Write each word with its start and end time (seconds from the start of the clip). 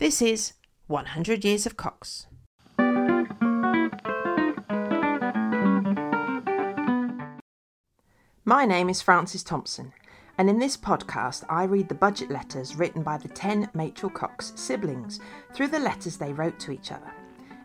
This 0.00 0.22
is 0.22 0.54
100 0.86 1.44
Years 1.44 1.66
of 1.66 1.76
Cox. 1.76 2.26
My 8.46 8.64
name 8.64 8.88
is 8.88 9.02
Frances 9.02 9.42
Thompson, 9.42 9.92
and 10.38 10.48
in 10.48 10.58
this 10.58 10.78
podcast, 10.78 11.44
I 11.50 11.64
read 11.64 11.90
the 11.90 11.94
budget 11.94 12.30
letters 12.30 12.76
written 12.76 13.02
by 13.02 13.18
the 13.18 13.28
10 13.28 13.66
Machell 13.74 14.14
Cox 14.14 14.54
siblings 14.56 15.20
through 15.52 15.68
the 15.68 15.78
letters 15.78 16.16
they 16.16 16.32
wrote 16.32 16.58
to 16.60 16.72
each 16.72 16.92
other. 16.92 17.12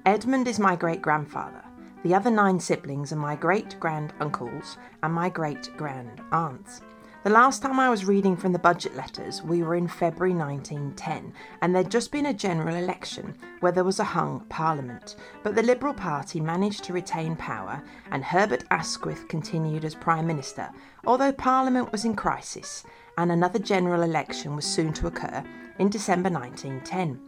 Edmund 0.05 0.49
is 0.49 0.59
my 0.59 0.75
great 0.75 1.02
grandfather. 1.02 1.63
The 2.04 2.13
other 2.13 2.31
nine 2.31 2.59
siblings 2.59 3.13
are 3.13 3.15
my 3.15 3.38
great 3.38 3.79
grand 3.79 4.13
uncles 4.20 4.77
and 5.04 5.13
my 5.13 5.29
great 5.29 5.70
grand 5.77 6.21
aunts. 6.33 6.81
The 7.26 7.32
last 7.32 7.64
time 7.64 7.80
I 7.80 7.89
was 7.89 8.05
reading 8.05 8.38
from 8.38 8.54
the 8.54 8.60
budget 8.60 8.96
letters, 8.96 9.42
we 9.42 9.64
were 9.64 9.74
in 9.74 9.88
February 9.88 10.36
1910, 10.36 11.33
and 11.60 11.74
there'd 11.74 11.89
just 11.89 12.11
been 12.11 12.28
a 12.28 12.33
general 12.36 12.75
election 12.75 13.36
where 13.61 13.71
there 13.71 13.83
was 13.83 14.00
a 14.00 14.04
hung 14.04 14.42
parliament. 14.42 15.16
But 15.42 15.56
the 15.56 15.64
Liberal 15.64 15.96
Party 15.96 16.39
managed 16.39 16.83
to 16.83 16.93
retain 16.93 17.36
power, 17.36 17.82
and 18.11 18.24
Herbert 18.24 18.66
Asquith 18.69 19.28
continued 19.28 19.86
as 19.86 19.96
Prime 19.96 20.28
Minister, 20.28 20.69
although 21.07 21.32
Parliament 21.32 21.92
was 21.92 22.06
in 22.06 22.16
crisis, 22.16 22.83
and 23.18 23.32
another 23.32 23.57
general 23.57 24.04
election 24.04 24.55
was 24.55 24.66
soon 24.66 24.94
to 24.94 25.07
occur 25.07 25.44
in 25.80 25.89
December 25.89 26.30
1910. 26.30 27.19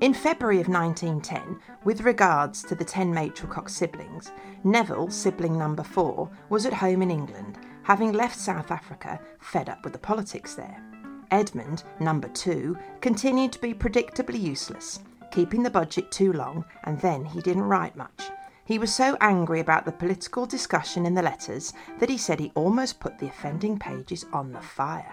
In 0.00 0.14
February 0.14 0.60
of 0.60 0.68
1910, 0.68 1.58
with 1.82 2.02
regards 2.02 2.62
to 2.62 2.76
the 2.76 2.84
10 2.84 3.12
Machell 3.12 3.50
Cox 3.50 3.74
siblings, 3.74 4.30
Neville, 4.62 5.10
sibling 5.10 5.58
number 5.58 5.82
four, 5.82 6.30
was 6.50 6.66
at 6.66 6.74
home 6.74 7.02
in 7.02 7.10
England 7.10 7.58
having 7.84 8.12
left 8.12 8.38
South 8.38 8.70
Africa 8.70 9.20
fed 9.38 9.68
up 9.68 9.84
with 9.84 9.92
the 9.92 9.98
politics 9.98 10.54
there. 10.54 10.82
Edmund, 11.30 11.84
number 12.00 12.28
two, 12.28 12.76
continued 13.00 13.52
to 13.52 13.60
be 13.60 13.72
predictably 13.72 14.40
useless, 14.40 15.00
keeping 15.30 15.62
the 15.62 15.70
budget 15.70 16.10
too 16.10 16.32
long, 16.32 16.64
and 16.84 17.00
then 17.00 17.24
he 17.24 17.40
didn't 17.40 17.62
write 17.62 17.96
much. 17.96 18.30
He 18.66 18.78
was 18.78 18.94
so 18.94 19.16
angry 19.20 19.60
about 19.60 19.84
the 19.84 19.92
political 19.92 20.46
discussion 20.46 21.04
in 21.04 21.14
the 21.14 21.22
letters 21.22 21.74
that 21.98 22.08
he 22.08 22.16
said 22.16 22.40
he 22.40 22.52
almost 22.54 23.00
put 23.00 23.18
the 23.18 23.26
offending 23.26 23.78
pages 23.78 24.24
on 24.32 24.52
the 24.52 24.60
fire. 24.60 25.12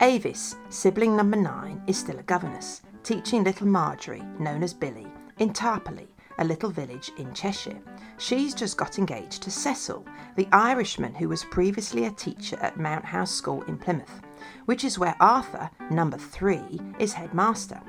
Avis, 0.00 0.56
sibling 0.70 1.14
number 1.14 1.36
nine, 1.36 1.82
is 1.86 1.98
still 1.98 2.18
a 2.18 2.22
governess, 2.22 2.80
teaching 3.02 3.44
little 3.44 3.66
Marjorie, 3.66 4.24
known 4.38 4.62
as 4.62 4.72
Billy, 4.72 5.06
in 5.38 5.52
Tarporley, 5.52 6.08
a 6.40 6.44
little 6.44 6.70
village 6.70 7.10
in 7.18 7.32
Cheshire. 7.34 7.78
She's 8.18 8.54
just 8.54 8.76
got 8.76 8.98
engaged 8.98 9.42
to 9.42 9.50
Cecil, 9.50 10.04
the 10.36 10.48
Irishman 10.52 11.14
who 11.14 11.28
was 11.28 11.44
previously 11.44 12.06
a 12.06 12.10
teacher 12.10 12.56
at 12.60 12.78
Mount 12.80 13.04
House 13.04 13.30
School 13.30 13.62
in 13.64 13.78
Plymouth, 13.78 14.22
which 14.64 14.84
is 14.84 14.98
where 14.98 15.16
Arthur, 15.20 15.70
number 15.90 16.16
three, 16.16 16.80
is 16.98 17.12
headmaster. 17.12 17.80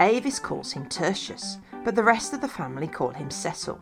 Avis 0.00 0.38
calls 0.38 0.72
him 0.72 0.88
Tertius, 0.88 1.58
but 1.84 1.94
the 1.94 2.02
rest 2.02 2.32
of 2.32 2.40
the 2.40 2.48
family 2.48 2.86
call 2.86 3.10
him 3.10 3.30
Cecil. 3.30 3.80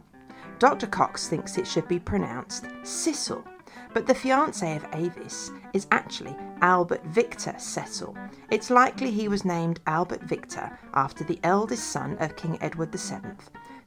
Dr. 0.58 0.86
Cox 0.86 1.28
thinks 1.28 1.58
it 1.58 1.67
should 1.67 1.89
be 1.89 1.98
pronounced 1.98 2.67
Cecil, 2.83 3.45
but 3.92 4.06
the 4.06 4.14
fiance 4.14 4.77
of 4.77 4.86
Avis 4.92 5.50
is 5.72 5.86
actually 5.91 6.34
Albert 6.62 7.05
Victor 7.06 7.55
Cecil. 7.58 8.17
It's 8.50 8.70
likely 8.70 9.11
he 9.11 9.28
was 9.28 9.45
named 9.45 9.80
Albert 9.86 10.22
Victor 10.22 10.78
after 10.95 11.25
the 11.25 11.41
eldest 11.42 11.91
son 11.91 12.17
of 12.20 12.36
King 12.36 12.58
Edward 12.61 12.92
VII, 12.92 13.19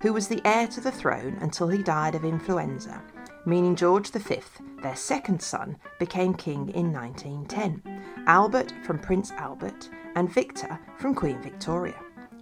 who 0.01 0.13
was 0.13 0.27
the 0.27 0.41
heir 0.45 0.67
to 0.67 0.81
the 0.81 0.91
throne 0.91 1.37
until 1.41 1.67
he 1.67 1.81
died 1.81 2.15
of 2.15 2.23
influenza, 2.23 3.01
meaning 3.45 3.75
George 3.75 4.09
V, 4.09 4.41
their 4.81 4.95
second 4.95 5.41
son, 5.41 5.77
became 5.99 6.33
king 6.33 6.69
in 6.69 6.91
1910. 6.93 7.81
Albert 8.27 8.73
from 8.83 8.99
Prince 8.99 9.31
Albert 9.31 9.89
and 10.15 10.31
Victor 10.31 10.79
from 10.97 11.15
Queen 11.15 11.41
Victoria. 11.41 11.95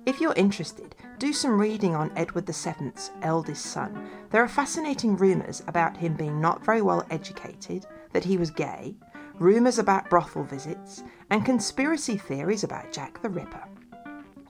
If 0.05 0.21
you're 0.21 0.33
interested, 0.33 0.95
do 1.17 1.33
some 1.33 1.59
reading 1.59 1.95
on 1.95 2.11
Edward 2.15 2.45
VII's 2.45 3.11
eldest 3.21 3.65
son. 3.67 4.09
There 4.31 4.43
are 4.43 4.47
fascinating 4.47 5.15
rumours 5.15 5.63
about 5.67 5.97
him 5.97 6.13
being 6.15 6.41
not 6.41 6.63
very 6.63 6.81
well 6.81 7.05
educated, 7.09 7.85
that 8.13 8.23
he 8.23 8.37
was 8.37 8.51
gay, 8.51 8.95
rumours 9.39 9.79
about 9.79 10.09
brothel 10.09 10.43
visits, 10.43 11.03
and 11.29 11.45
conspiracy 11.45 12.17
theories 12.17 12.63
about 12.63 12.91
Jack 12.91 13.21
the 13.21 13.29
Ripper. 13.29 13.63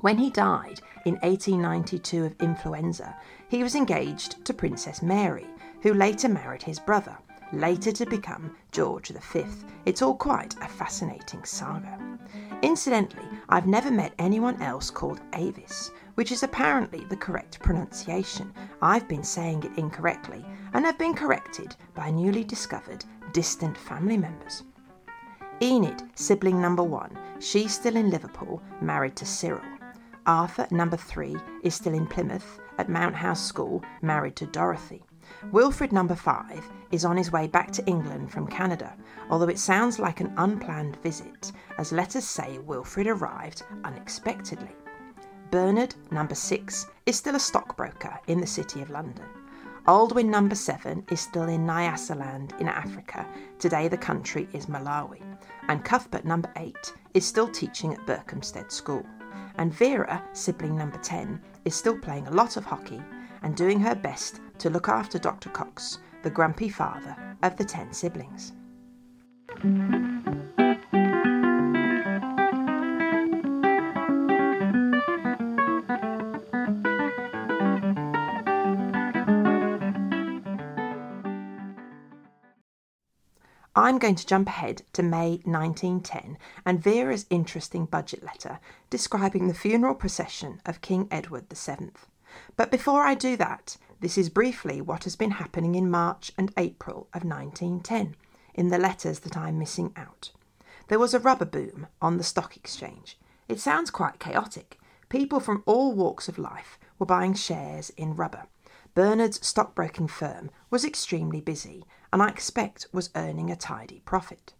When 0.01 0.17
he 0.17 0.29
died 0.29 0.81
in 1.05 1.13
1892 1.17 2.25
of 2.25 2.35
influenza, 2.41 3.15
he 3.47 3.61
was 3.61 3.75
engaged 3.75 4.43
to 4.43 4.53
Princess 4.53 5.01
Mary, 5.01 5.45
who 5.81 5.93
later 5.93 6.27
married 6.27 6.63
his 6.63 6.79
brother, 6.79 7.15
later 7.53 7.91
to 7.91 8.05
become 8.07 8.55
George 8.71 9.09
V. 9.09 9.45
It's 9.85 10.01
all 10.01 10.15
quite 10.15 10.55
a 10.61 10.67
fascinating 10.67 11.43
saga. 11.45 11.99
Incidentally, 12.63 13.27
I've 13.49 13.67
never 13.67 13.91
met 13.91 14.15
anyone 14.17 14.59
else 14.61 14.89
called 14.89 15.21
Avis, 15.33 15.91
which 16.15 16.31
is 16.31 16.41
apparently 16.41 17.05
the 17.05 17.17
correct 17.17 17.59
pronunciation. 17.59 18.51
I've 18.81 19.07
been 19.07 19.23
saying 19.23 19.63
it 19.63 19.77
incorrectly 19.77 20.43
and 20.73 20.83
have 20.85 20.97
been 20.97 21.13
corrected 21.13 21.75
by 21.93 22.09
newly 22.09 22.43
discovered 22.43 23.05
distant 23.31 23.77
family 23.77 24.17
members. 24.17 24.63
Enid, 25.61 26.01
sibling 26.15 26.59
number 26.59 26.83
one, 26.83 27.15
she's 27.39 27.75
still 27.75 27.95
in 27.95 28.09
Liverpool, 28.09 28.61
married 28.81 29.15
to 29.17 29.25
Cyril. 29.25 29.61
Arthur, 30.27 30.67
number 30.71 30.97
three, 30.97 31.35
is 31.61 31.75
still 31.75 31.93
in 31.93 32.07
Plymouth 32.07 32.59
at 32.79 32.89
Mount 32.89 33.15
House 33.15 33.45
School, 33.45 33.83
married 34.01 34.35
to 34.37 34.47
Dorothy. 34.47 35.03
Wilfred, 35.51 35.91
number 35.91 36.15
five, 36.15 36.63
is 36.91 37.05
on 37.05 37.17
his 37.17 37.31
way 37.31 37.47
back 37.47 37.71
to 37.71 37.85
England 37.85 38.31
from 38.31 38.47
Canada, 38.47 38.95
although 39.29 39.49
it 39.49 39.59
sounds 39.59 39.99
like 39.99 40.21
an 40.21 40.33
unplanned 40.37 40.97
visit, 41.03 41.51
as 41.77 41.91
letters 41.91 42.25
say 42.25 42.57
Wilfred 42.59 43.07
arrived 43.07 43.63
unexpectedly. 43.83 44.75
Bernard, 45.51 45.93
number 46.09 46.35
six, 46.35 46.87
is 47.05 47.15
still 47.15 47.35
a 47.35 47.39
stockbroker 47.39 48.19
in 48.27 48.41
the 48.41 48.47
City 48.47 48.81
of 48.81 48.89
London. 48.89 49.25
Aldwin, 49.87 50.25
number 50.25 50.55
seven, 50.55 51.05
is 51.11 51.21
still 51.21 51.43
in 51.43 51.67
Nyasaland 51.67 52.59
in 52.59 52.67
Africa. 52.67 53.27
Today 53.59 53.87
the 53.87 53.97
country 53.97 54.47
is 54.53 54.65
Malawi. 54.65 55.21
And 55.67 55.85
Cuthbert, 55.85 56.25
number 56.25 56.51
eight, 56.57 56.93
is 57.13 57.25
still 57.25 57.47
teaching 57.47 57.93
at 57.93 58.05
Berkhamsted 58.07 58.71
School 58.71 59.05
and 59.57 59.73
Vera, 59.73 60.23
sibling 60.33 60.77
number 60.77 60.97
10, 60.97 61.41
is 61.65 61.75
still 61.75 61.97
playing 61.97 62.27
a 62.27 62.31
lot 62.31 62.57
of 62.57 62.65
hockey 62.65 63.01
and 63.41 63.55
doing 63.55 63.79
her 63.79 63.95
best 63.95 64.41
to 64.59 64.69
look 64.69 64.89
after 64.89 65.19
Dr. 65.19 65.49
Cox, 65.49 65.99
the 66.23 66.29
grumpy 66.29 66.69
father 66.69 67.15
of 67.43 67.55
the 67.57 67.65
10 67.65 67.93
siblings. 67.93 68.53
I'm 83.85 83.99
going 83.99 84.15
to 84.15 84.25
jump 84.25 84.47
ahead 84.47 84.81
to 84.93 85.03
May 85.03 85.41
1910 85.43 86.39
and 86.65 86.81
Vera's 86.81 87.27
interesting 87.29 87.85
budget 87.85 88.23
letter 88.23 88.59
describing 88.89 89.47
the 89.47 89.53
funeral 89.53 89.93
procession 89.93 90.59
of 90.65 90.81
King 90.81 91.07
Edward 91.11 91.45
VII. 91.53 91.91
But 92.57 92.71
before 92.71 93.03
I 93.03 93.13
do 93.13 93.37
that, 93.37 93.77
this 93.99 94.17
is 94.17 94.29
briefly 94.31 94.81
what 94.81 95.03
has 95.03 95.15
been 95.15 95.29
happening 95.29 95.75
in 95.75 95.91
March 95.91 96.31
and 96.35 96.51
April 96.57 97.09
of 97.13 97.23
1910 97.23 98.15
in 98.55 98.69
the 98.69 98.79
letters 98.79 99.19
that 99.19 99.37
I'm 99.37 99.59
missing 99.59 99.93
out. 99.95 100.31
There 100.87 100.97
was 100.97 101.13
a 101.13 101.19
rubber 101.19 101.45
boom 101.45 101.85
on 102.01 102.17
the 102.17 102.23
stock 102.23 102.57
exchange. 102.57 103.19
It 103.47 103.59
sounds 103.59 103.91
quite 103.91 104.17
chaotic. 104.17 104.79
People 105.09 105.39
from 105.39 105.61
all 105.67 105.93
walks 105.93 106.27
of 106.27 106.39
life 106.39 106.79
were 106.97 107.05
buying 107.05 107.35
shares 107.35 107.91
in 107.91 108.15
rubber. 108.15 108.47
Bernard's 108.95 109.45
stockbroking 109.45 110.07
firm 110.07 110.49
was 110.71 110.85
extremely 110.85 111.41
busy 111.41 111.83
and 112.15 112.23
I 112.23 112.29
expect 112.29 112.87
was 112.93 113.09
earning 113.13 113.51
a 113.51 113.57
tidy 113.57 114.01
profit. 114.05 114.53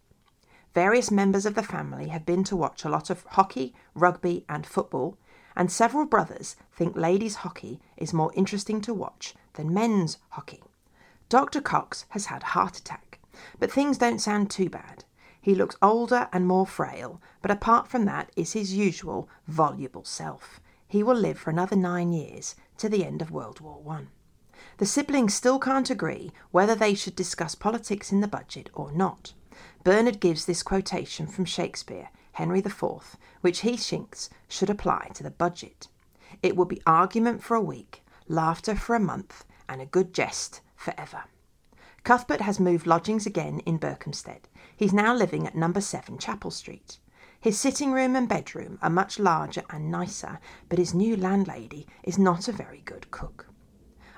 Various 0.74 1.10
members 1.10 1.46
of 1.46 1.54
the 1.54 1.62
family 1.62 2.08
have 2.08 2.26
been 2.26 2.44
to 2.44 2.54
watch 2.54 2.84
a 2.84 2.90
lot 2.90 3.08
of 3.08 3.24
hockey, 3.30 3.74
rugby, 3.94 4.44
and 4.46 4.66
football, 4.66 5.16
and 5.56 5.72
several 5.72 6.04
brothers 6.04 6.56
think 6.70 6.94
ladies' 6.94 7.36
hockey 7.36 7.80
is 7.96 8.12
more 8.12 8.30
interesting 8.34 8.82
to 8.82 8.92
watch 8.92 9.34
than 9.54 9.72
men's 9.72 10.18
hockey. 10.32 10.64
Dr. 11.30 11.62
Cox 11.62 12.04
has 12.10 12.26
had 12.26 12.42
a 12.42 12.52
heart 12.52 12.76
attack, 12.76 13.20
but 13.58 13.72
things 13.72 13.96
don't 13.96 14.20
sound 14.20 14.50
too 14.50 14.68
bad. 14.68 15.04
He 15.40 15.54
looks 15.54 15.76
older 15.80 16.28
and 16.34 16.46
more 16.46 16.66
frail, 16.66 17.22
but 17.40 17.50
apart 17.50 17.88
from 17.88 18.04
that 18.04 18.30
is 18.36 18.52
his 18.52 18.74
usual 18.74 19.30
voluble 19.48 20.04
self. 20.04 20.60
He 20.86 21.02
will 21.02 21.16
live 21.16 21.38
for 21.38 21.48
another 21.48 21.74
nine 21.74 22.12
years 22.12 22.54
to 22.76 22.90
the 22.90 23.02
end 23.02 23.22
of 23.22 23.30
World 23.30 23.60
War 23.60 23.80
One. 23.80 24.08
The 24.78 24.86
siblings 24.86 25.34
still 25.34 25.58
can't 25.58 25.90
agree 25.90 26.32
whether 26.50 26.74
they 26.74 26.94
should 26.94 27.16
discuss 27.16 27.54
politics 27.54 28.12
in 28.12 28.20
the 28.20 28.28
budget 28.28 28.70
or 28.74 28.92
not. 28.92 29.32
Bernard 29.84 30.20
gives 30.20 30.44
this 30.44 30.62
quotation 30.62 31.26
from 31.26 31.44
Shakespeare, 31.44 32.10
Henry 32.32 32.58
IV, 32.58 33.16
which 33.40 33.60
he 33.60 33.76
thinks 33.76 34.28
should 34.48 34.68
apply 34.68 35.10
to 35.14 35.22
the 35.22 35.30
budget. 35.30 35.88
It 36.42 36.56
will 36.56 36.64
be 36.64 36.82
argument 36.86 37.42
for 37.42 37.54
a 37.54 37.60
week, 37.60 38.04
laughter 38.28 38.74
for 38.74 38.94
a 38.94 39.00
month, 39.00 39.44
and 39.68 39.80
a 39.80 39.86
good 39.86 40.12
jest 40.12 40.60
for 40.74 40.92
ever. 40.98 41.24
Cuthbert 42.04 42.40
has 42.42 42.60
moved 42.60 42.86
lodgings 42.86 43.26
again 43.26 43.60
in 43.60 43.78
Berkhamsted. 43.78 44.48
He's 44.76 44.92
now 44.92 45.14
living 45.14 45.46
at 45.46 45.54
number 45.54 45.80
7 45.80 46.18
Chapel 46.18 46.50
Street. 46.50 46.98
His 47.40 47.58
sitting 47.58 47.92
room 47.92 48.14
and 48.14 48.28
bedroom 48.28 48.78
are 48.82 48.90
much 48.90 49.18
larger 49.18 49.62
and 49.70 49.90
nicer, 49.90 50.38
but 50.68 50.78
his 50.78 50.94
new 50.94 51.16
landlady 51.16 51.86
is 52.02 52.18
not 52.18 52.48
a 52.48 52.52
very 52.52 52.82
good 52.84 53.10
cook. 53.10 53.46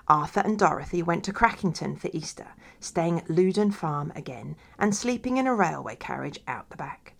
Arthur 0.08 0.40
and 0.40 0.58
Dorothy 0.58 1.02
went 1.02 1.22
to 1.24 1.34
Crackington 1.34 1.98
for 1.98 2.08
Easter, 2.14 2.48
staying 2.80 3.18
at 3.18 3.28
Loudon 3.28 3.70
Farm 3.70 4.10
again 4.16 4.56
and 4.78 4.96
sleeping 4.96 5.36
in 5.36 5.46
a 5.46 5.54
railway 5.54 5.96
carriage 5.96 6.40
out 6.48 6.70
the 6.70 6.78
back. 6.78 7.12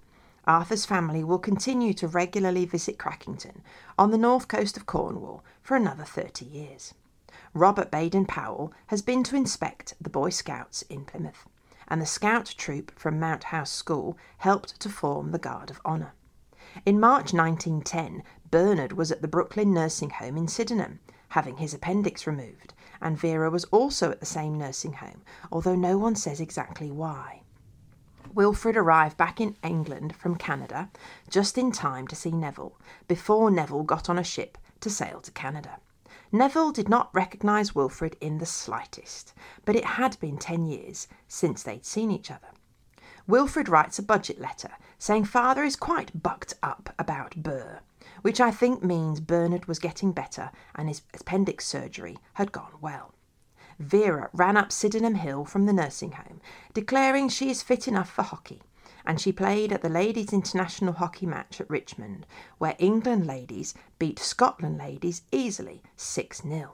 Arthur's 0.46 0.86
family 0.86 1.22
will 1.22 1.38
continue 1.38 1.92
to 1.92 2.08
regularly 2.08 2.64
visit 2.64 2.96
Crackington 2.96 3.60
on 3.98 4.10
the 4.10 4.16
north 4.16 4.48
coast 4.48 4.78
of 4.78 4.86
Cornwall 4.86 5.44
for 5.60 5.76
another 5.76 6.04
30 6.04 6.46
years. 6.46 6.94
Robert 7.52 7.90
Baden 7.90 8.24
Powell 8.24 8.72
has 8.86 9.02
been 9.02 9.22
to 9.24 9.36
inspect 9.36 9.92
the 10.00 10.08
Boy 10.08 10.30
Scouts 10.30 10.80
in 10.88 11.04
Plymouth, 11.04 11.46
and 11.88 12.00
the 12.00 12.06
Scout 12.06 12.54
troop 12.56 12.98
from 12.98 13.20
Mount 13.20 13.44
House 13.44 13.70
School 13.70 14.16
helped 14.38 14.80
to 14.80 14.88
form 14.88 15.32
the 15.32 15.38
Guard 15.38 15.68
of 15.68 15.82
Honour. 15.84 16.14
In 16.86 16.98
March 16.98 17.34
1910, 17.34 18.22
Bernard 18.50 18.94
was 18.94 19.12
at 19.12 19.20
the 19.20 19.28
Brooklyn 19.28 19.74
Nursing 19.74 20.10
Home 20.10 20.38
in 20.38 20.48
Sydenham, 20.48 21.00
having 21.32 21.58
his 21.58 21.74
appendix 21.74 22.26
removed, 22.26 22.72
and 23.00 23.18
Vera 23.18 23.50
was 23.50 23.64
also 23.64 24.10
at 24.10 24.20
the 24.20 24.26
same 24.26 24.56
nursing 24.56 24.94
home, 24.94 25.22
although 25.52 25.74
no 25.74 25.98
one 25.98 26.16
says 26.16 26.40
exactly 26.40 26.90
why. 26.90 27.42
Wilfred 28.34 28.76
arrived 28.76 29.16
back 29.16 29.40
in 29.40 29.56
England 29.62 30.14
from 30.14 30.36
Canada 30.36 30.90
just 31.30 31.56
in 31.58 31.72
time 31.72 32.06
to 32.08 32.16
see 32.16 32.30
Neville, 32.30 32.78
before 33.06 33.50
Neville 33.50 33.82
got 33.82 34.08
on 34.08 34.18
a 34.18 34.24
ship 34.24 34.58
to 34.80 34.90
sail 34.90 35.20
to 35.20 35.30
Canada. 35.32 35.78
Neville 36.30 36.72
did 36.72 36.88
not 36.88 37.14
recognise 37.14 37.74
Wilfred 37.74 38.16
in 38.20 38.38
the 38.38 38.46
slightest, 38.46 39.32
but 39.64 39.74
it 39.74 39.84
had 39.84 40.20
been 40.20 40.36
ten 40.36 40.66
years 40.66 41.08
since 41.26 41.62
they'd 41.62 41.86
seen 41.86 42.10
each 42.10 42.30
other. 42.30 42.48
Wilfred 43.26 43.68
writes 43.68 43.98
a 43.98 44.02
budget 44.02 44.38
letter 44.38 44.70
saying 44.98 45.24
father 45.24 45.64
is 45.64 45.76
quite 45.76 46.22
bucked 46.22 46.54
up 46.62 46.94
about 46.98 47.36
Burr, 47.36 47.80
which 48.22 48.40
I 48.40 48.50
think 48.50 48.82
means 48.82 49.20
Bernard 49.20 49.66
was 49.66 49.78
getting 49.78 50.12
better 50.12 50.50
and 50.74 50.88
his 50.88 51.02
appendix 51.14 51.66
surgery 51.66 52.18
had 52.34 52.52
gone 52.52 52.74
well. 52.80 53.14
Vera 53.78 54.28
ran 54.32 54.56
up 54.56 54.72
Sydenham 54.72 55.14
Hill 55.14 55.44
from 55.44 55.66
the 55.66 55.72
nursing 55.72 56.12
home, 56.12 56.40
declaring 56.74 57.28
she 57.28 57.48
is 57.48 57.62
fit 57.62 57.86
enough 57.86 58.10
for 58.10 58.22
hockey, 58.22 58.62
and 59.06 59.20
she 59.20 59.30
played 59.32 59.72
at 59.72 59.82
the 59.82 59.88
ladies' 59.88 60.32
international 60.32 60.94
hockey 60.94 61.26
match 61.26 61.60
at 61.60 61.70
Richmond, 61.70 62.26
where 62.58 62.74
England 62.78 63.26
ladies 63.26 63.74
beat 63.98 64.18
Scotland 64.18 64.78
ladies 64.78 65.22
easily 65.30 65.82
6 65.96 66.42
0. 66.42 66.72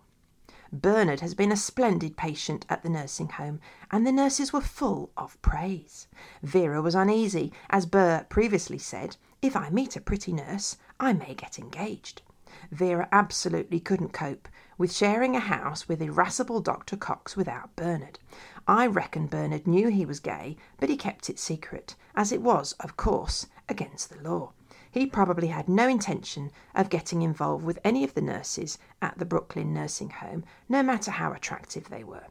Bernard 0.73 1.21
has 1.21 1.35
been 1.35 1.53
a 1.53 1.57
splendid 1.57 2.17
patient 2.17 2.67
at 2.69 2.83
the 2.83 2.89
nursing 2.89 3.29
home, 3.29 3.61
and 3.93 4.05
the 4.05 4.11
nurses 4.11 4.53
were 4.53 4.61
full 4.61 5.13
of 5.17 5.41
praise. 5.41 6.09
Vera 6.43 6.83
was 6.83 6.97
uneasy, 6.97 7.53
as 7.71 7.87
Burr 7.87 8.27
previously 8.29 8.79
said, 8.79 9.17
if 9.45 9.55
I 9.55 9.69
meet 9.69 9.95
a 9.95 10.01
pretty 10.01 10.33
nurse, 10.33 10.79
I 10.99 11.13
may 11.13 11.35
get 11.35 11.59
engaged. 11.59 12.23
Vera 12.71 13.07
absolutely 13.13 13.79
couldn't 13.79 14.15
cope 14.15 14.49
with 14.79 14.91
sharing 14.91 15.37
a 15.37 15.41
house 15.41 15.87
with 15.87 16.01
irascible 16.01 16.61
Dr. 16.61 16.97
Cox 16.97 17.37
without 17.37 17.77
Bernard. 17.77 18.19
I 18.67 18.87
reckon 18.87 19.27
Bernard 19.27 19.67
knew 19.67 19.89
he 19.89 20.07
was 20.07 20.19
gay, 20.19 20.57
but 20.81 20.89
he 20.89 20.97
kept 20.97 21.29
it 21.29 21.39
secret, 21.39 21.95
as 22.17 22.33
it 22.33 22.41
was, 22.41 22.73
of 22.81 22.97
course, 22.97 23.47
against 23.69 24.09
the 24.09 24.27
law. 24.27 24.53
He 24.91 25.05
probably 25.05 25.49
had 25.49 25.69
no 25.69 25.89
intention 25.89 26.51
of 26.75 26.89
getting 26.89 27.21
involved 27.21 27.67
with 27.67 27.79
any 27.85 28.03
of 28.03 28.15
the 28.15 28.23
nurses 28.23 28.79
at 29.03 29.19
the 29.19 29.27
Brooklyn 29.27 29.75
nursing 29.75 30.09
home, 30.09 30.45
no 30.71 30.83
matter 30.83 31.11
how 31.11 31.35
attractive 31.35 31.91
they 31.91 32.03
were. 32.03 32.29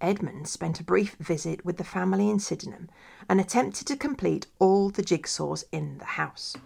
Edmund 0.00 0.48
spent 0.48 0.80
a 0.80 0.84
brief 0.84 1.14
visit 1.16 1.64
with 1.64 1.76
the 1.76 1.84
family 1.84 2.30
in 2.30 2.38
Sydenham 2.38 2.88
and 3.28 3.40
attempted 3.40 3.86
to 3.88 3.96
complete 3.96 4.46
all 4.58 4.90
the 4.90 5.02
jigsaws 5.02 5.64
in 5.70 5.98
the 5.98 6.04
house. 6.04 6.56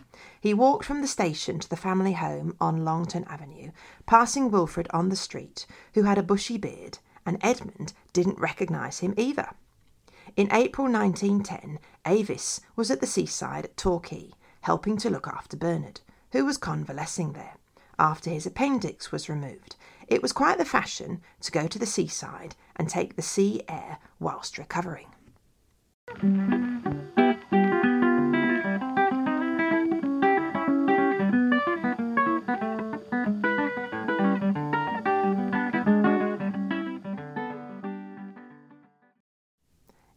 He 0.40 0.54
walked 0.54 0.84
from 0.84 1.00
the 1.00 1.08
station 1.08 1.58
to 1.58 1.68
the 1.68 1.76
family 1.76 2.12
home 2.12 2.56
on 2.60 2.84
Longton 2.84 3.24
Avenue, 3.24 3.72
passing 4.06 4.50
Wilfred 4.50 4.86
on 4.90 5.08
the 5.08 5.16
street, 5.16 5.66
who 5.94 6.04
had 6.04 6.18
a 6.18 6.22
bushy 6.22 6.58
beard, 6.58 6.98
and 7.26 7.38
Edmund 7.40 7.92
didn't 8.12 8.38
recognise 8.38 9.00
him 9.00 9.14
either. 9.16 9.50
In 10.36 10.48
April 10.52 10.86
1910, 10.90 11.78
Avis 12.06 12.60
was 12.76 12.90
at 12.90 13.00
the 13.00 13.06
seaside 13.06 13.64
at 13.64 13.76
Torquay, 13.76 14.30
helping 14.62 14.96
to 14.98 15.10
look 15.10 15.26
after 15.26 15.56
Bernard, 15.56 16.00
who 16.32 16.44
was 16.44 16.56
convalescing 16.56 17.32
there 17.32 17.56
after 17.98 18.30
his 18.30 18.46
appendix 18.46 19.12
was 19.12 19.28
removed. 19.28 19.76
It 20.06 20.22
was 20.22 20.32
quite 20.32 20.58
the 20.58 20.64
fashion 20.64 21.22
to 21.40 21.50
go 21.50 21.66
to 21.66 21.78
the 21.78 21.86
seaside 21.86 22.56
and 22.76 22.88
take 22.88 23.16
the 23.16 23.22
sea 23.22 23.62
air 23.68 23.98
whilst 24.18 24.58
recovering. 24.58 25.06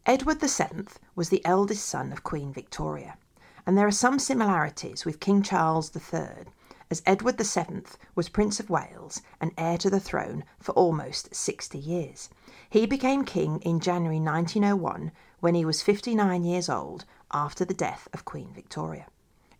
Edward 0.05 0.39
VII 0.39 0.87
was 1.15 1.29
the 1.29 1.45
eldest 1.45 1.85
son 1.85 2.11
of 2.11 2.23
Queen 2.23 2.53
Victoria, 2.53 3.17
and 3.65 3.77
there 3.77 3.87
are 3.87 3.91
some 3.91 4.19
similarities 4.19 5.05
with 5.05 5.19
King 5.19 5.41
Charles 5.41 5.91
III, 5.95 6.45
as 6.89 7.03
Edward 7.05 7.37
VII 7.37 7.83
was 8.15 8.29
Prince 8.29 8.59
of 8.59 8.69
Wales 8.69 9.21
and 9.41 9.51
heir 9.57 9.77
to 9.77 9.89
the 9.89 9.99
throne 9.99 10.43
for 10.59 10.71
almost 10.71 11.35
60 11.35 11.77
years. 11.77 12.29
He 12.69 12.85
became 12.85 13.25
king 13.25 13.59
in 13.61 13.79
January 13.79 14.19
1901 14.19 15.11
when 15.39 15.55
he 15.55 15.65
was 15.65 15.81
59 15.81 16.43
years 16.43 16.69
old 16.69 17.05
after 17.31 17.65
the 17.65 17.73
death 17.73 18.07
of 18.13 18.25
Queen 18.25 18.53
Victoria. 18.53 19.07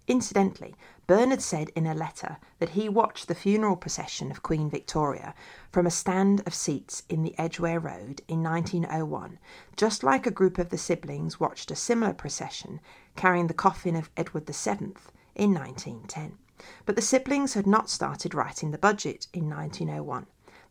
Incidentally, 0.08 0.74
Bernard 1.06 1.42
said 1.42 1.70
in 1.76 1.86
a 1.86 1.94
letter 1.94 2.38
that 2.60 2.70
he 2.70 2.88
watched 2.88 3.28
the 3.28 3.36
funeral 3.36 3.76
procession 3.76 4.32
of 4.32 4.42
Queen 4.42 4.70
Victoria 4.70 5.36
from 5.70 5.86
a 5.86 5.92
stand 5.92 6.42
of 6.48 6.56
seats 6.56 7.04
in 7.10 7.24
the 7.24 7.38
Edgware 7.38 7.80
Road 7.80 8.22
in 8.30 8.42
1901, 8.42 9.38
just 9.76 10.04
like 10.04 10.26
a 10.26 10.32
group 10.32 10.58
of 10.58 10.70
the 10.70 10.78
siblings 10.78 11.42
watched 11.42 11.72
a 11.72 11.76
similar 11.76 12.14
procession 12.14 12.80
carrying 13.18 13.48
the 13.48 13.54
coffin 13.54 13.98
of 13.98 14.10
Edward 14.16 14.48
VII 14.48 14.96
in 15.36 15.54
1910. 15.54 16.38
But 16.86 16.96
the 16.96 17.02
siblings 17.02 17.54
had 17.54 17.68
not 17.68 17.90
started 17.90 18.34
writing 18.34 18.72
the 18.72 18.78
budget 18.78 19.28
in 19.34 19.50
1901. 19.50 20.26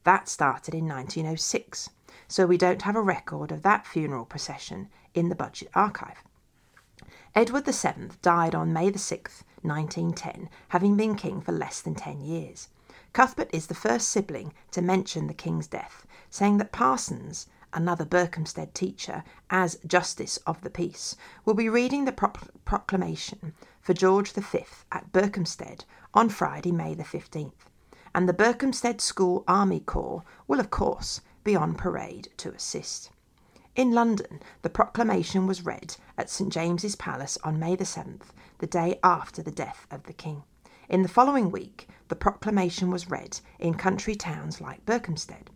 That 0.05 0.29
started 0.29 0.75
in 0.75 0.87
1906, 0.88 1.91
so 2.29 2.47
we 2.47 2.59
don't 2.59 2.83
have 2.83 2.97
a 2.97 3.03
record 3.03 3.53
of 3.53 3.62
that 3.62 3.87
funeral 3.87 4.25
procession 4.25 4.88
in 5.15 5.29
the 5.29 5.35
budget 5.35 5.69
archive. 5.75 6.23
Edward 7.35 7.67
VII 7.67 8.11
died 8.23 8.55
on 8.55 8.72
May 8.72 8.93
6, 8.93 9.44
1910, 9.63 10.49
having 10.69 10.96
been 10.96 11.15
king 11.15 11.41
for 11.41 11.53
less 11.53 11.81
than 11.81 11.94
10 11.94 12.20
years. 12.20 12.69
Cuthbert 13.13 13.51
is 13.53 13.67
the 13.67 13.75
first 13.75 14.08
sibling 14.08 14.53
to 14.70 14.81
mention 14.82 15.27
the 15.27 15.34
king's 15.34 15.67
death, 15.67 16.06
saying 16.31 16.58
that 16.58 16.72
Parsons, 16.72 17.46
another 17.72 18.05
Berkhamsted 18.05 18.72
teacher, 18.75 19.25
as 19.51 19.79
Justice 19.87 20.39
of 20.46 20.60
the 20.63 20.70
Peace, 20.70 21.17
will 21.44 21.55
be 21.55 21.69
reading 21.69 22.05
the 22.05 22.13
pro- 22.13 22.32
proclamation 22.65 23.55
for 23.86 23.94
George 23.94 24.32
V 24.32 24.64
at 24.90 25.12
Berkhamsted 25.12 25.84
on 26.12 26.28
Friday, 26.28 26.72
May 26.72 26.94
the 26.94 27.05
15th. 27.05 27.70
And 28.12 28.28
the 28.28 28.34
Berkhamsted 28.34 29.00
School 29.00 29.44
Army 29.46 29.78
Corps 29.78 30.24
will, 30.48 30.58
of 30.58 30.70
course, 30.70 31.20
be 31.44 31.55
on 31.55 31.76
parade 31.76 32.26
to 32.38 32.50
assist. 32.50 33.10
In 33.76 33.93
London, 33.93 34.43
the 34.62 34.70
proclamation 34.70 35.46
was 35.46 35.64
read 35.64 35.98
at 36.19 36.28
St 36.28 36.52
James's 36.52 36.96
Palace 36.96 37.38
on 37.44 37.60
May 37.60 37.76
the 37.76 37.84
7th, 37.84 38.32
the 38.58 38.66
day 38.66 38.98
after 39.05 39.40
the 39.40 39.52
death 39.52 39.86
of 39.93 40.02
the 40.02 40.12
King. 40.12 40.43
In 40.88 41.02
the 41.02 41.08
following 41.08 41.52
week, 41.52 41.86
the 42.08 42.16
proclamation 42.16 42.90
was 42.90 43.08
read 43.08 43.38
in 43.60 43.74
country 43.74 44.16
towns 44.16 44.60
like 44.60 44.84
Berkhamsted. 44.84 45.46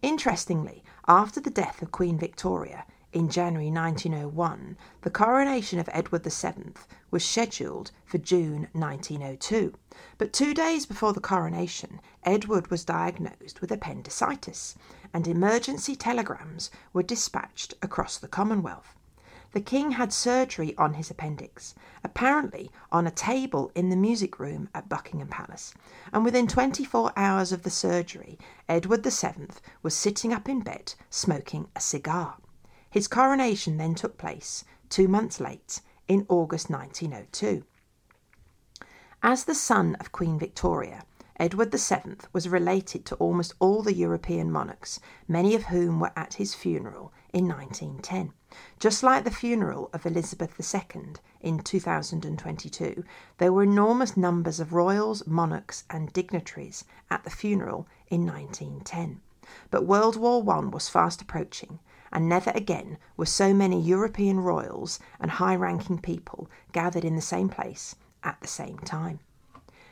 Interestingly, 0.00 0.82
after 1.06 1.38
the 1.38 1.50
death 1.50 1.82
of 1.82 1.92
Queen 1.92 2.18
Victoria 2.18 2.86
in 3.10 3.30
January 3.30 3.70
1901, 3.70 4.76
the 5.00 5.10
coronation 5.10 5.78
of 5.78 5.88
Edward 5.92 6.24
VII 6.24 6.74
was 7.10 7.24
scheduled 7.24 7.90
for 8.04 8.18
June 8.18 8.68
1902. 8.72 9.72
But 10.18 10.34
two 10.34 10.52
days 10.52 10.84
before 10.84 11.14
the 11.14 11.20
coronation, 11.20 12.00
Edward 12.24 12.70
was 12.70 12.84
diagnosed 12.84 13.62
with 13.62 13.72
appendicitis, 13.72 14.76
and 15.14 15.26
emergency 15.26 15.96
telegrams 15.96 16.70
were 16.92 17.02
dispatched 17.02 17.72
across 17.80 18.18
the 18.18 18.28
Commonwealth. 18.28 18.94
The 19.52 19.62
king 19.62 19.92
had 19.92 20.12
surgery 20.12 20.76
on 20.76 20.92
his 20.92 21.10
appendix, 21.10 21.74
apparently 22.04 22.70
on 22.92 23.06
a 23.06 23.10
table 23.10 23.72
in 23.74 23.88
the 23.88 23.96
music 23.96 24.38
room 24.38 24.68
at 24.74 24.90
Buckingham 24.90 25.28
Palace, 25.28 25.72
and 26.12 26.26
within 26.26 26.46
24 26.46 27.14
hours 27.16 27.52
of 27.52 27.62
the 27.62 27.70
surgery, 27.70 28.38
Edward 28.68 29.02
VII 29.02 29.48
was 29.82 29.94
sitting 29.94 30.34
up 30.34 30.46
in 30.46 30.60
bed 30.60 30.92
smoking 31.08 31.68
a 31.74 31.80
cigar. 31.80 32.36
His 32.90 33.08
coronation 33.08 33.76
then 33.76 33.94
took 33.94 34.16
place, 34.16 34.64
two 34.88 35.08
months 35.08 35.40
late, 35.40 35.82
in 36.06 36.24
August 36.28 36.70
1902. 36.70 37.64
As 39.22 39.44
the 39.44 39.54
son 39.54 39.94
of 39.96 40.12
Queen 40.12 40.38
Victoria, 40.38 41.04
Edward 41.40 41.70
VII 41.72 42.16
was 42.32 42.48
related 42.48 43.04
to 43.04 43.14
almost 43.16 43.54
all 43.60 43.82
the 43.82 43.94
European 43.94 44.50
monarchs, 44.50 44.98
many 45.28 45.54
of 45.54 45.64
whom 45.64 46.00
were 46.00 46.12
at 46.16 46.34
his 46.34 46.54
funeral 46.54 47.12
in 47.32 47.46
1910. 47.46 48.32
Just 48.80 49.02
like 49.02 49.24
the 49.24 49.30
funeral 49.30 49.90
of 49.92 50.06
Elizabeth 50.06 50.58
II 50.58 51.12
in 51.40 51.60
2022, 51.60 53.04
there 53.36 53.52
were 53.52 53.62
enormous 53.62 54.16
numbers 54.16 54.58
of 54.58 54.72
royals, 54.72 55.26
monarchs, 55.26 55.84
and 55.90 56.12
dignitaries 56.12 56.84
at 57.10 57.22
the 57.22 57.30
funeral 57.30 57.86
in 58.08 58.26
1910. 58.26 59.20
But 59.70 59.86
World 59.86 60.16
War 60.16 60.42
I 60.50 60.60
was 60.60 60.88
fast 60.88 61.22
approaching, 61.22 61.78
and 62.12 62.28
never 62.28 62.50
again 62.54 62.98
were 63.16 63.26
so 63.26 63.52
many 63.52 63.80
European 63.80 64.40
royals 64.40 64.98
and 65.20 65.32
high 65.32 65.56
ranking 65.56 65.98
people 65.98 66.50
gathered 66.72 67.04
in 67.04 67.16
the 67.16 67.22
same 67.22 67.48
place 67.48 67.94
at 68.22 68.40
the 68.40 68.48
same 68.48 68.78
time. 68.78 69.20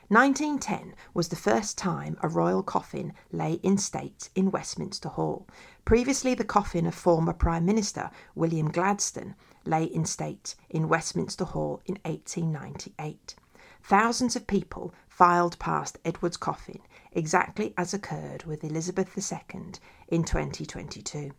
1910 0.09 0.95
was 1.15 1.31
the 1.31 1.35
first 1.35 1.77
time 1.77 2.17
a 2.23 2.29
royal 2.29 2.63
coffin 2.63 3.13
lay 3.33 3.55
in 3.55 3.77
state 3.77 4.31
in 4.37 4.53
Westminster 4.53 5.09
Hall. 5.09 5.49
Previously, 5.85 6.33
the 6.33 6.45
coffin 6.45 6.87
of 6.87 6.95
former 6.95 7.33
Prime 7.33 7.67
Minister 7.67 8.13
William 8.37 8.71
Gladstone 8.71 9.35
lay 9.65 9.83
in 9.83 10.05
state 10.05 10.55
in 10.71 10.89
Westminster 10.89 11.45
Hall 11.45 11.83
in 11.87 11.99
1898. 12.05 13.35
Thousands 13.83 14.37
of 14.37 14.47
people 14.47 14.95
filed 15.09 15.59
past 15.59 15.99
Edward's 16.05 16.37
coffin, 16.37 16.81
exactly 17.11 17.75
as 17.77 17.93
occurred 17.93 18.45
with 18.45 18.63
Elizabeth 18.63 19.17
II 19.19 19.73
in 20.07 20.23
2022. 20.23 21.33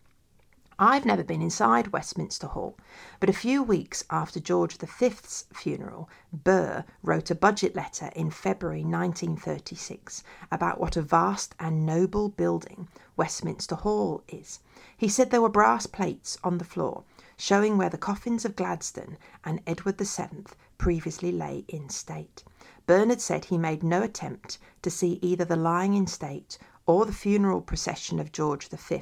I've 0.80 1.04
never 1.04 1.24
been 1.24 1.42
inside 1.42 1.88
Westminster 1.88 2.46
Hall, 2.46 2.76
but 3.18 3.28
a 3.28 3.32
few 3.32 3.64
weeks 3.64 4.04
after 4.10 4.38
George 4.38 4.76
V's 4.78 5.46
funeral, 5.52 6.08
Burr 6.32 6.84
wrote 7.02 7.32
a 7.32 7.34
budget 7.34 7.74
letter 7.74 8.12
in 8.14 8.30
February 8.30 8.84
1936 8.84 10.22
about 10.52 10.78
what 10.78 10.96
a 10.96 11.02
vast 11.02 11.56
and 11.58 11.84
noble 11.84 12.28
building 12.28 12.86
Westminster 13.16 13.74
Hall 13.74 14.22
is. 14.28 14.60
He 14.96 15.08
said 15.08 15.32
there 15.32 15.42
were 15.42 15.48
brass 15.48 15.86
plates 15.86 16.38
on 16.44 16.58
the 16.58 16.64
floor 16.64 17.02
showing 17.36 17.76
where 17.76 17.90
the 17.90 17.98
coffins 17.98 18.44
of 18.44 18.54
Gladstone 18.54 19.18
and 19.44 19.60
Edward 19.66 19.98
VII 19.98 20.44
previously 20.78 21.32
lay 21.32 21.64
in 21.66 21.88
state. 21.88 22.44
Bernard 22.86 23.20
said 23.20 23.46
he 23.46 23.58
made 23.58 23.82
no 23.82 24.04
attempt 24.04 24.58
to 24.82 24.92
see 24.92 25.18
either 25.22 25.44
the 25.44 25.56
lying 25.56 25.94
in 25.94 26.06
state 26.06 26.56
or 26.86 27.04
the 27.04 27.12
funeral 27.12 27.62
procession 27.62 28.20
of 28.20 28.30
George 28.30 28.68
V 28.68 29.00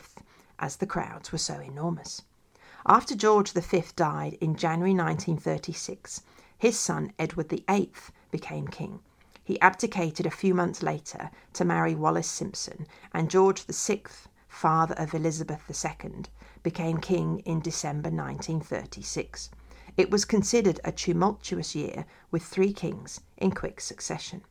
as 0.58 0.76
the 0.76 0.86
crowds 0.86 1.32
were 1.32 1.38
so 1.38 1.60
enormous. 1.60 2.22
After 2.86 3.14
George 3.14 3.52
V 3.52 3.82
died 3.96 4.34
in 4.40 4.56
January 4.56 4.94
1936, 4.94 6.22
his 6.56 6.78
son 6.78 7.12
Edward 7.18 7.48
VIII 7.50 7.92
became 8.30 8.68
king. 8.68 9.00
He 9.42 9.60
abdicated 9.60 10.26
a 10.26 10.30
few 10.30 10.54
months 10.54 10.82
later 10.82 11.30
to 11.52 11.64
marry 11.64 11.94
Wallis 11.94 12.28
Simpson, 12.28 12.86
and 13.12 13.30
George 13.30 13.64
VI, 13.64 14.02
father 14.48 14.94
of 14.94 15.14
Elizabeth 15.14 15.62
II, 15.68 16.24
became 16.62 16.98
king 16.98 17.40
in 17.40 17.60
December 17.60 18.10
1936. 18.10 19.50
It 19.96 20.10
was 20.10 20.24
considered 20.24 20.80
a 20.84 20.92
tumultuous 20.92 21.74
year 21.74 22.06
with 22.30 22.42
three 22.42 22.72
kings 22.72 23.20
in 23.36 23.52
quick 23.52 23.80
succession. 23.80 24.42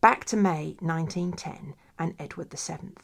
Back 0.00 0.24
to 0.26 0.36
May 0.36 0.76
1910 0.80 1.74
and 1.98 2.14
Edward 2.18 2.50
VII. 2.50 2.94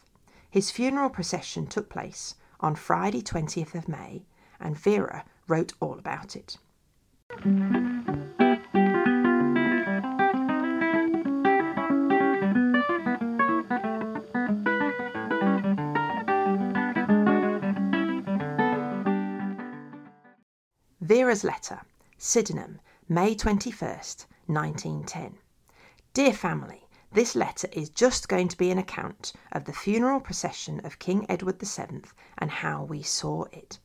His 0.53 0.71
funeral 0.71 1.09
procession 1.09 1.67
took 1.67 1.89
place 1.89 2.35
on 2.61 2.75
Friday, 2.75 3.23
20th 3.23 3.75
of 3.75 3.89
May, 3.89 4.27
and 4.61 4.77
Vera 4.77 5.25
wrote 5.49 5.73
all 5.81 5.99
about 5.99 6.37
it. 6.37 6.59
Vera's 21.01 21.45
letter, 21.45 21.81
Sydenham, 22.19 22.79
May 23.09 23.35
21st, 23.35 24.27
1910. 24.49 25.39
Dear 26.13 26.35
family, 26.35 26.82
this 27.15 27.35
letter 27.37 27.69
is 27.73 27.91
just 27.91 28.29
going 28.29 28.49
to 28.49 28.57
be 28.57 28.71
an 28.71 28.79
account 28.79 29.35
of 29.53 29.67
the 29.67 29.73
funeral 29.73 30.19
procession 30.19 30.81
of 30.85 30.99
King 30.99 31.27
Edward 31.29 31.61
VII 31.61 32.03
and 32.39 32.51
how 32.51 32.85
we 32.85 33.03
saw 33.03 33.45
it. 33.53 33.79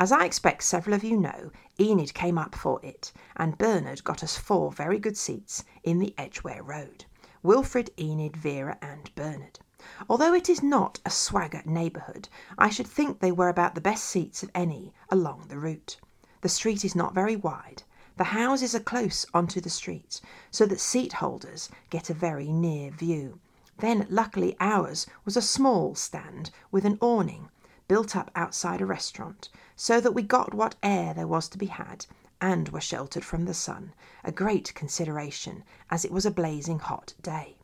As 0.00 0.10
I 0.10 0.24
expect 0.24 0.64
several 0.64 0.94
of 0.94 1.04
you 1.04 1.16
know, 1.16 1.52
Enid 1.78 2.12
came 2.12 2.36
up 2.38 2.56
for 2.56 2.80
it, 2.82 3.12
and 3.36 3.56
Bernard 3.56 4.02
got 4.02 4.24
us 4.24 4.36
four 4.36 4.72
very 4.72 4.98
good 4.98 5.16
seats 5.16 5.64
in 5.84 6.00
the 6.00 6.12
Edgware 6.18 6.62
Road 6.62 7.04
Wilfrid, 7.44 7.90
Enid, 7.98 8.36
Vera, 8.36 8.78
and 8.82 9.14
Bernard. 9.14 9.60
Although 10.08 10.34
it 10.34 10.48
is 10.48 10.62
not 10.62 10.98
a 11.06 11.10
swagger 11.10 11.62
neighbourhood, 11.64 12.28
I 12.58 12.68
should 12.68 12.88
think 12.88 13.20
they 13.20 13.32
were 13.32 13.48
about 13.48 13.76
the 13.76 13.80
best 13.80 14.04
seats 14.04 14.42
of 14.42 14.50
any 14.56 14.92
along 15.08 15.46
the 15.46 15.58
route. 15.58 15.98
The 16.40 16.48
street 16.48 16.84
is 16.84 16.96
not 16.96 17.14
very 17.14 17.36
wide, 17.36 17.84
the 18.16 18.24
houses 18.24 18.74
are 18.74 18.80
close 18.80 19.24
onto 19.32 19.60
the 19.60 19.70
street, 19.70 20.20
so 20.50 20.66
that 20.66 20.80
seat 20.80 21.14
holders 21.14 21.68
get 21.90 22.10
a 22.10 22.14
very 22.14 22.52
near 22.52 22.90
view. 22.90 23.40
Then, 23.78 24.06
luckily, 24.10 24.56
ours 24.60 25.06
was 25.24 25.36
a 25.36 25.42
small 25.42 25.94
stand 25.94 26.50
with 26.70 26.84
an 26.84 26.98
awning 27.00 27.48
built 27.88 28.14
up 28.14 28.30
outside 28.34 28.80
a 28.80 28.86
restaurant, 28.86 29.48
so 29.76 30.00
that 30.00 30.12
we 30.12 30.22
got 30.22 30.54
what 30.54 30.76
air 30.82 31.14
there 31.14 31.26
was 31.26 31.48
to 31.48 31.58
be 31.58 31.66
had 31.66 32.06
and 32.40 32.68
were 32.70 32.80
sheltered 32.80 33.24
from 33.24 33.44
the 33.44 33.54
sun, 33.54 33.94
a 34.24 34.32
great 34.32 34.74
consideration, 34.74 35.64
as 35.90 36.04
it 36.04 36.12
was 36.12 36.26
a 36.26 36.30
blazing 36.30 36.78
hot 36.78 37.14
day. 37.22 37.56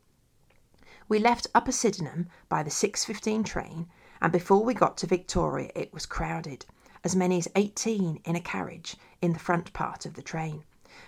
We 1.07 1.19
left 1.19 1.47
Upper 1.53 1.71
Sydenham 1.71 2.29
by 2.47 2.63
the 2.63 2.69
6.15 2.69 3.43
train, 3.45 3.87
and 4.21 4.31
before 4.31 4.63
we 4.63 4.73
got 4.73 4.97
to 4.97 5.07
Victoria 5.07 5.71
it 5.75 5.93
was 5.93 6.05
crowded 6.05 6.65
as 7.03 7.15
many 7.15 7.37
as 7.37 7.47
18 7.55 8.21
in 8.25 8.35
a 8.35 8.41
carriage 8.41 8.97
in 9.21 9.33
the 9.33 9.39
front 9.39 9.71
part 9.73 10.05
of 10.05 10.15
the 10.15 10.21
train. 10.21 10.63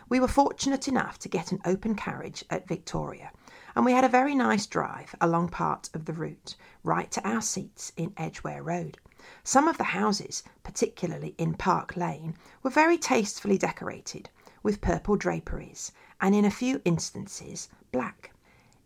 We 0.07 0.19
were 0.19 0.27
fortunate 0.27 0.87
enough 0.87 1.19
to 1.19 1.29
get 1.29 1.51
an 1.51 1.59
open 1.65 1.95
carriage 1.95 2.45
at 2.49 2.67
Victoria, 2.67 3.31
and 3.75 3.83
we 3.83 3.93
had 3.93 4.03
a 4.03 4.09
very 4.09 4.35
nice 4.35 4.67
drive 4.67 5.15
along 5.19 5.49
part 5.49 5.89
of 5.93 6.05
the 6.05 6.13
route, 6.13 6.55
right 6.83 7.09
to 7.11 7.27
our 7.27 7.41
seats 7.41 7.91
in 7.97 8.13
Edgware 8.15 8.63
Road. 8.63 8.99
Some 9.43 9.67
of 9.67 9.77
the 9.77 9.85
houses, 9.85 10.43
particularly 10.63 11.35
in 11.37 11.55
Park 11.55 11.95
Lane, 11.95 12.35
were 12.63 12.69
very 12.69 12.97
tastefully 12.97 13.57
decorated 13.57 14.29
with 14.63 14.81
purple 14.81 15.15
draperies, 15.15 15.91
and 16.19 16.35
in 16.35 16.45
a 16.45 16.51
few 16.51 16.81
instances 16.85 17.69
black. 17.91 18.31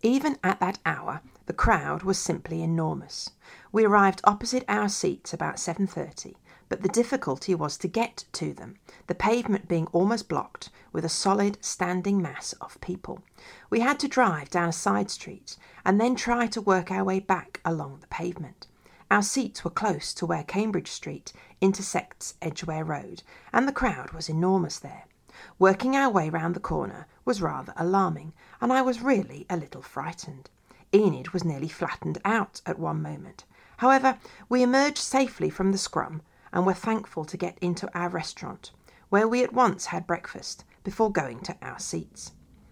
Even 0.01 0.37
at 0.43 0.59
that 0.59 0.79
hour 0.85 1.21
the 1.45 1.53
crowd 1.53 2.03
was 2.03 2.17
simply 2.17 2.61
enormous. 2.61 3.31
We 3.71 3.85
arrived 3.85 4.21
opposite 4.23 4.65
our 4.67 4.89
seats 4.89 5.33
about 5.33 5.55
7:30 5.55 6.35
but 6.67 6.81
the 6.81 6.89
difficulty 6.89 7.53
was 7.53 7.77
to 7.77 7.87
get 7.87 8.25
to 8.33 8.53
them, 8.53 8.77
the 9.07 9.15
pavement 9.15 9.67
being 9.67 9.87
almost 9.87 10.27
blocked 10.27 10.69
with 10.91 11.05
a 11.05 11.09
solid 11.09 11.57
standing 11.63 12.21
mass 12.21 12.53
of 12.53 12.81
people. 12.81 13.21
We 13.69 13.81
had 13.81 13.99
to 13.99 14.07
drive 14.07 14.49
down 14.49 14.69
a 14.69 14.73
side 14.73 15.11
street 15.11 15.57
and 15.85 16.01
then 16.01 16.15
try 16.15 16.47
to 16.47 16.61
work 16.61 16.91
our 16.91 17.03
way 17.03 17.19
back 17.19 17.61
along 17.63 17.99
the 17.99 18.07
pavement. 18.07 18.67
Our 19.11 19.21
seats 19.21 19.63
were 19.63 19.69
close 19.69 20.13
to 20.15 20.25
where 20.25 20.43
Cambridge 20.43 20.89
Street 20.89 21.31
intersects 21.61 22.33
Edgware 22.41 22.83
Road, 22.83 23.21
and 23.53 23.67
the 23.67 23.71
crowd 23.71 24.11
was 24.11 24.29
enormous 24.29 24.79
there. 24.79 25.05
Working 25.59 25.95
our 25.95 26.09
way 26.09 26.29
round 26.29 26.55
the 26.55 26.59
corner 26.59 27.05
was 27.23 27.41
rather 27.41 27.73
alarming, 27.77 28.33
and 28.59 28.73
I 28.73 28.81
was 28.81 29.01
really 29.01 29.45
a 29.49 29.57
little 29.57 29.83
frightened. 29.83 30.49
Enid 30.93 31.29
was 31.29 31.43
nearly 31.43 31.67
flattened 31.67 32.17
out 32.25 32.61
at 32.65 32.79
one 32.79 33.01
moment. 33.01 33.43
However, 33.77 34.17
we 34.49 34.63
emerged 34.63 34.97
safely 34.97 35.49
from 35.49 35.71
the 35.71 35.77
scrum 35.77 36.21
and 36.55 36.65
were 36.65 36.73
thankful 36.73 37.25
to 37.25 37.37
get 37.37 37.59
into 37.59 37.87
our 37.93 38.09
restaurant, 38.09 38.71
where 39.09 39.27
we 39.27 39.43
at 39.43 39.53
once 39.53 39.87
had 39.87 40.07
breakfast 40.07 40.63
before 40.85 41.11
going 41.11 41.41
to 41.41 41.55
our 41.61 41.77
seats. 41.77 42.31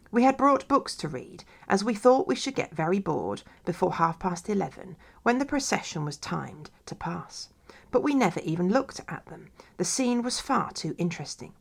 We 0.09 0.23
had 0.23 0.37
brought 0.37 0.67
books 0.67 0.95
to 0.97 1.07
read, 1.07 1.43
as 1.67 1.83
we 1.83 1.93
thought 1.93 2.27
we 2.27 2.35
should 2.35 2.55
get 2.55 2.73
very 2.73 2.99
bored 2.99 3.43
before 3.65 3.93
half 3.93 4.19
past 4.19 4.49
eleven, 4.49 4.95
when 5.23 5.37
the 5.37 5.45
procession 5.45 6.05
was 6.05 6.17
timed 6.17 6.69
to 6.85 6.95
pass. 6.95 7.49
But 7.91 8.03
we 8.03 8.13
never 8.13 8.39
even 8.39 8.69
looked 8.69 9.01
at 9.07 9.25
them. 9.25 9.49
The 9.77 9.85
scene 9.85 10.23
was 10.23 10.39
far 10.39 10.71
too 10.71 10.95
interesting. 10.97 11.53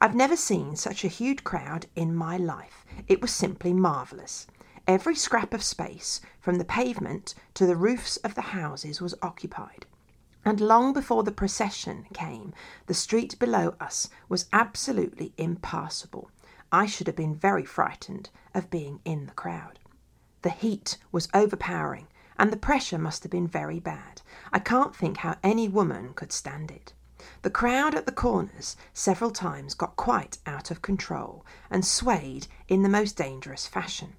I've 0.00 0.14
never 0.14 0.36
seen 0.36 0.76
such 0.76 1.04
a 1.04 1.08
huge 1.08 1.44
crowd 1.44 1.86
in 1.96 2.14
my 2.14 2.36
life. 2.36 2.84
It 3.08 3.22
was 3.22 3.30
simply 3.32 3.72
marvellous. 3.72 4.46
Every 4.86 5.14
scrap 5.14 5.54
of 5.54 5.62
space, 5.62 6.20
from 6.40 6.58
the 6.58 6.64
pavement 6.64 7.34
to 7.54 7.64
the 7.64 7.76
roofs 7.76 8.16
of 8.18 8.34
the 8.34 8.40
houses, 8.42 9.00
was 9.00 9.14
occupied 9.22 9.86
and 10.50 10.60
long 10.60 10.92
before 10.92 11.22
the 11.22 11.30
procession 11.30 12.08
came, 12.12 12.52
the 12.86 12.92
street 12.92 13.38
below 13.38 13.76
us 13.78 14.08
was 14.28 14.48
absolutely 14.52 15.32
impassable. 15.36 16.28
I 16.72 16.86
should 16.86 17.06
have 17.06 17.14
been 17.14 17.36
very 17.36 17.64
frightened 17.64 18.30
of 18.52 18.68
being 18.68 18.98
in 19.04 19.26
the 19.26 19.32
crowd. 19.32 19.78
The 20.42 20.50
heat 20.50 20.98
was 21.12 21.28
overpowering, 21.32 22.08
and 22.36 22.52
the 22.52 22.56
pressure 22.56 22.98
must 22.98 23.22
have 23.22 23.30
been 23.30 23.46
very 23.46 23.78
bad. 23.78 24.22
I 24.52 24.58
can't 24.58 24.96
think 24.96 25.18
how 25.18 25.36
any 25.44 25.68
woman 25.68 26.14
could 26.14 26.32
stand 26.32 26.72
it. 26.72 26.94
The 27.42 27.50
crowd 27.50 27.94
at 27.94 28.06
the 28.06 28.12
corners 28.12 28.76
several 28.92 29.30
times 29.30 29.74
got 29.74 29.94
quite 29.94 30.38
out 30.46 30.72
of 30.72 30.82
control 30.82 31.46
and 31.70 31.84
swayed 31.84 32.48
in 32.66 32.82
the 32.82 32.88
most 32.88 33.16
dangerous 33.16 33.68
fashion. 33.68 34.14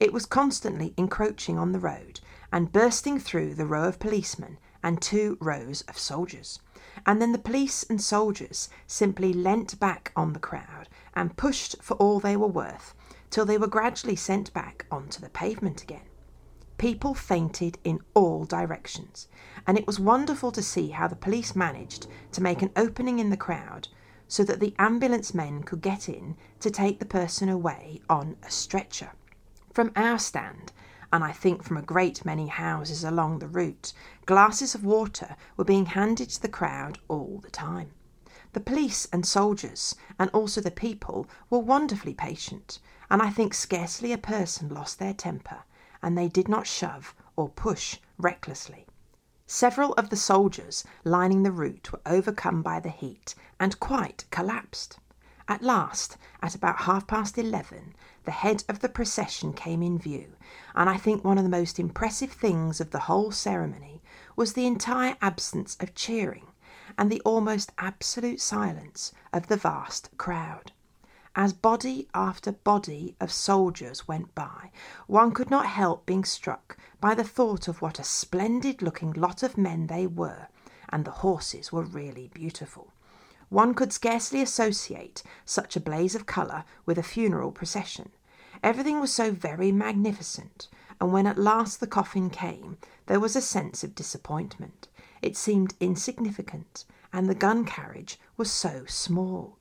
It 0.00 0.14
was 0.14 0.24
constantly 0.24 0.94
encroaching 0.96 1.58
on 1.58 1.72
the 1.72 1.78
road 1.78 2.20
and 2.50 2.72
bursting 2.72 3.18
through 3.18 3.54
the 3.54 3.66
row 3.66 3.84
of 3.84 3.98
policemen 3.98 4.56
and 4.84 5.02
two 5.02 5.36
rows 5.40 5.80
of 5.88 5.98
soldiers. 5.98 6.60
And 7.04 7.20
then 7.20 7.32
the 7.32 7.38
police 7.38 7.82
and 7.82 8.00
soldiers 8.00 8.68
simply 8.86 9.32
leant 9.32 9.80
back 9.80 10.12
on 10.14 10.32
the 10.32 10.38
crowd 10.38 10.88
and 11.14 11.36
pushed 11.36 11.82
for 11.82 11.94
all 11.94 12.20
they 12.20 12.36
were 12.36 12.46
worth 12.46 12.94
till 13.30 13.44
they 13.44 13.58
were 13.58 13.66
gradually 13.66 14.14
sent 14.14 14.52
back 14.52 14.86
onto 14.92 15.20
the 15.20 15.30
pavement 15.30 15.82
again. 15.82 16.06
People 16.76 17.14
fainted 17.14 17.78
in 17.82 18.00
all 18.14 18.44
directions, 18.44 19.26
and 19.66 19.78
it 19.78 19.86
was 19.86 19.98
wonderful 19.98 20.52
to 20.52 20.62
see 20.62 20.90
how 20.90 21.08
the 21.08 21.16
police 21.16 21.56
managed 21.56 22.06
to 22.32 22.42
make 22.42 22.62
an 22.62 22.70
opening 22.76 23.18
in 23.18 23.30
the 23.30 23.36
crowd 23.36 23.88
so 24.28 24.44
that 24.44 24.60
the 24.60 24.74
ambulance 24.78 25.32
men 25.34 25.62
could 25.62 25.80
get 25.80 26.08
in 26.08 26.36
to 26.60 26.70
take 26.70 26.98
the 26.98 27.06
person 27.06 27.48
away 27.48 28.00
on 28.08 28.36
a 28.42 28.50
stretcher. 28.50 29.12
From 29.72 29.92
our 29.96 30.18
stand, 30.18 30.72
and 31.14 31.22
I 31.22 31.30
think 31.30 31.62
from 31.62 31.76
a 31.76 31.82
great 31.82 32.24
many 32.24 32.48
houses 32.48 33.04
along 33.04 33.38
the 33.38 33.46
route, 33.46 33.92
glasses 34.26 34.74
of 34.74 34.84
water 34.84 35.36
were 35.56 35.64
being 35.64 35.86
handed 35.86 36.28
to 36.30 36.42
the 36.42 36.48
crowd 36.48 36.98
all 37.06 37.38
the 37.40 37.52
time. 37.52 37.92
The 38.52 38.58
police 38.58 39.06
and 39.12 39.24
soldiers, 39.24 39.94
and 40.18 40.28
also 40.30 40.60
the 40.60 40.72
people, 40.72 41.28
were 41.48 41.60
wonderfully 41.60 42.14
patient, 42.14 42.80
and 43.08 43.22
I 43.22 43.30
think 43.30 43.54
scarcely 43.54 44.10
a 44.10 44.18
person 44.18 44.68
lost 44.68 44.98
their 44.98 45.14
temper, 45.14 45.62
and 46.02 46.18
they 46.18 46.26
did 46.26 46.48
not 46.48 46.66
shove 46.66 47.14
or 47.36 47.48
push 47.48 47.98
recklessly. 48.18 48.84
Several 49.46 49.92
of 49.92 50.10
the 50.10 50.16
soldiers 50.16 50.82
lining 51.04 51.44
the 51.44 51.52
route 51.52 51.92
were 51.92 52.00
overcome 52.06 52.60
by 52.60 52.80
the 52.80 52.90
heat 52.90 53.36
and 53.60 53.78
quite 53.78 54.24
collapsed. 54.32 54.98
At 55.46 55.62
last, 55.62 56.16
at 56.40 56.54
about 56.54 56.82
half 56.84 57.06
past 57.06 57.36
eleven, 57.36 57.94
the 58.24 58.30
head 58.30 58.64
of 58.66 58.80
the 58.80 58.88
procession 58.88 59.52
came 59.52 59.82
in 59.82 59.98
view, 59.98 60.36
and 60.74 60.88
I 60.88 60.96
think 60.96 61.22
one 61.22 61.36
of 61.36 61.44
the 61.44 61.50
most 61.50 61.78
impressive 61.78 62.32
things 62.32 62.80
of 62.80 62.92
the 62.92 63.00
whole 63.00 63.30
ceremony 63.30 64.02
was 64.36 64.54
the 64.54 64.66
entire 64.66 65.18
absence 65.20 65.76
of 65.80 65.94
cheering 65.94 66.46
and 66.96 67.10
the 67.12 67.20
almost 67.26 67.72
absolute 67.76 68.40
silence 68.40 69.12
of 69.34 69.48
the 69.48 69.58
vast 69.58 70.08
crowd. 70.16 70.72
As 71.36 71.52
body 71.52 72.08
after 72.14 72.52
body 72.52 73.14
of 73.20 73.30
soldiers 73.30 74.08
went 74.08 74.34
by, 74.34 74.70
one 75.06 75.30
could 75.32 75.50
not 75.50 75.66
help 75.66 76.06
being 76.06 76.24
struck 76.24 76.78
by 77.02 77.14
the 77.14 77.22
thought 77.22 77.68
of 77.68 77.82
what 77.82 77.98
a 77.98 78.04
splendid 78.04 78.80
looking 78.80 79.12
lot 79.12 79.42
of 79.42 79.58
men 79.58 79.88
they 79.88 80.06
were, 80.06 80.48
and 80.88 81.04
the 81.04 81.10
horses 81.10 81.70
were 81.70 81.82
really 81.82 82.28
beautiful. 82.28 82.93
One 83.54 83.74
could 83.74 83.92
scarcely 83.92 84.42
associate 84.42 85.22
such 85.44 85.76
a 85.76 85.80
blaze 85.80 86.16
of 86.16 86.26
colour 86.26 86.64
with 86.86 86.98
a 86.98 87.04
funeral 87.04 87.52
procession. 87.52 88.10
Everything 88.64 88.98
was 88.98 89.12
so 89.12 89.30
very 89.30 89.70
magnificent, 89.70 90.66
and 91.00 91.12
when 91.12 91.24
at 91.28 91.38
last 91.38 91.78
the 91.78 91.86
coffin 91.86 92.30
came, 92.30 92.78
there 93.06 93.20
was 93.20 93.36
a 93.36 93.40
sense 93.40 93.84
of 93.84 93.94
disappointment. 93.94 94.88
It 95.22 95.36
seemed 95.36 95.76
insignificant, 95.78 96.84
and 97.12 97.28
the 97.28 97.36
gun 97.36 97.64
carriage 97.64 98.18
was 98.36 98.50
so 98.50 98.86
small. 98.88 99.60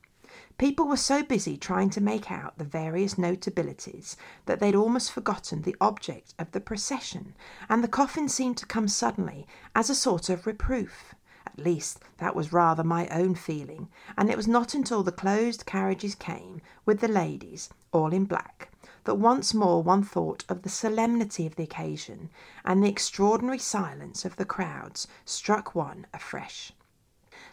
People 0.57 0.87
were 0.87 0.97
so 0.97 1.21
busy 1.21 1.55
trying 1.55 1.91
to 1.91 2.01
make 2.01 2.31
out 2.31 2.57
the 2.57 2.63
various 2.63 3.13
notabilities 3.13 4.15
that 4.47 4.59
they'd 4.59 4.73
almost 4.73 5.11
forgotten 5.11 5.61
the 5.61 5.75
object 5.79 6.33
of 6.39 6.51
the 6.51 6.59
procession, 6.59 7.35
and 7.69 7.83
the 7.83 7.87
coffin 7.87 8.27
seemed 8.27 8.57
to 8.57 8.65
come 8.65 8.87
suddenly 8.87 9.45
as 9.75 9.91
a 9.91 9.93
sort 9.93 10.29
of 10.29 10.47
reproof. 10.47 11.13
At 11.55 11.63
least 11.63 11.99
that 12.17 12.35
was 12.35 12.51
rather 12.51 12.83
my 12.83 13.07
own 13.09 13.35
feeling, 13.35 13.87
and 14.17 14.27
it 14.27 14.37
was 14.37 14.47
not 14.47 14.73
until 14.73 15.03
the 15.03 15.11
closed 15.11 15.67
carriages 15.67 16.15
came, 16.15 16.61
with 16.83 16.99
the 16.99 17.07
ladies, 17.07 17.69
all 17.91 18.11
in 18.11 18.25
black, 18.25 18.71
that 19.03 19.19
once 19.19 19.53
more 19.53 19.83
one 19.83 20.03
thought 20.03 20.43
of 20.49 20.63
the 20.63 20.69
solemnity 20.69 21.45
of 21.45 21.55
the 21.55 21.61
occasion, 21.61 22.31
and 22.65 22.83
the 22.83 22.89
extraordinary 22.89 23.59
silence 23.59 24.25
of 24.25 24.35
the 24.37 24.45
crowds 24.45 25.07
struck 25.25 25.75
one 25.75 26.07
afresh. 26.11 26.71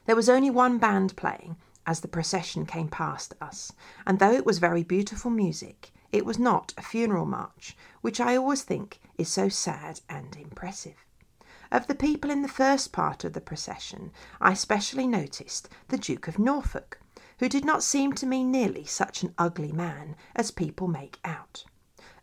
There 0.07 0.17
was 0.17 0.31
only 0.31 0.49
one 0.49 0.79
band 0.79 1.15
playing, 1.15 1.57
as 1.87 2.01
the 2.01 2.09
procession 2.09 2.65
came 2.65 2.89
past 2.89 3.35
us, 3.39 3.71
and 4.07 4.19
though 4.19 4.33
it 4.33 4.47
was 4.47 4.61
very 4.61 4.83
beautiful 4.83 5.31
music, 5.31 5.93
it 6.11 6.25
was 6.25 6.39
not 6.39 6.73
a 6.79 6.83
funeral 6.83 7.27
march, 7.27 7.77
which 8.01 8.19
I 8.19 8.35
always 8.35 8.63
think 8.63 8.99
is 9.19 9.29
so 9.29 9.51
sad 9.51 10.01
and 10.09 10.35
impressive. 10.37 11.05
Of 11.73 11.87
the 11.87 11.95
people 11.95 12.33
in 12.33 12.43
the 12.43 12.49
first 12.49 12.91
part 12.91 13.23
of 13.23 13.33
the 13.33 13.41
procession, 13.41 14.11
I 14.41 14.55
specially 14.55 15.07
noticed 15.07 15.69
the 15.87 15.99
Duke 15.99 16.27
of 16.27 16.37
Norfolk, 16.37 17.01
who 17.39 17.49
did 17.49 17.65
not 17.65 17.85
seem 17.85 18.13
to 18.15 18.27
me 18.27 18.43
nearly 18.43 18.85
such 18.85 19.23
an 19.23 19.35
ugly 19.39 19.71
man 19.71 20.17
as 20.35 20.51
people 20.51 20.89
make 20.89 21.21
out. 21.25 21.65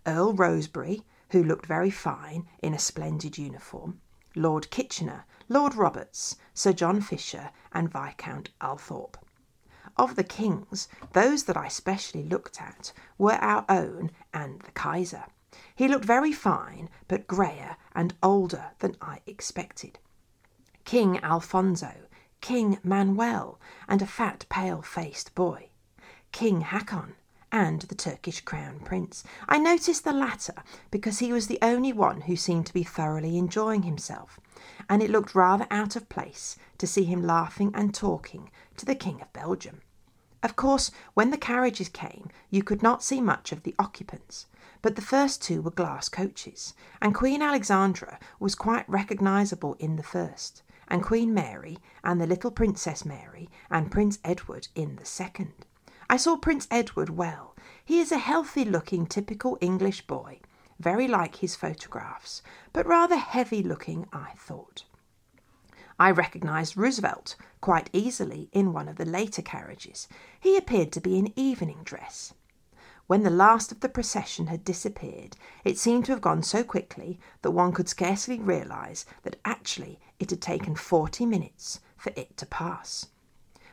Earl 0.06 0.34
Rosebery, 0.34 1.06
who 1.30 1.42
looked 1.42 1.66
very 1.66 1.90
fine 1.90 2.46
in 2.62 2.74
a 2.74 2.80
splendid 2.80 3.38
uniform, 3.38 4.02
Lord 4.36 4.70
Kitchener, 4.70 5.26
Lord 5.48 5.76
Roberts, 5.76 6.36
Sir 6.54 6.74
John 6.74 7.00
Fisher, 7.00 7.52
and 7.72 7.90
Viscount 7.90 8.50
Althorp. 8.60 9.16
Of 9.96 10.16
the 10.16 10.26
kings, 10.26 10.90
those 11.14 11.46
that 11.46 11.56
I 11.56 11.70
specially 11.70 12.24
looked 12.24 12.62
at 12.62 12.92
were 13.18 13.36
our 13.36 13.64
own 13.70 14.12
and 14.34 14.60
the 14.62 14.72
Kaiser. 14.72 15.24
He 15.78 15.88
looked 15.88 16.06
very 16.06 16.34
fine, 16.34 16.90
but 17.08 17.28
greyer 17.28 17.78
and 17.94 18.16
older 18.24 18.72
than 18.80 18.98
I 19.00 19.20
expected. 19.28 20.00
King 20.86 21.20
Alfonso, 21.24 21.94
King 22.42 22.80
Manuel, 22.84 23.60
and 23.88 24.02
a 24.02 24.08
fat 24.08 24.48
pale 24.50 24.82
faced 24.82 25.36
boy. 25.36 25.70
King 26.32 26.62
Haakon, 26.62 27.14
and 27.52 27.84
the 27.84 27.96
Turkish 27.96 28.42
Crown 28.42 28.80
Prince. 28.80 29.24
I 29.48 29.60
noticed 29.60 30.04
the 30.04 30.14
latter 30.14 30.64
because 30.90 31.20
he 31.20 31.32
was 31.32 31.46
the 31.46 31.60
only 31.62 31.94
one 31.94 32.22
who 32.22 32.36
seemed 32.36 32.66
to 32.66 32.74
be 32.74 32.84
thoroughly 32.84 33.38
enjoying 33.38 33.84
himself, 33.84 34.40
and 34.90 35.04
it 35.04 35.12
looked 35.12 35.36
rather 35.36 35.68
out 35.70 35.96
of 35.96 36.10
place 36.10 36.58
to 36.80 36.88
see 36.88 37.04
him 37.04 37.22
laughing 37.22 37.72
and 37.76 37.94
talking 37.94 38.50
to 38.78 38.86
the 38.88 38.96
King 38.96 39.22
of 39.22 39.32
Belgium. 39.32 39.82
Of 40.42 40.56
course, 40.56 40.90
when 41.14 41.30
the 41.30 41.38
carriages 41.38 41.90
came, 41.90 42.30
you 42.50 42.64
could 42.64 42.82
not 42.82 43.04
see 43.04 43.22
much 43.22 43.52
of 43.52 43.62
the 43.62 43.76
occupants, 43.78 44.48
but 44.88 44.96
the 44.96 45.02
first 45.02 45.42
two 45.42 45.62
were 45.62 45.70
glass 45.70 46.08
coaches, 46.08 46.74
and 47.02 47.14
Queen 47.14 47.42
Alexandra 47.42 48.18
was 48.40 48.56
quite 48.56 48.88
recognisable 48.88 49.74
in 49.80 49.98
the 49.98 50.02
first, 50.02 50.64
and 50.88 51.04
Queen 51.04 51.34
Mary, 51.34 51.78
and 52.06 52.22
the 52.22 52.26
little 52.26 52.52
Princess 52.52 53.04
Mary, 53.04 53.50
and 53.70 53.92
Prince 53.92 54.18
Edward 54.24 54.70
in 54.76 54.96
the 54.96 55.04
second. 55.04 55.66
I 56.10 56.16
saw 56.16 56.38
Prince 56.38 56.70
Edward 56.72 57.10
well. 57.10 57.54
He 57.84 58.00
is 58.00 58.14
a 58.14 58.18
healthy 58.18 58.64
looking, 58.64 59.06
typical 59.08 59.58
English 59.60 60.08
boy, 60.08 60.40
very 60.80 61.10
like 61.10 61.36
his 61.36 61.54
photographs, 61.54 62.42
but 62.72 62.88
rather 62.88 63.18
heavy 63.18 63.62
looking, 63.62 64.08
I 64.14 64.36
thought. 64.38 64.86
I 66.00 66.12
recognised 66.12 66.78
Roosevelt 66.78 67.36
quite 67.60 67.90
easily 67.92 68.48
in 68.54 68.72
one 68.72 68.88
of 68.88 68.96
the 68.96 69.04
later 69.04 69.42
carriages. 69.42 70.08
He 70.40 70.56
appeared 70.56 70.94
to 70.94 71.02
be 71.02 71.20
in 71.20 71.38
evening 71.38 71.80
dress. 71.84 72.34
When 73.08 73.24
the 73.24 73.30
last 73.30 73.72
of 73.72 73.80
the 73.80 73.88
procession 73.88 74.48
had 74.48 74.66
disappeared, 74.66 75.38
it 75.64 75.78
seemed 75.78 76.04
to 76.06 76.12
have 76.12 76.20
gone 76.20 76.44
so 76.44 76.62
quickly 76.62 77.22
that 77.42 77.52
one 77.52 77.72
could 77.72 77.88
scarcely 77.88 78.38
realise 78.38 79.06
that 79.24 79.40
actually 79.46 79.98
it 80.20 80.30
had 80.30 80.42
taken 80.42 80.76
forty 80.76 81.26
minutes 81.26 81.80
for 81.96 82.12
it 82.18 82.36
to 82.36 82.46
pass. 82.46 83.08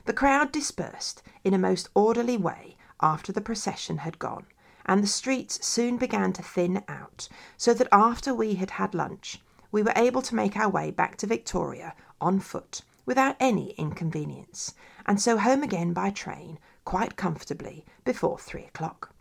The 0.05 0.13
crowd 0.13 0.53
dispersed 0.53 1.21
in 1.43 1.53
a 1.53 1.59
most 1.59 1.89
orderly 1.97 2.37
way 2.37 2.77
after 3.01 3.33
the 3.33 3.41
procession 3.41 3.99
had 3.99 4.21
gone, 4.21 4.47
and 4.87 5.03
the 5.03 5.09
streets 5.09 5.67
soon 5.67 5.97
began 5.97 6.33
to 6.35 6.43
thin 6.43 6.85
out, 6.87 7.29
so 7.57 7.75
that 7.75 7.89
after 7.91 8.33
we 8.33 8.55
had 8.55 8.71
had 8.71 8.95
lunch, 8.95 9.43
we 9.73 9.83
were 9.83 9.93
able 9.97 10.23
to 10.23 10.37
make 10.37 10.57
our 10.57 10.69
way 10.69 10.93
back 10.93 11.17
to 11.17 11.27
Victoria 11.27 11.97
on 12.21 12.39
foot 12.39 12.83
without 13.05 13.35
any 13.41 13.73
inconvenience, 13.73 14.75
and 15.07 15.21
so 15.21 15.39
home 15.39 15.65
again 15.65 15.93
by 15.93 16.11
train 16.11 16.61
quite 16.85 17.17
comfortably 17.17 17.85
before 18.05 18.39
three 18.39 18.65
o'clock. 18.65 19.14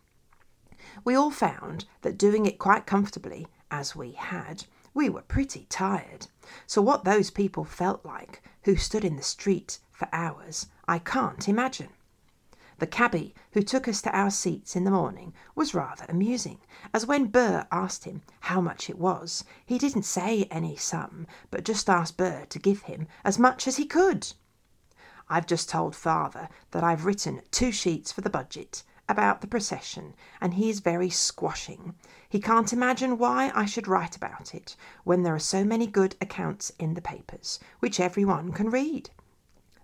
We 1.05 1.15
all 1.15 1.31
found 1.31 1.85
that 2.01 2.17
doing 2.17 2.45
it 2.45 2.59
quite 2.59 2.85
comfortably, 2.85 3.47
as 3.71 3.95
we 3.95 4.11
had, 4.11 4.65
we 4.93 5.09
were 5.09 5.21
pretty 5.21 5.65
tired. 5.69 6.27
So, 6.67 6.81
what 6.81 7.05
those 7.05 7.31
people 7.31 7.63
felt 7.63 8.03
like 8.03 8.43
who 8.63 8.75
stood 8.75 9.05
in 9.05 9.15
the 9.15 9.23
street 9.23 9.79
for 9.91 10.09
hours, 10.11 10.67
I 10.87 10.99
can't 10.99 11.47
imagine. 11.47 11.89
The 12.79 12.87
cabby 12.87 13.33
who 13.53 13.61
took 13.61 13.87
us 13.87 14.01
to 14.01 14.13
our 14.13 14.29
seats 14.29 14.75
in 14.75 14.83
the 14.83 14.91
morning 14.91 15.33
was 15.55 15.73
rather 15.73 16.05
amusing, 16.09 16.59
as 16.93 17.05
when 17.05 17.27
Burr 17.27 17.65
asked 17.71 18.03
him 18.03 18.21
how 18.41 18.59
much 18.59 18.89
it 18.89 18.97
was, 18.97 19.45
he 19.65 19.77
didn't 19.77 20.03
say 20.03 20.43
any 20.51 20.75
sum, 20.75 21.27
but 21.49 21.63
just 21.63 21.89
asked 21.89 22.17
Burr 22.17 22.45
to 22.49 22.59
give 22.59 22.81
him 22.81 23.07
as 23.23 23.39
much 23.39 23.67
as 23.67 23.77
he 23.77 23.85
could. 23.85 24.33
I've 25.29 25.47
just 25.47 25.69
told 25.69 25.95
father 25.95 26.49
that 26.71 26.83
I've 26.83 27.05
written 27.05 27.41
two 27.51 27.71
sheets 27.71 28.11
for 28.11 28.21
the 28.21 28.29
budget 28.29 28.83
about 29.13 29.39
the 29.39 29.47
procession, 29.47 30.15
and 30.41 30.55
he 30.55 30.69
is 30.69 30.79
very 30.81 31.09
squashing. 31.09 31.95
He 32.27 32.41
can't 32.41 32.73
imagine 32.73 33.19
why 33.19 33.51
I 33.53 33.65
should 33.65 33.87
write 33.87 34.17
about 34.17 34.53
it 34.53 34.75
when 35.03 35.21
there 35.21 35.35
are 35.35 35.39
so 35.39 35.63
many 35.63 35.87
good 35.87 36.15
accounts 36.19 36.71
in 36.79 36.95
the 36.95 37.01
papers, 37.01 37.59
which 37.79 37.99
every 37.99 38.25
one 38.25 38.51
can 38.51 38.71
read. 38.71 39.11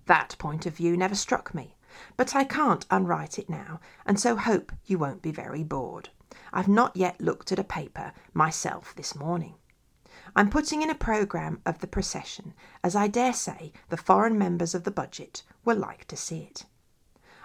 That 0.08 0.36
point 0.40 0.66
of 0.66 0.76
view 0.76 0.98
never 0.98 1.14
struck 1.14 1.54
me, 1.54 1.76
but 2.18 2.36
I 2.36 2.44
can't 2.44 2.88
unwrite 2.90 3.38
it 3.38 3.50
now, 3.50 3.80
and 4.04 4.20
so 4.20 4.36
hope 4.36 4.72
you 4.86 4.98
won't 4.98 5.22
be 5.22 5.32
very 5.32 5.64
bored. 5.64 6.10
I've 6.52 6.68
not 6.68 6.98
yet 6.98 7.22
looked 7.22 7.52
at 7.52 7.60
a 7.60 7.64
paper 7.64 8.14
myself 8.34 8.96
this 8.96 9.16
morning. 9.16 9.54
I'm 10.36 10.50
putting 10.50 10.82
in 10.82 10.90
a 10.90 10.96
programme 10.96 11.62
of 11.66 11.80
the 11.80 11.88
procession, 11.88 12.54
as 12.84 12.96
I 12.96 13.08
dare 13.08 13.34
say 13.34 13.74
the 13.90 13.98
foreign 13.98 14.38
members 14.38 14.74
of 14.74 14.84
the 14.84 14.92
budget 14.92 15.44
will 15.64 15.78
like 15.78 16.06
to 16.06 16.18
see 16.18 16.40
it. 16.40 16.66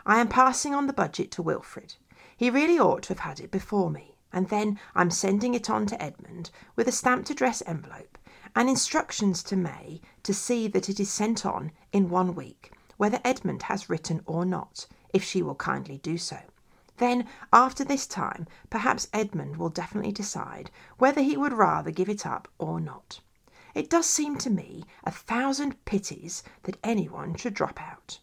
I 0.06 0.20
am 0.20 0.28
passing 0.28 0.74
on 0.74 0.86
the 0.86 0.92
budget 0.92 1.30
to 1.30 1.42
Wilfrid. 1.42 1.94
He 2.36 2.50
really 2.50 2.78
ought 2.78 3.04
to 3.04 3.08
have 3.08 3.20
had 3.20 3.40
it 3.40 3.50
before 3.50 3.90
me, 3.90 4.18
and 4.34 4.50
then 4.50 4.78
I'm 4.94 5.10
sending 5.10 5.54
it 5.54 5.70
on 5.70 5.86
to 5.86 6.02
Edmund 6.02 6.50
with 6.76 6.86
a 6.88 6.92
stamped 6.92 7.30
address 7.30 7.62
envelope 7.64 8.18
and 8.54 8.68
instructions 8.68 9.42
to 9.44 9.56
May 9.56 10.02
to 10.22 10.34
see 10.34 10.68
that 10.68 10.90
it 10.90 11.00
is 11.00 11.10
sent 11.10 11.46
on 11.46 11.72
in 11.90 12.10
one 12.10 12.34
week, 12.34 12.70
whether 12.98 13.18
Edmund 13.24 13.62
has 13.62 13.88
written 13.88 14.20
or 14.26 14.44
not, 14.44 14.86
if 15.14 15.24
she 15.24 15.42
will 15.42 15.54
kindly 15.54 15.96
do 15.96 16.18
so. 16.18 16.38
Then, 16.98 17.26
after 17.50 17.82
this 17.82 18.06
time, 18.06 18.46
perhaps 18.68 19.08
Edmund 19.14 19.56
will 19.56 19.70
definitely 19.70 20.12
decide 20.12 20.70
whether 20.98 21.22
he 21.22 21.38
would 21.38 21.54
rather 21.54 21.90
give 21.90 22.10
it 22.10 22.26
up 22.26 22.46
or 22.58 22.78
not. 22.78 23.20
It 23.74 23.88
does 23.88 24.06
seem 24.06 24.36
to 24.38 24.50
me 24.50 24.84
a 25.02 25.10
thousand 25.10 25.82
pities 25.86 26.42
that 26.64 26.76
anyone 26.84 27.36
should 27.36 27.54
drop 27.54 27.80
out. 27.80 28.18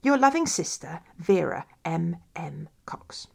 Your 0.00 0.16
loving 0.16 0.46
sister, 0.46 1.00
Vera 1.18 1.66
M. 1.84 2.18
M. 2.36 2.68
Cox. 2.86 3.26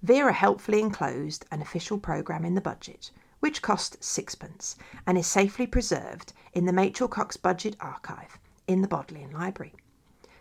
Vera 0.00 0.32
helpfully 0.32 0.78
enclosed 0.78 1.44
an 1.50 1.60
official 1.60 1.98
programme 1.98 2.44
in 2.44 2.54
the 2.54 2.60
budget, 2.60 3.10
which 3.40 3.60
cost 3.60 4.02
sixpence 4.02 4.76
and 5.08 5.18
is 5.18 5.26
safely 5.26 5.66
preserved 5.66 6.32
in 6.52 6.66
the 6.66 6.72
Machell 6.72 7.10
Cox 7.10 7.36
Budget 7.36 7.74
Archive 7.80 8.38
in 8.68 8.80
the 8.80 8.86
Bodleian 8.86 9.32
Library. 9.32 9.74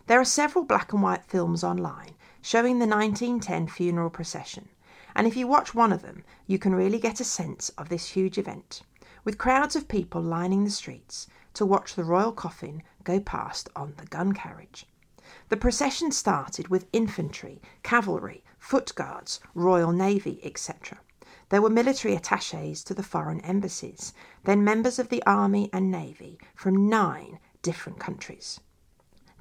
There 0.06 0.19
are 0.19 0.26
several 0.26 0.63
black 0.63 0.93
and 0.93 1.02
white 1.02 1.26
films 1.26 1.63
online 1.63 2.13
showing 2.43 2.78
the 2.78 2.86
1910 2.86 3.67
funeral 3.67 4.12
procession, 4.12 4.69
and 5.15 5.26
if 5.26 5.36
you 5.36 5.48
watch 5.48 5.74
one 5.74 5.91
of 5.91 6.04
them, 6.04 6.24
you 6.45 6.60
can 6.60 6.76
really 6.76 7.00
get 7.00 7.19
a 7.19 7.24
sense 7.24 7.69
of 7.80 7.89
this 7.89 8.10
huge 8.10 8.38
event, 8.38 8.84
with 9.24 9.39
crowds 9.39 9.76
of 9.76 9.88
people 9.88 10.22
lining 10.22 10.65
the 10.65 10.69
streets 10.69 11.26
to 11.56 11.65
watch 11.65 11.95
the 11.95 12.04
royal 12.04 12.32
coffin 12.32 12.84
go 13.04 13.19
past 13.19 13.69
on 13.76 13.95
the 13.98 14.06
gun 14.06 14.34
carriage. 14.34 14.86
The 15.50 15.58
procession 15.58 16.12
started 16.12 16.68
with 16.68 16.88
infantry, 16.94 17.62
cavalry, 17.84 18.44
foot 18.58 18.94
guards, 18.96 19.39
Royal 19.54 19.92
Navy, 19.92 20.39
etc. 20.44 21.00
There 21.50 21.62
were 21.62 21.70
military 21.70 22.15
attaches 22.15 22.84
to 22.84 22.94
the 22.94 23.04
foreign 23.04 23.42
embassies, 23.42 24.13
then 24.44 24.63
members 24.63 25.00
of 25.00 25.10
the 25.10 25.24
army 25.26 25.70
and 25.74 25.89
navy 25.89 26.39
from 26.56 26.88
nine 26.89 27.39
different 27.62 28.00
countries. 28.00 28.60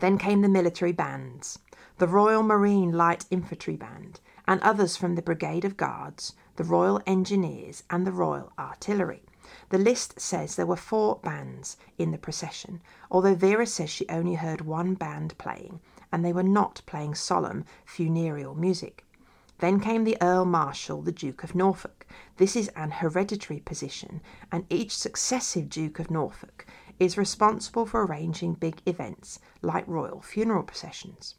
Then 0.01 0.17
came 0.17 0.43
the 0.43 0.49
military 0.49 0.93
bands, 0.93 1.59
the 1.99 2.09
Royal 2.09 2.43
Marine 2.43 2.93
Light 2.93 3.27
Infantry 3.31 3.77
Band, 3.77 4.21
and 4.47 4.61
others 4.63 4.97
from 4.97 5.17
the 5.17 5.23
Brigade 5.23 5.65
of 5.65 5.77
Guards, 5.77 6.35
the 6.57 6.65
Royal 6.65 7.03
Engineers, 7.07 7.83
and 7.91 8.07
the 8.07 8.13
Royal 8.13 8.53
Artillery. 8.59 9.25
The 9.71 9.79
list 9.79 10.19
says 10.19 10.57
there 10.57 10.65
were 10.65 10.77
four 10.77 11.21
bands 11.23 11.77
in 11.99 12.11
the 12.11 12.19
procession, 12.19 12.81
although 13.11 13.35
Vera 13.35 13.67
says 13.67 13.91
she 13.91 14.09
only 14.09 14.35
heard 14.35 14.63
one 14.63 14.95
band 14.95 15.37
playing, 15.37 15.81
and 16.11 16.25
they 16.25 16.33
were 16.33 16.43
not 16.43 16.81
playing 16.87 17.15
solemn 17.15 17.65
funereal 17.85 18.55
music. 18.55 19.05
Then 19.59 19.81
came 19.81 20.05
the 20.05 20.17
Earl 20.23 20.45
Marshal, 20.45 21.03
the 21.03 21.13
Duke 21.13 21.43
of 21.43 21.55
Norfolk. 21.55 22.07
This 22.37 22.57
is 22.57 22.69
an 22.77 22.93
hereditary 22.93 23.61
position, 23.61 24.23
and 24.51 24.65
each 24.71 24.97
successive 24.97 25.69
Duke 25.69 25.99
of 25.99 26.11
Norfolk 26.11 26.65
is 26.99 27.19
responsible 27.19 27.85
for 27.85 28.07
arranging 28.07 28.55
big 28.55 28.81
events 28.87 29.39
like 29.61 29.87
royal 29.87 30.23
funeral 30.23 30.63
processions. 30.63 31.35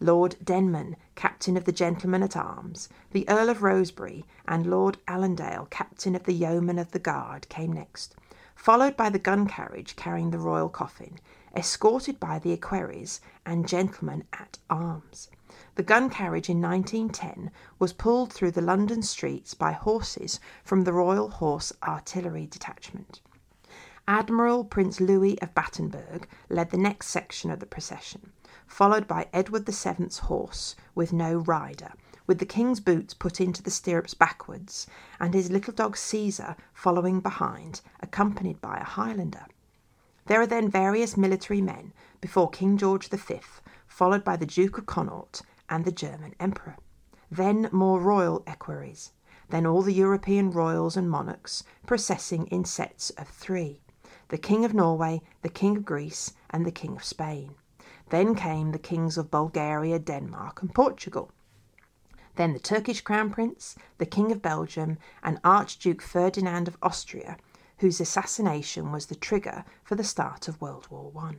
Lord 0.00 0.36
Denman, 0.44 0.94
Captain 1.16 1.56
of 1.56 1.64
the 1.64 1.72
Gentlemen 1.72 2.22
at 2.22 2.36
Arms, 2.36 2.88
the 3.10 3.28
Earl 3.28 3.48
of 3.48 3.62
Rosebery, 3.62 4.24
and 4.46 4.64
Lord 4.64 4.98
Allendale, 5.08 5.66
Captain 5.70 6.14
of 6.14 6.22
the 6.22 6.34
Yeomen 6.34 6.78
of 6.78 6.92
the 6.92 7.00
Guard, 7.00 7.48
came 7.48 7.72
next, 7.72 8.14
followed 8.54 8.96
by 8.96 9.10
the 9.10 9.18
gun 9.18 9.48
carriage 9.48 9.96
carrying 9.96 10.30
the 10.30 10.38
royal 10.38 10.68
coffin, 10.68 11.18
escorted 11.56 12.20
by 12.20 12.38
the 12.38 12.52
equerries 12.52 13.20
and 13.44 13.66
gentlemen 13.66 14.22
at 14.32 14.58
arms. 14.70 15.30
The 15.74 15.82
gun 15.82 16.10
carriage 16.10 16.48
in 16.48 16.62
1910 16.62 17.50
was 17.80 17.92
pulled 17.92 18.32
through 18.32 18.52
the 18.52 18.60
London 18.60 19.02
streets 19.02 19.54
by 19.54 19.72
horses 19.72 20.38
from 20.62 20.84
the 20.84 20.92
Royal 20.92 21.28
Horse 21.28 21.72
Artillery 21.82 22.46
Detachment. 22.46 23.20
Admiral 24.06 24.64
Prince 24.64 25.00
Louis 25.00 25.42
of 25.42 25.54
Battenberg 25.54 26.28
led 26.48 26.70
the 26.70 26.78
next 26.78 27.08
section 27.08 27.50
of 27.50 27.58
the 27.58 27.66
procession, 27.66 28.32
followed 28.68 29.08
by 29.08 29.26
Edward 29.32 29.66
VII's 29.66 30.18
horse 30.18 30.76
with 30.94 31.12
no 31.12 31.38
rider, 31.38 31.92
with 32.26 32.38
the 32.38 32.46
king's 32.46 32.78
boots 32.78 33.14
put 33.14 33.40
into 33.40 33.62
the 33.62 33.70
stirrups 33.70 34.14
backwards, 34.14 34.86
and 35.18 35.34
his 35.34 35.50
little 35.50 35.72
dog 35.72 35.96
Caesar 35.96 36.54
following 36.72 37.18
behind, 37.18 37.80
accompanied 38.00 38.60
by 38.60 38.76
a 38.76 38.84
Highlander. 38.84 39.46
There 40.26 40.40
are 40.40 40.46
then 40.46 40.70
various 40.70 41.16
military 41.16 41.62
men 41.62 41.94
before 42.20 42.50
King 42.50 42.76
George 42.76 43.08
V, 43.08 43.40
followed 43.86 44.22
by 44.22 44.36
the 44.36 44.46
Duke 44.46 44.76
of 44.76 44.86
Connaught 44.86 45.40
and 45.70 45.84
the 45.84 45.90
German 45.90 46.34
Emperor. 46.38 46.76
Then 47.30 47.68
more 47.72 48.00
royal 48.00 48.42
equerries. 48.46 49.12
Then 49.48 49.66
all 49.66 49.80
the 49.80 49.94
European 49.94 50.50
royals 50.50 50.96
and 50.96 51.10
monarchs 51.10 51.64
processing 51.86 52.46
in 52.48 52.66
sets 52.66 53.10
of 53.10 53.28
three 53.28 53.80
the 54.28 54.36
King 54.36 54.66
of 54.66 54.74
Norway, 54.74 55.22
the 55.40 55.48
King 55.48 55.78
of 55.78 55.86
Greece, 55.86 56.34
and 56.50 56.66
the 56.66 56.70
King 56.70 56.96
of 56.96 57.04
Spain. 57.04 57.54
Then 58.10 58.34
came 58.34 58.72
the 58.72 58.78
kings 58.78 59.18
of 59.18 59.30
Bulgaria, 59.30 59.98
Denmark, 59.98 60.62
and 60.62 60.74
Portugal. 60.74 61.30
Then 62.36 62.52
the 62.52 62.60
Turkish 62.60 63.00
Crown 63.00 63.30
Prince, 63.30 63.76
the 63.98 64.06
King 64.06 64.32
of 64.32 64.40
Belgium, 64.40 64.98
and 65.22 65.40
Archduke 65.44 66.02
Ferdinand 66.02 66.68
of 66.68 66.78
Austria 66.82 67.36
whose 67.78 68.00
assassination 68.00 68.92
was 68.92 69.06
the 69.06 69.14
trigger 69.14 69.64
for 69.84 69.94
the 69.94 70.04
start 70.04 70.48
of 70.48 70.60
World 70.60 70.88
War 70.90 71.12
I. 71.16 71.36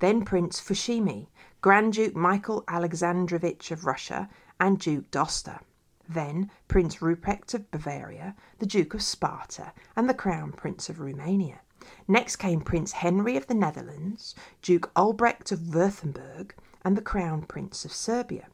Then 0.00 0.24
Prince 0.24 0.60
Fushimi, 0.60 1.28
Grand 1.60 1.92
Duke 1.92 2.16
Michael 2.16 2.64
Alexandrovich 2.68 3.70
of 3.70 3.84
Russia, 3.84 4.28
and 4.58 4.78
Duke 4.78 5.10
d'Aosta. 5.10 5.60
Then 6.08 6.50
Prince 6.68 6.96
Ruprecht 6.96 7.52
of 7.52 7.70
Bavaria, 7.70 8.34
the 8.58 8.66
Duke 8.66 8.94
of 8.94 9.02
Sparta, 9.02 9.72
and 9.94 10.08
the 10.08 10.14
Crown 10.14 10.52
Prince 10.52 10.88
of 10.88 11.00
Romania. 11.00 11.60
Next 12.06 12.36
came 12.36 12.60
Prince 12.60 12.92
Henry 12.92 13.36
of 13.36 13.46
the 13.46 13.54
Netherlands, 13.54 14.34
Duke 14.62 14.90
Albrecht 14.94 15.52
of 15.52 15.60
Württemberg, 15.60 16.52
and 16.84 16.96
the 16.96 17.02
Crown 17.02 17.42
Prince 17.42 17.84
of 17.84 17.92
Serbia. 17.92 18.46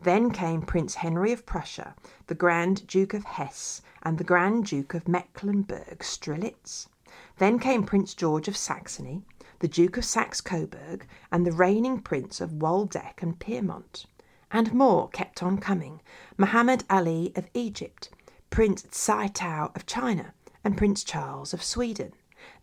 Then 0.00 0.30
came 0.30 0.62
Prince 0.62 0.94
Henry 0.96 1.32
of 1.32 1.44
Prussia, 1.44 1.94
the 2.28 2.34
Grand 2.34 2.86
Duke 2.86 3.14
of 3.14 3.24
Hesse, 3.24 3.82
and 4.02 4.16
the 4.16 4.24
Grand 4.24 4.66
Duke 4.66 4.94
of 4.94 5.08
Mecklenburg 5.08 5.98
Strelitz. 6.00 6.88
Then 7.38 7.58
came 7.58 7.84
Prince 7.84 8.14
George 8.14 8.46
of 8.46 8.56
Saxony, 8.56 9.24
the 9.58 9.66
Duke 9.66 9.96
of 9.96 10.04
Saxe 10.04 10.40
Coburg, 10.40 11.04
and 11.32 11.44
the 11.44 11.52
reigning 11.52 12.00
Prince 12.00 12.40
of 12.40 12.52
Waldeck 12.52 13.22
and 13.22 13.40
Pyrmont. 13.40 14.06
And 14.52 14.72
more 14.72 15.08
kept 15.08 15.42
on 15.42 15.58
coming 15.58 16.00
Muhammad 16.36 16.84
Ali 16.88 17.32
of 17.34 17.50
Egypt, 17.54 18.10
Prince 18.50 18.86
Tsai 18.90 19.26
Tao 19.26 19.72
of 19.74 19.84
China, 19.84 20.32
and 20.62 20.76
Prince 20.76 21.02
Charles 21.02 21.52
of 21.52 21.62
Sweden. 21.62 22.12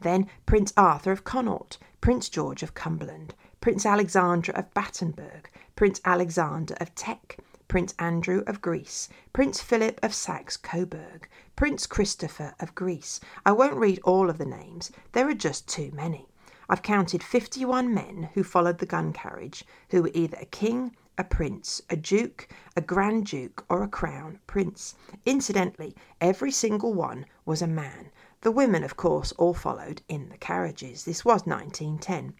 Then 0.02 0.28
Prince 0.46 0.74
Arthur 0.76 1.12
of 1.12 1.24
Connaught, 1.24 1.78
Prince 2.02 2.30
George 2.30 2.64
of 2.64 2.74
Cumberland, 2.74 3.36
Prince 3.62 3.86
Alexander 3.86 4.52
of 4.52 4.74
Battenberg, 4.74 5.50
Prince 5.76 6.02
Alexander 6.06 6.76
of 6.82 6.96
Teck, 6.96 7.40
Prince 7.68 7.94
Andrew 8.00 8.44
of 8.48 8.62
Greece, 8.62 9.10
Prince 9.34 9.60
Philip 9.62 10.00
of 10.04 10.14
Saxe 10.14 10.56
Coburg, 10.56 11.28
Prince 11.56 11.86
Christopher 11.88 12.54
of 12.60 12.76
Greece. 12.76 13.20
I 13.46 13.52
won't 13.52 13.76
read 13.76 14.00
all 14.04 14.30
of 14.30 14.38
the 14.38 14.46
names, 14.46 14.92
there 15.12 15.28
are 15.28 15.34
just 15.34 15.68
too 15.68 15.92
many. 15.94 16.28
I've 16.70 16.82
counted 16.82 17.22
51 17.24 17.94
men 17.94 18.30
who 18.34 18.44
followed 18.44 18.80
the 18.80 18.86
gun 18.86 19.14
carriage, 19.14 19.66
who 19.90 20.04
were 20.04 20.12
either 20.14 20.38
a 20.40 20.46
king, 20.46 20.96
a 21.18 21.24
prince, 21.24 21.82
a 21.90 21.96
duke, 21.96 22.48
a 22.76 22.82
grand 22.82 23.26
duke, 23.26 23.66
or 23.70 23.84
a 23.84 23.88
crown 23.88 24.40
prince. 24.48 24.96
Incidentally, 25.26 25.96
every 26.20 26.52
single 26.52 26.94
one 26.94 27.26
was 27.46 27.62
a 27.62 27.68
man. 27.68 28.12
The 28.42 28.52
women, 28.52 28.84
of 28.84 28.98
course, 28.98 29.32
all 29.34 29.54
followed 29.54 30.02
in 30.08 30.30
the 30.30 30.38
carriages. 30.38 31.06
This 31.06 31.26
was 31.26 31.46
1910. 31.46 32.34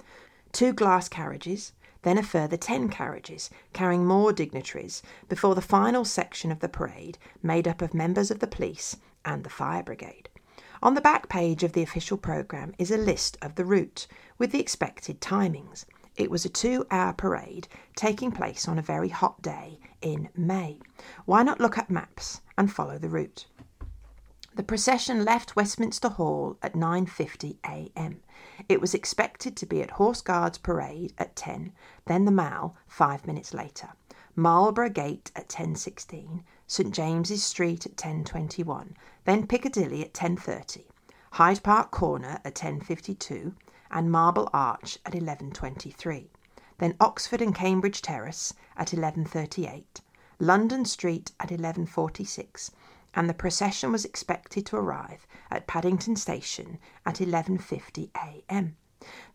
Two 0.52 0.74
glass 0.74 1.10
carriages, 1.10 1.74
then 2.04 2.18
a 2.18 2.24
further 2.24 2.58
10 2.58 2.90
carriages 2.90 3.50
carrying 3.74 4.06
more 4.06 4.32
dignitaries 4.32 5.02
before 5.28 5.56
the 5.56 5.62
final 5.62 6.06
section 6.06 6.52
of 6.52 6.60
the 6.60 6.70
parade 6.70 7.18
made 7.42 7.68
up 7.68 7.82
of 7.82 7.94
members 7.94 8.30
of 8.30 8.40
the 8.40 8.48
police 8.48 8.98
and 9.26 9.44
the 9.44 9.50
fire 9.50 9.82
brigade. 9.82 10.30
On 10.84 10.94
the 10.94 11.02
back 11.02 11.30
page 11.30 11.64
of 11.64 11.74
the 11.74 11.82
official 11.82 12.18
programme 12.18 12.76
is 12.78 12.92
a 12.92 12.98
list 12.98 13.38
of 13.42 13.56
the 13.56 13.66
route 13.66 14.06
with 14.38 14.52
the 14.52 14.60
expected 14.60 15.20
timings. 15.20 15.86
It 16.16 16.30
was 16.30 16.46
a 16.46 16.50
two 16.50 16.86
hour 16.92 17.12
parade 17.14 17.68
taking 17.96 18.32
place 18.32 18.68
on 18.68 18.78
a 18.78 18.84
very 18.84 19.10
hot 19.10 19.42
day 19.42 19.80
in 20.02 20.30
May. 20.36 20.80
Why 21.26 21.42
not 21.42 21.60
look 21.60 21.78
at 21.78 21.90
maps 21.90 22.42
and 22.56 22.72
follow 22.72 23.00
the 23.00 23.10
route? 23.10 23.48
The 24.56 24.64
procession 24.64 25.26
left 25.26 25.58
Westminster 25.58 26.08
Hall 26.08 26.58
at 26.64 26.76
9:50 26.76 27.58
a.m. 27.66 28.22
It 28.70 28.80
was 28.80 28.94
expected 28.94 29.58
to 29.58 29.66
be 29.66 29.82
at 29.82 29.92
Horse 30.00 30.22
Guards 30.22 30.58
Parade 30.58 31.14
at 31.18 31.36
10, 31.36 31.74
then 32.06 32.24
the 32.24 32.32
Mall 32.32 32.78
5 32.88 33.28
minutes 33.28 33.54
later. 33.54 33.90
Marlborough 34.34 34.88
Gate 34.92 35.30
at 35.36 35.50
10.16, 35.50 36.46
St 36.68 36.96
James's 36.96 37.44
Street 37.44 37.86
at 37.86 37.98
10.21, 37.98 38.94
then 39.26 39.46
Piccadilly 39.46 40.02
at 40.06 40.14
10.30, 40.14 40.86
Hyde 41.32 41.62
Park 41.62 41.92
Corner 41.92 42.40
at 42.46 42.56
10.52, 42.56 43.56
and 43.92 44.10
Marble 44.10 44.50
Arch 44.54 45.00
at 45.06 45.12
11.23, 45.12 46.28
then 46.78 46.96
Oxford 47.02 47.42
and 47.42 47.54
Cambridge 47.54 48.02
Terrace 48.02 48.54
at 48.78 48.92
11.38, 48.92 49.84
London 50.40 50.86
Street 50.86 51.34
at 51.42 51.50
11.46, 51.50 52.72
and 53.16 53.30
the 53.30 53.34
procession 53.34 53.92
was 53.92 54.04
expected 54.04 54.66
to 54.66 54.76
arrive 54.76 55.26
at 55.50 55.68
Paddington 55.68 56.16
Station 56.16 56.78
at 57.06 57.16
11.50 57.16 58.10
a.m. 58.16 58.76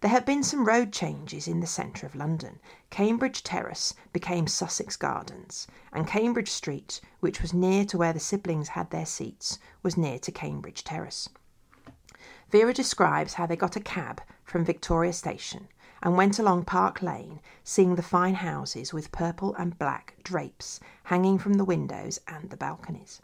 There 0.01 0.11
have 0.11 0.27
been 0.27 0.43
some 0.43 0.67
road 0.67 0.93
changes 0.93 1.47
in 1.47 1.61
the 1.61 1.67
centre 1.67 2.05
of 2.05 2.15
London. 2.15 2.61
Cambridge 2.91 3.43
Terrace 3.43 3.95
became 4.13 4.47
Sussex 4.47 4.97
Gardens, 4.97 5.67
and 5.93 6.07
Cambridge 6.07 6.51
Street, 6.51 7.01
which 7.21 7.41
was 7.41 7.55
near 7.55 7.85
to 7.85 7.97
where 7.97 8.13
the 8.13 8.21
siblings 8.21 8.71
had 8.71 8.91
their 8.91 9.07
seats, 9.07 9.59
was 9.83 9.97
near 9.97 10.19
to 10.19 10.33
Cambridge 10.33 10.85
Terrace. 10.85 11.29
Vera 12.51 12.75
describes 12.75 13.35
how 13.35 13.47
they 13.47 13.57
got 13.57 13.77
a 13.77 13.81
cab 13.81 14.21
from 14.43 14.65
Victoria 14.65 15.13
Station 15.13 15.69
and 16.03 16.17
went 16.17 16.39
along 16.39 16.65
Park 16.65 17.01
Lane, 17.01 17.41
seeing 17.63 17.95
the 17.95 18.03
fine 18.03 18.35
houses 18.35 18.93
with 18.93 19.13
purple 19.13 19.55
and 19.55 19.79
black 19.79 20.17
drapes 20.25 20.81
hanging 21.05 21.39
from 21.39 21.55
the 21.55 21.65
windows 21.65 22.19
and 22.27 22.51
the 22.51 22.57
balconies. 22.57 23.23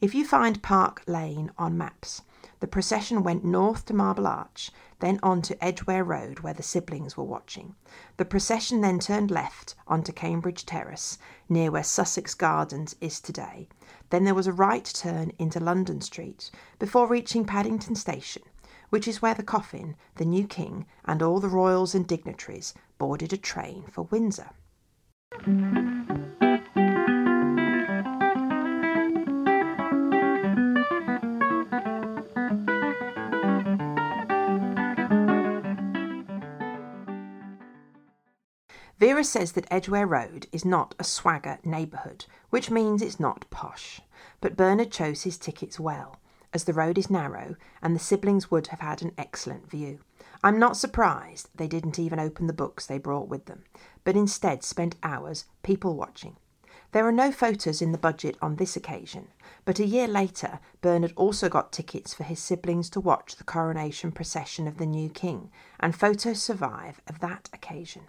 If 0.00 0.14
you 0.14 0.24
find 0.24 0.62
Park 0.62 1.02
Lane 1.08 1.50
on 1.58 1.76
maps, 1.76 2.22
the 2.60 2.68
procession 2.68 3.24
went 3.24 3.44
north 3.44 3.84
to 3.86 3.94
Marble 3.94 4.28
Arch, 4.28 4.70
then 5.00 5.18
on 5.24 5.42
to 5.42 5.64
Edgware 5.64 6.04
Road, 6.04 6.38
where 6.38 6.54
the 6.54 6.62
siblings 6.62 7.16
were 7.16 7.24
watching. 7.24 7.74
The 8.16 8.24
procession 8.24 8.80
then 8.80 9.00
turned 9.00 9.32
left 9.32 9.74
onto 9.88 10.12
Cambridge 10.12 10.64
Terrace, 10.64 11.18
near 11.48 11.72
where 11.72 11.82
Sussex 11.82 12.34
Gardens 12.34 12.94
is 13.00 13.20
today. 13.20 13.68
Then 14.10 14.22
there 14.22 14.36
was 14.36 14.46
a 14.46 14.52
right 14.52 14.84
turn 14.84 15.32
into 15.36 15.58
London 15.58 16.00
Street 16.00 16.52
before 16.78 17.08
reaching 17.08 17.44
Paddington 17.44 17.96
Station, 17.96 18.44
which 18.90 19.08
is 19.08 19.20
where 19.20 19.34
the 19.34 19.42
coffin, 19.42 19.96
the 20.14 20.24
new 20.24 20.46
king, 20.46 20.86
and 21.06 21.22
all 21.22 21.40
the 21.40 21.48
royals 21.48 21.96
and 21.96 22.06
dignitaries 22.06 22.72
boarded 22.98 23.32
a 23.32 23.36
train 23.36 23.82
for 23.90 24.02
Windsor. 24.02 24.50
Vera 38.98 39.22
says 39.22 39.52
that 39.52 39.68
Edgware 39.70 40.08
Road 40.08 40.48
is 40.50 40.64
not 40.64 40.96
a 40.98 41.04
swagger 41.04 41.60
neighbourhood, 41.62 42.24
which 42.50 42.68
means 42.68 43.00
it's 43.00 43.20
not 43.20 43.48
posh. 43.48 44.00
But 44.40 44.56
Bernard 44.56 44.90
chose 44.90 45.22
his 45.22 45.38
tickets 45.38 45.78
well, 45.78 46.16
as 46.52 46.64
the 46.64 46.72
road 46.72 46.98
is 46.98 47.08
narrow 47.08 47.54
and 47.80 47.94
the 47.94 48.00
siblings 48.00 48.50
would 48.50 48.66
have 48.68 48.80
had 48.80 49.00
an 49.00 49.12
excellent 49.16 49.70
view. 49.70 50.00
I'm 50.42 50.58
not 50.58 50.76
surprised 50.76 51.48
they 51.54 51.68
didn't 51.68 52.00
even 52.00 52.18
open 52.18 52.48
the 52.48 52.52
books 52.52 52.86
they 52.86 52.98
brought 52.98 53.28
with 53.28 53.44
them, 53.46 53.62
but 54.02 54.16
instead 54.16 54.64
spent 54.64 54.96
hours 55.04 55.44
people 55.62 55.94
watching. 55.94 56.36
There 56.90 57.06
are 57.06 57.12
no 57.12 57.30
photos 57.30 57.80
in 57.80 57.92
the 57.92 57.98
budget 57.98 58.36
on 58.42 58.56
this 58.56 58.74
occasion, 58.74 59.28
but 59.64 59.78
a 59.78 59.86
year 59.86 60.08
later, 60.08 60.58
Bernard 60.80 61.12
also 61.14 61.48
got 61.48 61.70
tickets 61.70 62.14
for 62.14 62.24
his 62.24 62.40
siblings 62.40 62.90
to 62.90 63.00
watch 63.00 63.36
the 63.36 63.44
coronation 63.44 64.10
procession 64.10 64.66
of 64.66 64.78
the 64.78 64.86
new 64.86 65.08
king, 65.08 65.52
and 65.78 65.94
photos 65.94 66.42
survive 66.42 67.00
of 67.06 67.20
that 67.20 67.48
occasion. 67.52 68.08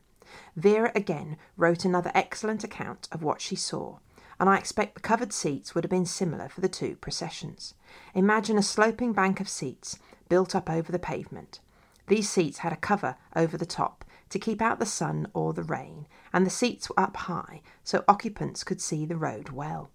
Vera 0.55 0.91
again 0.95 1.37
wrote 1.57 1.85
another 1.85 2.11
excellent 2.13 2.63
account 2.63 3.07
of 3.11 3.23
what 3.23 3.41
she 3.41 3.55
saw, 3.55 3.97
and 4.39 4.49
I 4.49 4.57
expect 4.57 4.95
the 4.95 5.01
covered 5.01 5.33
seats 5.33 5.73
would 5.73 5.83
have 5.83 5.91
been 5.91 6.05
similar 6.05 6.49
for 6.49 6.61
the 6.61 6.69
two 6.69 6.95
processions. 6.95 7.73
Imagine 8.13 8.57
a 8.57 8.63
sloping 8.63 9.13
bank 9.13 9.39
of 9.39 9.49
seats 9.49 9.99
built 10.29 10.55
up 10.55 10.69
over 10.69 10.91
the 10.91 10.99
pavement. 10.99 11.59
These 12.07 12.29
seats 12.29 12.59
had 12.59 12.73
a 12.73 12.77
cover 12.77 13.15
over 13.35 13.57
the 13.57 13.65
top 13.65 14.05
to 14.29 14.39
keep 14.39 14.61
out 14.61 14.79
the 14.79 14.85
sun 14.85 15.27
or 15.33 15.53
the 15.53 15.63
rain, 15.63 16.07
and 16.31 16.45
the 16.45 16.51
seats 16.51 16.89
were 16.89 16.99
up 16.99 17.17
high 17.17 17.61
so 17.83 18.03
occupants 18.07 18.63
could 18.63 18.81
see 18.81 19.05
the 19.05 19.17
road 19.17 19.49
well. 19.49 19.89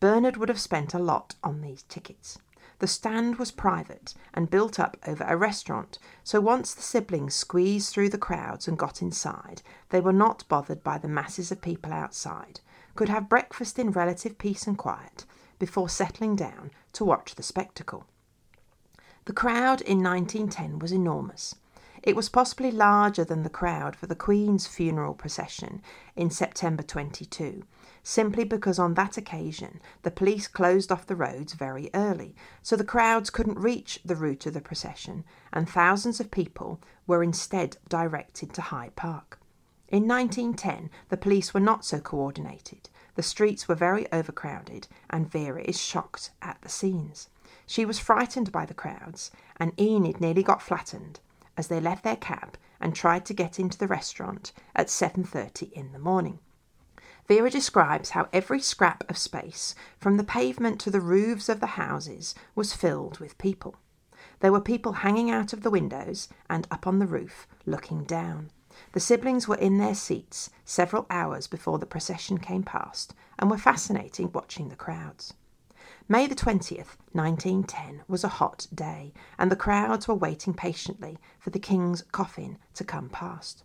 Bernard 0.00 0.36
would 0.36 0.48
have 0.48 0.60
spent 0.60 0.94
a 0.94 0.98
lot 0.98 1.34
on 1.42 1.60
these 1.60 1.82
tickets. 1.84 2.38
The 2.80 2.86
stand 2.86 3.36
was 3.36 3.50
private 3.50 4.14
and 4.32 4.50
built 4.50 4.78
up 4.78 4.96
over 5.06 5.24
a 5.24 5.36
restaurant, 5.36 5.98
so 6.22 6.40
once 6.40 6.74
the 6.74 6.82
siblings 6.82 7.34
squeezed 7.34 7.92
through 7.92 8.10
the 8.10 8.18
crowds 8.18 8.68
and 8.68 8.78
got 8.78 9.02
inside, 9.02 9.62
they 9.88 10.00
were 10.00 10.12
not 10.12 10.48
bothered 10.48 10.84
by 10.84 10.98
the 10.98 11.08
masses 11.08 11.50
of 11.50 11.60
people 11.60 11.92
outside, 11.92 12.60
could 12.94 13.08
have 13.08 13.28
breakfast 13.28 13.78
in 13.78 13.90
relative 13.90 14.38
peace 14.38 14.66
and 14.66 14.78
quiet 14.78 15.24
before 15.58 15.88
settling 15.88 16.36
down 16.36 16.70
to 16.92 17.04
watch 17.04 17.34
the 17.34 17.42
spectacle. 17.42 18.06
The 19.24 19.32
crowd 19.32 19.80
in 19.80 20.02
1910 20.02 20.78
was 20.78 20.92
enormous. 20.92 21.56
It 22.02 22.14
was 22.14 22.28
possibly 22.28 22.70
larger 22.70 23.24
than 23.24 23.42
the 23.42 23.50
crowd 23.50 23.96
for 23.96 24.06
the 24.06 24.14
Queen's 24.14 24.68
funeral 24.68 25.14
procession 25.14 25.82
in 26.14 26.30
September 26.30 26.84
22, 26.84 27.64
simply 28.08 28.42
because 28.42 28.78
on 28.78 28.94
that 28.94 29.18
occasion 29.18 29.82
the 30.00 30.10
police 30.10 30.48
closed 30.48 30.90
off 30.90 31.06
the 31.06 31.14
roads 31.14 31.52
very 31.52 31.90
early, 31.92 32.34
so 32.62 32.74
the 32.74 32.82
crowds 32.82 33.28
couldn't 33.28 33.58
reach 33.58 34.00
the 34.02 34.16
route 34.16 34.46
of 34.46 34.54
the 34.54 34.62
procession, 34.62 35.24
and 35.52 35.68
thousands 35.68 36.18
of 36.18 36.30
people 36.30 36.80
were 37.06 37.22
instead 37.22 37.76
directed 37.90 38.54
to 38.54 38.62
Hyde 38.62 38.96
Park. 38.96 39.38
In 39.88 40.08
1910, 40.08 40.88
the 41.10 41.18
police 41.18 41.52
were 41.52 41.60
not 41.60 41.84
so 41.84 42.00
coordinated. 42.00 42.88
The 43.14 43.22
streets 43.22 43.68
were 43.68 43.74
very 43.74 44.10
overcrowded, 44.10 44.88
and 45.10 45.30
Vera 45.30 45.62
is 45.62 45.78
shocked 45.78 46.30
at 46.40 46.58
the 46.62 46.70
scenes. 46.70 47.28
She 47.66 47.84
was 47.84 47.98
frightened 47.98 48.50
by 48.50 48.64
the 48.64 48.72
crowds, 48.72 49.30
and 49.58 49.78
Enid 49.78 50.18
nearly 50.18 50.42
got 50.42 50.62
flattened 50.62 51.20
as 51.58 51.68
they 51.68 51.78
left 51.78 52.04
their 52.04 52.16
cab 52.16 52.56
and 52.80 52.94
tried 52.94 53.26
to 53.26 53.34
get 53.34 53.60
into 53.60 53.76
the 53.76 53.86
restaurant 53.86 54.52
at 54.74 54.88
7:30 54.88 55.70
in 55.74 55.92
the 55.92 55.98
morning. 55.98 56.38
Vera 57.28 57.50
describes 57.50 58.10
how 58.10 58.26
every 58.32 58.58
scrap 58.58 59.04
of 59.10 59.18
space, 59.18 59.74
from 60.00 60.16
the 60.16 60.24
pavement 60.24 60.80
to 60.80 60.90
the 60.90 61.00
roofs 61.00 61.50
of 61.50 61.60
the 61.60 61.76
houses, 61.76 62.34
was 62.54 62.72
filled 62.72 63.18
with 63.18 63.36
people. 63.36 63.76
There 64.40 64.50
were 64.50 64.62
people 64.62 65.04
hanging 65.04 65.30
out 65.30 65.52
of 65.52 65.62
the 65.62 65.70
windows 65.70 66.30
and 66.48 66.66
up 66.70 66.86
on 66.86 67.00
the 67.00 67.06
roof, 67.06 67.46
looking 67.66 68.04
down. 68.04 68.50
The 68.92 69.00
siblings 69.00 69.46
were 69.46 69.56
in 69.56 69.76
their 69.76 69.94
seats 69.94 70.48
several 70.64 71.04
hours 71.10 71.46
before 71.46 71.78
the 71.78 71.84
procession 71.84 72.38
came 72.38 72.62
past 72.62 73.12
and 73.38 73.50
were 73.50 73.58
fascinating 73.58 74.32
watching 74.32 74.70
the 74.70 74.76
crowds. 74.76 75.34
May 76.08 76.26
the 76.26 76.34
20th, 76.34 76.96
1910, 77.12 78.04
was 78.08 78.24
a 78.24 78.28
hot 78.28 78.68
day, 78.74 79.12
and 79.38 79.52
the 79.52 79.56
crowds 79.56 80.08
were 80.08 80.14
waiting 80.14 80.54
patiently 80.54 81.18
for 81.38 81.50
the 81.50 81.58
King's 81.58 82.00
coffin 82.10 82.56
to 82.72 82.84
come 82.84 83.10
past. 83.10 83.64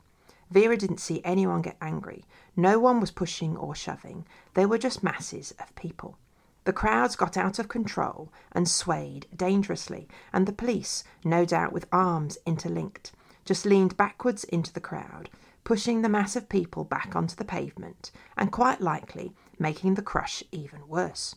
Vera 0.53 0.77
didn't 0.77 0.99
see 0.99 1.19
anyone 1.23 1.63
get 1.63 1.77
angry. 1.81 2.25
No 2.55 2.77
one 2.77 2.99
was 2.99 3.09
pushing 3.09 3.57
or 3.57 3.73
shoving. 3.73 4.23
They 4.53 4.67
were 4.67 4.77
just 4.77 5.01
masses 5.01 5.51
of 5.59 5.73
people. 5.73 6.19
The 6.65 6.71
crowds 6.71 7.15
got 7.15 7.37
out 7.37 7.57
of 7.57 7.67
control 7.67 8.31
and 8.51 8.69
swayed 8.69 9.25
dangerously, 9.35 10.07
and 10.31 10.45
the 10.45 10.53
police, 10.53 11.03
no 11.25 11.43
doubt 11.43 11.73
with 11.73 11.87
arms 11.91 12.37
interlinked, 12.45 13.11
just 13.45 13.65
leaned 13.65 13.97
backwards 13.97 14.43
into 14.43 14.71
the 14.71 14.79
crowd, 14.79 15.31
pushing 15.63 16.03
the 16.03 16.07
mass 16.07 16.35
of 16.35 16.49
people 16.49 16.83
back 16.83 17.15
onto 17.15 17.35
the 17.35 17.43
pavement, 17.43 18.11
and 18.37 18.51
quite 18.51 18.79
likely 18.79 19.33
making 19.57 19.95
the 19.95 20.03
crush 20.03 20.43
even 20.51 20.87
worse. 20.87 21.33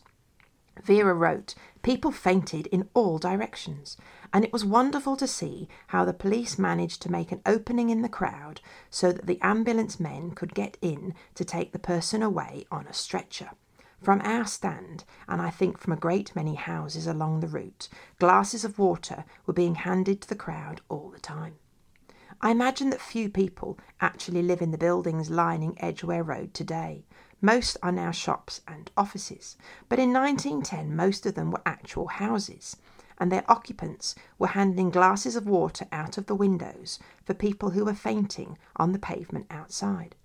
Vera 0.83 1.13
wrote, 1.13 1.55
People 1.81 2.11
fainted 2.11 2.67
in 2.67 2.89
all 2.93 3.17
directions, 3.17 3.97
and 4.33 4.43
it 4.43 4.51
was 4.51 4.65
wonderful 4.65 5.15
to 5.15 5.27
see 5.27 5.67
how 5.87 6.03
the 6.03 6.13
police 6.13 6.59
managed 6.59 7.01
to 7.01 7.11
make 7.11 7.31
an 7.31 7.41
opening 7.45 7.89
in 7.89 8.01
the 8.01 8.09
crowd 8.09 8.61
so 8.89 9.11
that 9.11 9.25
the 9.25 9.41
ambulance 9.41 9.99
men 9.99 10.31
could 10.31 10.53
get 10.53 10.77
in 10.81 11.13
to 11.35 11.45
take 11.45 11.71
the 11.71 11.79
person 11.79 12.21
away 12.21 12.65
on 12.71 12.87
a 12.87 12.93
stretcher. 12.93 13.51
From 14.01 14.21
our 14.21 14.45
stand, 14.45 15.05
and 15.27 15.41
I 15.41 15.49
think 15.49 15.77
from 15.77 15.93
a 15.93 15.97
great 15.97 16.35
many 16.35 16.55
houses 16.55 17.07
along 17.07 17.39
the 17.39 17.47
route, 17.47 17.89
glasses 18.19 18.63
of 18.63 18.77
water 18.77 19.25
were 19.45 19.53
being 19.53 19.75
handed 19.75 20.21
to 20.21 20.29
the 20.29 20.35
crowd 20.35 20.81
all 20.87 21.09
the 21.09 21.19
time. 21.19 21.55
I 22.39 22.51
imagine 22.51 22.91
that 22.91 23.01
few 23.01 23.29
people 23.29 23.79
actually 23.99 24.43
live 24.43 24.61
in 24.61 24.69
the 24.69 24.77
buildings 24.77 25.31
lining 25.31 25.75
Edgware 25.79 26.23
Road 26.23 26.53
today. 26.53 27.05
Most 27.41 27.77
are 27.83 27.91
now 27.91 28.09
shops 28.09 28.61
and 28.67 28.89
offices, 28.97 29.57
but 29.89 29.99
in 29.99 30.11
1910 30.11 30.95
most 30.95 31.23
of 31.27 31.35
them 31.35 31.51
were 31.51 31.61
actual 31.67 32.07
houses, 32.07 32.77
and 33.19 33.31
their 33.31 33.43
occupants 33.47 34.15
were 34.39 34.47
handing 34.47 34.89
glasses 34.89 35.35
of 35.35 35.45
water 35.45 35.85
out 35.91 36.17
of 36.17 36.25
the 36.25 36.33
windows 36.33 36.97
for 37.23 37.35
people 37.35 37.69
who 37.69 37.85
were 37.85 37.93
fainting 37.93 38.57
on 38.75 38.91
the 38.91 38.97
pavement 38.97 39.45
outside. 39.51 40.15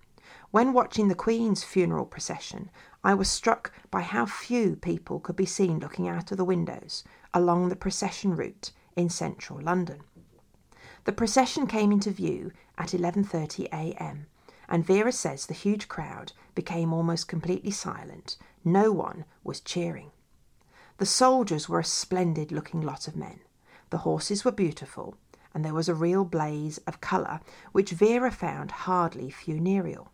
When 0.49 0.73
watching 0.73 1.07
the 1.07 1.13
Queen's 1.13 1.63
funeral 1.63 2.05
procession, 2.07 2.71
I 3.03 3.13
was 3.13 3.29
struck 3.29 3.71
by 3.91 4.01
how 4.01 4.25
few 4.25 4.75
people 4.75 5.19
could 5.19 5.35
be 5.35 5.45
seen 5.45 5.77
looking 5.77 6.07
out 6.07 6.31
of 6.31 6.37
the 6.37 6.45
windows 6.45 7.03
along 7.31 7.69
the 7.69 7.75
procession 7.75 8.35
route 8.35 8.71
in 8.95 9.09
central 9.09 9.61
London. 9.61 10.01
The 11.03 11.11
procession 11.11 11.67
came 11.67 11.91
into 11.91 12.09
view 12.09 12.51
at 12.75 12.89
11:30 12.89 13.65
a.m 13.71 14.25
and 14.73 14.83
Vera 14.83 15.11
says 15.11 15.45
the 15.45 15.53
huge 15.53 15.87
crowd 15.87 16.33
became 16.55 16.93
almost 16.93 17.27
completely 17.27 17.69
silent. 17.69 18.37
No 18.65 18.91
one 18.91 19.23
was 19.43 19.59
cheering. 19.61 20.09
The 20.97 21.05
soldiers 21.05 21.69
were 21.69 21.81
a 21.81 21.85
splendid 21.85 22.51
looking 22.51 22.81
lot 22.81 23.07
of 23.07 23.15
men. 23.15 23.41
The 23.91 23.99
horses 23.99 24.43
were 24.43 24.51
beautiful, 24.51 25.15
and 25.53 25.63
there 25.63 25.75
was 25.75 25.87
a 25.87 25.93
real 25.93 26.25
blaze 26.25 26.79
of 26.87 27.01
colour 27.01 27.39
which 27.71 27.91
Vera 27.91 28.31
found 28.31 28.71
hardly 28.71 29.29
funereal. 29.29 30.11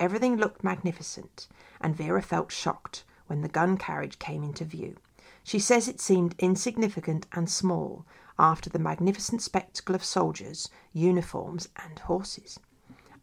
Everything 0.00 0.34
looked 0.34 0.64
magnificent, 0.64 1.46
and 1.80 1.94
Vera 1.94 2.20
felt 2.20 2.50
shocked 2.50 3.04
when 3.28 3.42
the 3.42 3.48
gun 3.48 3.76
carriage 3.76 4.18
came 4.18 4.42
into 4.42 4.64
view. 4.64 4.96
She 5.44 5.60
says 5.60 5.86
it 5.86 6.00
seemed 6.00 6.34
insignificant 6.40 7.28
and 7.30 7.48
small 7.48 8.04
after 8.40 8.70
the 8.70 8.80
magnificent 8.80 9.40
spectacle 9.40 9.94
of 9.94 10.02
soldiers, 10.04 10.68
uniforms, 10.92 11.68
and 11.76 12.00
horses. 12.00 12.58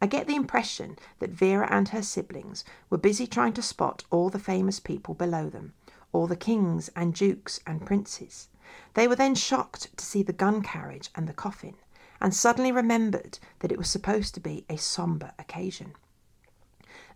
I 0.02 0.06
get 0.06 0.28
the 0.28 0.36
impression 0.36 0.98
that 1.20 1.32
Vera 1.32 1.68
and 1.72 1.90
her 1.90 2.04
siblings 2.04 2.64
were 2.90 2.98
busy 2.98 3.26
trying 3.26 3.54
to 3.54 3.62
spot 3.62 4.04
all 4.12 4.30
the 4.30 4.40
famous 4.40 4.80
people 4.80 5.16
below 5.16 5.50
them, 5.50 5.74
all 6.12 6.28
the 6.28 6.36
kings 6.36 6.90
and 6.96 7.14
dukes 7.14 7.60
and 7.66 7.86
princes. 7.86 8.50
They 8.94 9.08
were 9.08 9.16
then 9.16 9.34
shocked 9.34 9.96
to 9.98 10.06
see 10.06 10.24
the 10.24 10.34
gun 10.34 10.62
carriage 10.62 11.10
and 11.16 11.28
the 11.28 11.34
coffin, 11.34 11.76
and 12.22 12.34
suddenly 12.34 12.72
remembered 12.72 13.40
that 13.60 13.72
it 13.72 13.78
was 13.78 13.90
supposed 13.90 14.34
to 14.36 14.40
be 14.40 14.66
a 14.70 14.78
sombre 14.78 15.34
occasion. 15.40 15.94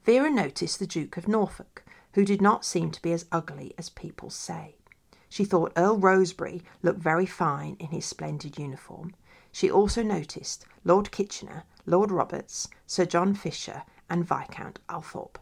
Vera 0.03 0.31
noticed 0.31 0.79
the 0.79 0.87
Duke 0.87 1.17
of 1.17 1.27
Norfolk, 1.27 1.83
who 2.13 2.25
did 2.25 2.41
not 2.41 2.65
seem 2.65 2.89
to 2.91 3.01
be 3.01 3.13
as 3.13 3.25
ugly 3.31 3.73
as 3.77 3.89
people 3.89 4.29
say. 4.29 4.75
She 5.29 5.45
thought 5.45 5.71
Earl 5.77 5.97
Rosebery 5.97 6.63
looked 6.81 6.99
very 6.99 7.25
fine 7.25 7.77
in 7.79 7.87
his 7.87 8.05
splendid 8.05 8.57
uniform. 8.57 9.13
She 9.51 9.69
also 9.69 10.03
noticed 10.03 10.65
Lord 10.83 11.11
Kitchener, 11.11 11.63
Lord 11.85 12.11
Roberts, 12.11 12.67
Sir 12.85 13.05
John 13.05 13.33
Fisher, 13.33 13.83
and 14.09 14.25
Viscount 14.25 14.79
Althorp. 14.87 15.37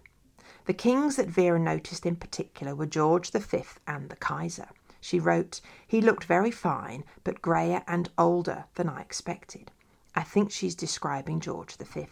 The 0.65 0.73
kings 0.73 1.15
that 1.15 1.27
Vera 1.27 1.59
noticed 1.59 2.05
in 2.05 2.15
particular 2.15 2.75
were 2.75 2.85
George 2.85 3.31
V 3.31 3.63
and 3.87 4.09
the 4.09 4.15
Kaiser. 4.15 4.69
She 5.01 5.19
wrote, 5.19 5.61
He 5.87 6.01
looked 6.01 6.25
very 6.25 6.51
fine, 6.51 7.03
but 7.23 7.41
greyer 7.41 7.83
and 7.87 8.09
older 8.17 8.65
than 8.75 8.89
I 8.89 9.01
expected. 9.01 9.71
I 10.15 10.23
think 10.23 10.51
she's 10.51 10.75
describing 10.75 11.39
George 11.39 11.75
V. 11.77 12.07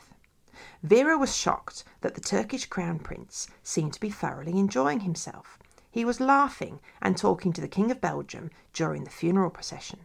Vera 0.81 1.17
was 1.17 1.35
shocked 1.35 1.83
that 2.01 2.15
the 2.15 2.21
Turkish 2.21 2.65
Crown 2.65 2.99
Prince 2.99 3.47
seemed 3.61 3.93
to 3.93 3.99
be 3.99 4.09
thoroughly 4.09 4.57
enjoying 4.57 5.01
himself. 5.01 5.59
He 5.91 6.05
was 6.05 6.19
laughing 6.19 6.79
and 7.01 7.17
talking 7.17 7.53
to 7.53 7.61
the 7.61 7.67
King 7.67 7.91
of 7.91 8.01
Belgium 8.01 8.51
during 8.73 9.03
the 9.03 9.09
funeral 9.09 9.49
procession. 9.49 9.99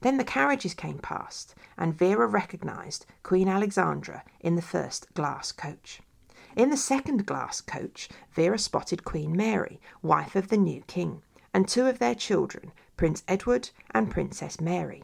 Then 0.00 0.16
the 0.16 0.24
carriages 0.24 0.74
came 0.74 0.98
past, 0.98 1.54
and 1.76 1.94
Vera 1.94 2.26
recognised 2.26 3.06
Queen 3.22 3.48
Alexandra 3.48 4.24
in 4.40 4.56
the 4.56 4.62
first 4.62 5.12
glass 5.14 5.52
coach. 5.52 6.00
In 6.56 6.70
the 6.70 6.76
second 6.76 7.26
glass 7.26 7.60
coach, 7.60 8.08
Vera 8.32 8.58
spotted 8.58 9.04
Queen 9.04 9.36
Mary, 9.36 9.80
wife 10.02 10.34
of 10.34 10.48
the 10.48 10.56
new 10.56 10.82
king, 10.82 11.22
and 11.52 11.68
two 11.68 11.86
of 11.86 11.98
their 11.98 12.14
children, 12.14 12.72
Prince 12.96 13.22
Edward 13.28 13.70
and 13.92 14.10
Princess 14.10 14.60
Mary. 14.60 15.02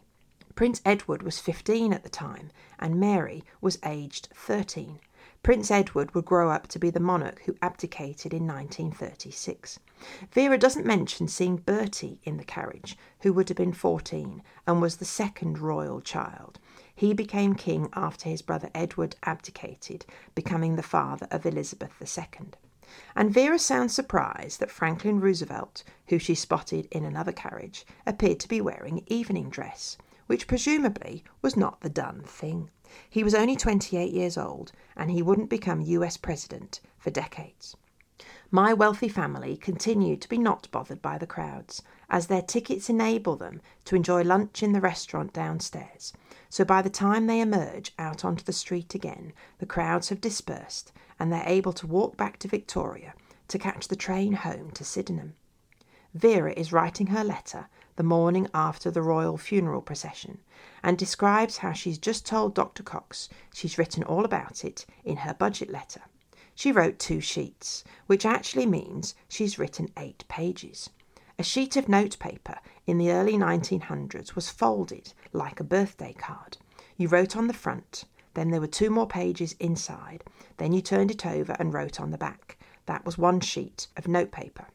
Prince 0.55 0.81
Edward 0.85 1.23
was 1.23 1.39
15 1.39 1.93
at 1.93 2.03
the 2.03 2.09
time, 2.09 2.51
and 2.79 2.99
Mary 2.99 3.45
was 3.61 3.79
aged 3.85 4.29
13. 4.35 4.99
Prince 5.47 5.71
Edward 5.71 6.13
would 6.13 6.25
grow 6.25 6.51
up 6.51 6.67
to 6.67 6.79
be 6.81 6.91
the 6.91 6.99
monarch 6.99 7.41
who 7.43 7.55
abdicated 7.63 8.35
in 8.35 8.49
1936. 8.49 9.79
Vera 10.33 10.59
doesn't 10.59 10.85
mention 10.85 11.29
seeing 11.29 11.59
Bertie 11.59 12.19
in 12.25 12.37
the 12.37 12.43
carriage, 12.43 12.99
who 13.21 13.33
would 13.33 13.49
have 13.49 13.57
been 13.57 13.73
14 13.73 14.43
and 14.67 14.83
was 14.83 14.97
the 14.97 15.05
second 15.05 15.61
royal 15.61 16.01
child. 16.01 16.59
He 16.93 17.15
became 17.15 17.55
king 17.55 17.89
after 17.93 18.29
his 18.29 18.43
brother 18.43 18.71
Edward 18.75 19.15
abdicated, 19.23 20.05
becoming 20.35 20.75
the 20.75 20.83
father 20.83 21.29
of 21.31 21.47
Elizabeth 21.47 21.93
II. 22.03 22.49
And 23.15 23.33
Vera 23.33 23.61
sounds 23.61 23.95
surprised 23.95 24.59
that 24.59 24.73
Franklin 24.73 25.21
Roosevelt, 25.21 25.85
who 26.09 26.19
she 26.19 26.35
spotted 26.35 26.89
in 26.91 27.05
another 27.05 27.31
carriage, 27.31 27.87
appeared 28.05 28.41
to 28.41 28.49
be 28.49 28.61
wearing 28.61 29.05
evening 29.07 29.51
dress 29.51 29.97
which 30.27 30.47
presumably 30.47 31.25
was 31.43 31.57
not 31.57 31.81
the 31.81 31.89
done 31.89 32.23
thing. 32.23 32.71
He 33.09 33.25
was 33.25 33.35
only 33.35 33.57
28 33.57 34.12
years 34.12 34.37
old, 34.39 34.73
and 34.97 35.11
he 35.11 35.23
wouldn't 35.23 35.51
become 35.51 35.81
US 35.81 36.17
President 36.17 36.81
for 36.99 37.11
decades. 37.11 37.77
My 38.51 38.73
wealthy 38.73 39.09
family 39.09 39.57
continue 39.57 40.17
to 40.17 40.29
be 40.29 40.39
not 40.39 40.71
bothered 40.71 41.03
by 41.03 41.19
the 41.19 41.27
crowds, 41.27 41.83
as 42.09 42.29
their 42.29 42.43
tickets 42.43 42.89
enable 42.89 43.37
them 43.37 43.61
to 43.85 43.97
enjoy 43.97 44.23
lunch 44.23 44.62
in 44.62 44.73
the 44.73 44.81
restaurant 44.81 45.33
downstairs. 45.33 46.12
So 46.49 46.65
by 46.65 46.81
the 46.81 46.89
time 46.91 47.27
they 47.27 47.41
emerge 47.41 47.93
out 47.99 48.25
onto 48.25 48.45
the 48.45 48.53
street 48.53 48.95
again, 48.95 49.33
the 49.59 49.67
crowds 49.67 50.11
have 50.11 50.21
dispersed 50.21 50.93
and 51.19 51.33
they're 51.33 51.43
able 51.45 51.73
to 51.73 51.87
walk 51.87 52.17
back 52.17 52.39
to 52.39 52.49
Victoria 52.49 53.15
to 53.49 53.59
catch 53.59 53.89
the 53.89 53.97
train 53.97 54.33
home 54.35 54.71
to 54.73 54.85
Sydenham. 54.85 55.35
Vera 56.15 56.53
is 56.53 56.73
writing 56.73 57.09
her 57.09 57.25
letter 57.25 57.69
the 57.97 58.03
morning 58.03 58.47
after 58.55 58.91
the 58.91 59.03
royal 59.03 59.37
funeral 59.37 59.83
procession 59.83 60.39
and 60.83 60.97
describes 60.97 61.59
how 61.59 61.73
she's 61.73 61.99
just 61.99 62.25
told 62.25 62.55
Dr. 62.55 62.83
Cox 62.83 63.29
she's 63.53 63.79
written 63.79 64.03
all 64.05 64.25
about 64.25 64.65
it 64.65 64.87
in 65.05 65.19
her 65.19 65.35
budget 65.35 65.71
letter. 65.71 66.03
She 66.55 66.73
wrote 66.73 66.99
two 66.99 67.21
sheets, 67.21 67.85
which 68.07 68.25
actually 68.25 68.67
means 68.67 69.15
she's 69.29 69.59
written 69.59 69.91
eight 69.97 70.25
pages. 70.29 70.89
A 71.39 71.43
sheet 71.43 71.77
of 71.77 71.89
notepaper 71.89 72.59
in 72.87 72.97
the 72.97 73.11
early 73.11 73.35
1900s 73.35 74.35
was 74.35 74.49
folded 74.49 75.13
like 75.33 75.61
a 75.61 75.65
birthday 75.65 76.15
card. 76.15 76.57
You 76.97 77.09
wrote 77.09 77.37
on 77.37 77.47
the 77.47 77.53
front, 77.53 78.05
then 78.33 78.51
there 78.51 78.61
were 78.61 78.67
two 78.67 78.89
more 78.89 79.07
pages 79.07 79.55
inside, 79.61 80.25
then 80.57 80.73
you 80.73 80.81
turned 80.81 81.11
it 81.11 81.27
over 81.27 81.55
and 81.59 81.75
wrote 81.75 82.01
on 82.01 82.11
the 82.11 82.19
back. 82.19 82.59
That 82.87 83.05
was 83.05 83.19
one 83.19 83.41
sheet 83.41 83.89
of 83.97 84.09
notepaper. 84.09 84.69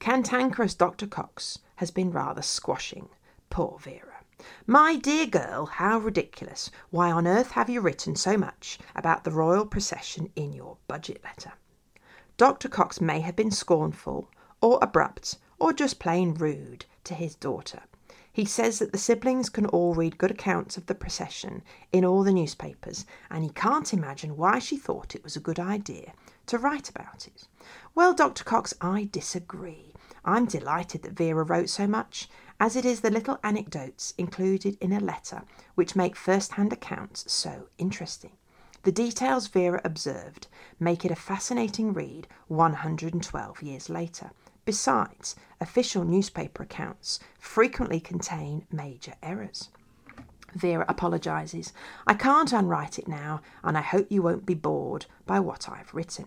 Cantankerous 0.00 0.74
Dr. 0.74 1.06
Cox 1.06 1.58
has 1.78 1.90
been 1.90 2.10
rather 2.10 2.42
squashing. 2.42 3.08
Poor 3.50 3.78
Vera. 3.80 4.24
My 4.66 4.94
dear 4.94 5.26
girl, 5.26 5.66
how 5.66 5.98
ridiculous. 5.98 6.70
Why 6.90 7.10
on 7.10 7.26
earth 7.26 7.52
have 7.52 7.68
you 7.68 7.80
written 7.80 8.14
so 8.14 8.36
much 8.36 8.78
about 8.94 9.24
the 9.24 9.30
royal 9.30 9.64
procession 9.64 10.30
in 10.36 10.52
your 10.52 10.76
budget 10.86 11.22
letter? 11.24 11.54
Dr. 12.36 12.68
Cox 12.68 13.00
may 13.00 13.20
have 13.20 13.34
been 13.34 13.50
scornful, 13.50 14.28
or 14.60 14.78
abrupt, 14.82 15.38
or 15.58 15.72
just 15.72 15.98
plain 15.98 16.34
rude 16.34 16.84
to 17.04 17.14
his 17.14 17.34
daughter. 17.34 17.82
He 18.32 18.44
says 18.44 18.78
that 18.78 18.92
the 18.92 18.98
siblings 18.98 19.48
can 19.48 19.66
all 19.66 19.94
read 19.94 20.18
good 20.18 20.30
accounts 20.30 20.76
of 20.76 20.86
the 20.86 20.94
procession 20.94 21.62
in 21.90 22.04
all 22.04 22.22
the 22.22 22.32
newspapers, 22.32 23.04
and 23.30 23.42
he 23.42 23.50
can't 23.50 23.92
imagine 23.92 24.36
why 24.36 24.60
she 24.60 24.76
thought 24.76 25.16
it 25.16 25.24
was 25.24 25.34
a 25.34 25.40
good 25.40 25.58
idea 25.58 26.12
to 26.46 26.58
write 26.58 26.88
about 26.88 27.26
it. 27.26 27.48
Well, 27.94 28.14
Dr. 28.14 28.44
Cox, 28.44 28.74
I 28.80 29.08
disagree. 29.10 29.87
I'm 30.28 30.44
delighted 30.44 31.04
that 31.04 31.12
Vera 31.12 31.42
wrote 31.42 31.70
so 31.70 31.86
much, 31.86 32.28
as 32.60 32.76
it 32.76 32.84
is 32.84 33.00
the 33.00 33.10
little 33.10 33.38
anecdotes 33.42 34.12
included 34.18 34.76
in 34.78 34.92
a 34.92 35.00
letter 35.00 35.42
which 35.74 35.96
make 35.96 36.14
first 36.14 36.52
hand 36.52 36.70
accounts 36.70 37.32
so 37.32 37.68
interesting. 37.78 38.32
The 38.82 38.92
details 38.92 39.46
Vera 39.46 39.80
observed 39.84 40.46
make 40.78 41.06
it 41.06 41.10
a 41.10 41.16
fascinating 41.16 41.94
read 41.94 42.28
112 42.48 43.62
years 43.62 43.88
later. 43.88 44.32
Besides, 44.66 45.34
official 45.62 46.04
newspaper 46.04 46.62
accounts 46.62 47.20
frequently 47.40 47.98
contain 47.98 48.66
major 48.70 49.14
errors. 49.22 49.70
Vera 50.54 50.84
apologises. 50.90 51.72
I 52.06 52.12
can't 52.12 52.52
unwrite 52.52 52.98
it 52.98 53.08
now, 53.08 53.40
and 53.64 53.78
I 53.78 53.82
hope 53.82 54.08
you 54.10 54.20
won't 54.20 54.44
be 54.44 54.52
bored 54.52 55.06
by 55.24 55.40
what 55.40 55.70
I've 55.70 55.94
written. 55.94 56.26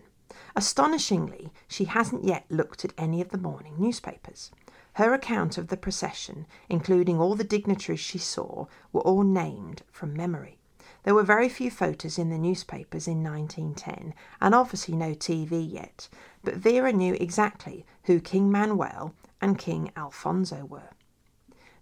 Astonishingly, 0.56 1.52
she 1.68 1.84
hasn't 1.84 2.24
yet 2.24 2.44
looked 2.48 2.84
at 2.84 2.94
any 2.98 3.20
of 3.20 3.30
the 3.30 3.38
morning 3.38 3.74
newspapers. 3.78 4.50
Her 4.94 5.14
account 5.14 5.56
of 5.56 5.68
the 5.68 5.76
procession, 5.76 6.46
including 6.68 7.18
all 7.18 7.34
the 7.34 7.44
dignitaries 7.44 8.00
she 8.00 8.18
saw, 8.18 8.66
were 8.92 9.00
all 9.00 9.22
named 9.22 9.82
from 9.90 10.14
memory. 10.14 10.58
There 11.04 11.14
were 11.14 11.22
very 11.22 11.48
few 11.48 11.70
photos 11.70 12.18
in 12.18 12.30
the 12.30 12.38
newspapers 12.38 13.08
in 13.08 13.24
1910, 13.24 14.14
and 14.40 14.54
obviously 14.54 14.94
no 14.94 15.14
TV 15.14 15.68
yet, 15.68 16.08
but 16.44 16.54
Vera 16.54 16.92
knew 16.92 17.14
exactly 17.14 17.84
who 18.04 18.20
King 18.20 18.50
Manuel 18.50 19.14
and 19.40 19.58
King 19.58 19.90
Alfonso 19.96 20.64
were. 20.64 20.90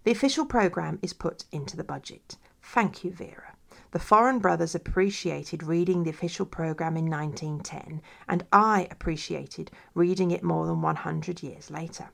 The 0.03 0.11
official 0.11 0.45
programme 0.45 0.97
is 1.03 1.13
put 1.13 1.45
into 1.51 1.77
the 1.77 1.83
budget. 1.83 2.37
Thank 2.63 3.03
you, 3.03 3.11
Vera. 3.11 3.50
The 3.91 3.99
foreign 3.99 4.39
brothers 4.39 4.73
appreciated 4.73 5.63
reading 5.63 6.03
the 6.03 6.09
official 6.09 6.45
programme 6.45 6.95
in 6.95 7.09
1910, 7.09 8.01
and 8.25 8.45
I 8.53 8.87
appreciated 8.89 9.69
reading 9.93 10.31
it 10.31 10.43
more 10.43 10.65
than 10.65 10.81
100 10.81 11.43
years 11.43 11.69
later. 11.69 12.09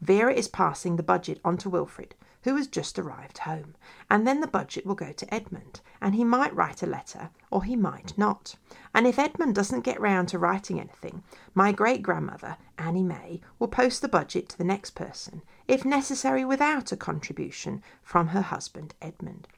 Vera 0.00 0.32
is 0.32 0.46
passing 0.46 0.94
the 0.94 1.02
budget 1.02 1.40
on 1.44 1.56
to 1.58 1.68
Wilfrid, 1.68 2.14
who 2.42 2.54
has 2.54 2.68
just 2.68 2.96
arrived 2.96 3.38
home, 3.38 3.74
and 4.08 4.24
then 4.24 4.40
the 4.40 4.46
budget 4.46 4.86
will 4.86 4.94
go 4.94 5.10
to 5.10 5.34
Edmund, 5.34 5.80
and 6.00 6.14
he 6.14 6.22
might 6.22 6.54
write 6.54 6.84
a 6.84 6.86
letter 6.86 7.30
or 7.50 7.64
he 7.64 7.74
might 7.74 8.16
not. 8.16 8.54
And 8.94 9.04
if 9.04 9.18
Edmund 9.18 9.56
doesn't 9.56 9.80
get 9.80 10.00
round 10.00 10.28
to 10.28 10.38
writing 10.38 10.78
anything, 10.78 11.24
my 11.54 11.72
great 11.72 12.02
grandmother, 12.02 12.56
Annie 12.78 13.02
May, 13.02 13.40
will 13.58 13.66
post 13.66 14.00
the 14.00 14.08
budget 14.08 14.48
to 14.50 14.58
the 14.58 14.62
next 14.62 14.94
person, 14.94 15.42
if 15.66 15.84
necessary 15.84 16.44
without 16.44 16.92
a 16.92 16.96
contribution 16.96 17.82
from 18.00 18.28
her 18.28 18.42
husband 18.42 18.94
Edmund. 19.02 19.48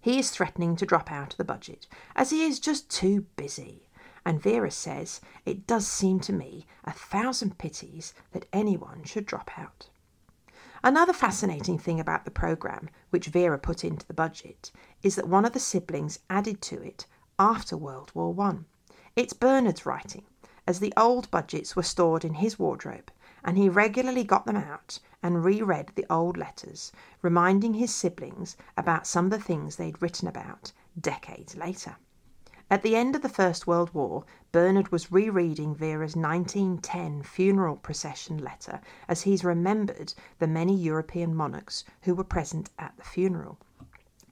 He 0.00 0.18
is 0.18 0.30
threatening 0.30 0.76
to 0.76 0.86
drop 0.86 1.10
out 1.10 1.32
of 1.32 1.36
the 1.38 1.44
budget, 1.44 1.86
as 2.14 2.30
he 2.30 2.44
is 2.44 2.60
just 2.60 2.88
too 2.88 3.26
busy. 3.36 3.88
And 4.24 4.40
Vera 4.40 4.70
says, 4.70 5.20
It 5.44 5.66
does 5.66 5.86
seem 5.86 6.20
to 6.20 6.32
me 6.32 6.66
a 6.84 6.92
thousand 6.92 7.58
pities 7.58 8.14
that 8.32 8.48
anyone 8.52 9.04
should 9.04 9.26
drop 9.26 9.58
out. 9.58 9.88
Another 10.84 11.12
fascinating 11.12 11.78
thing 11.78 11.98
about 11.98 12.24
the 12.24 12.30
programme, 12.30 12.88
which 13.10 13.26
Vera 13.26 13.58
put 13.58 13.84
into 13.84 14.06
the 14.06 14.14
budget, 14.14 14.70
is 15.02 15.16
that 15.16 15.26
one 15.26 15.44
of 15.44 15.52
the 15.52 15.60
siblings 15.60 16.20
added 16.30 16.62
to 16.62 16.80
it 16.80 17.06
after 17.38 17.76
World 17.76 18.12
War 18.14 18.32
One. 18.32 18.66
It's 19.16 19.32
Bernard's 19.32 19.84
writing, 19.84 20.24
as 20.66 20.78
the 20.78 20.92
old 20.96 21.30
budgets 21.32 21.74
were 21.74 21.82
stored 21.82 22.24
in 22.24 22.34
his 22.34 22.58
wardrobe, 22.58 23.10
and 23.44 23.56
he 23.56 23.68
regularly 23.68 24.24
got 24.24 24.46
them 24.46 24.56
out 24.56 24.98
and 25.22 25.44
reread 25.44 25.92
the 25.94 26.06
old 26.10 26.36
letters, 26.36 26.92
reminding 27.22 27.74
his 27.74 27.94
siblings 27.94 28.56
about 28.76 29.06
some 29.06 29.26
of 29.26 29.30
the 29.30 29.40
things 29.40 29.76
they'd 29.76 30.00
written 30.02 30.28
about 30.28 30.72
decades 31.00 31.56
later. 31.56 31.96
At 32.70 32.82
the 32.82 32.96
end 32.96 33.16
of 33.16 33.22
the 33.22 33.30
First 33.30 33.66
World 33.66 33.94
War, 33.94 34.24
Bernard 34.52 34.92
was 34.92 35.10
rereading 35.10 35.74
Vera's 35.74 36.14
1910 36.14 37.22
funeral 37.22 37.76
procession 37.76 38.36
letter 38.36 38.82
as 39.08 39.22
he's 39.22 39.42
remembered 39.42 40.12
the 40.38 40.46
many 40.46 40.76
European 40.76 41.34
monarchs 41.34 41.84
who 42.02 42.14
were 42.14 42.24
present 42.24 42.68
at 42.78 42.94
the 42.98 43.04
funeral. 43.04 43.58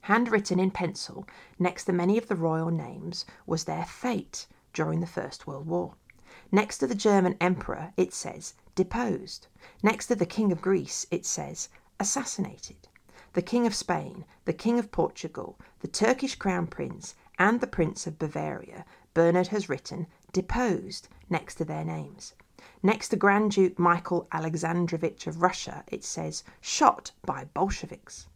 Handwritten 0.01 0.59
in 0.59 0.69
pencil, 0.69 1.27
next 1.57 1.85
to 1.85 1.93
many 1.93 2.17
of 2.17 2.27
the 2.27 2.35
royal 2.35 2.69
names, 2.69 3.25
was 3.47 3.63
their 3.63 3.85
fate 3.85 4.45
during 4.71 4.99
the 4.99 5.07
First 5.07 5.47
World 5.47 5.65
War. 5.65 5.95
Next 6.51 6.77
to 6.77 6.87
the 6.87 6.95
German 6.95 7.35
emperor, 7.41 7.91
it 7.97 8.13
says 8.13 8.53
deposed. 8.77 9.47
Next 9.81 10.05
to 10.05 10.15
the 10.15 10.27
King 10.27 10.51
of 10.51 10.61
Greece, 10.61 11.07
it 11.09 11.25
says 11.25 11.67
assassinated. 11.99 12.87
The 13.33 13.41
King 13.41 13.65
of 13.65 13.73
Spain, 13.73 14.23
the 14.45 14.53
King 14.53 14.77
of 14.77 14.91
Portugal, 14.91 15.57
the 15.79 15.87
Turkish 15.87 16.35
Crown 16.35 16.67
Prince, 16.67 17.15
and 17.39 17.59
the 17.59 17.65
Prince 17.65 18.05
of 18.05 18.19
Bavaria, 18.19 18.85
Bernard 19.15 19.47
has 19.47 19.67
written 19.67 20.05
deposed 20.31 21.09
next 21.27 21.55
to 21.55 21.65
their 21.65 21.83
names. 21.83 22.35
Next 22.83 23.09
to 23.09 23.15
Grand 23.15 23.49
Duke 23.51 23.79
Michael 23.79 24.27
Alexandrovich 24.31 25.25
of 25.25 25.41
Russia, 25.41 25.83
it 25.87 26.03
says 26.03 26.43
shot 26.61 27.13
by 27.25 27.45
Bolsheviks. 27.45 28.27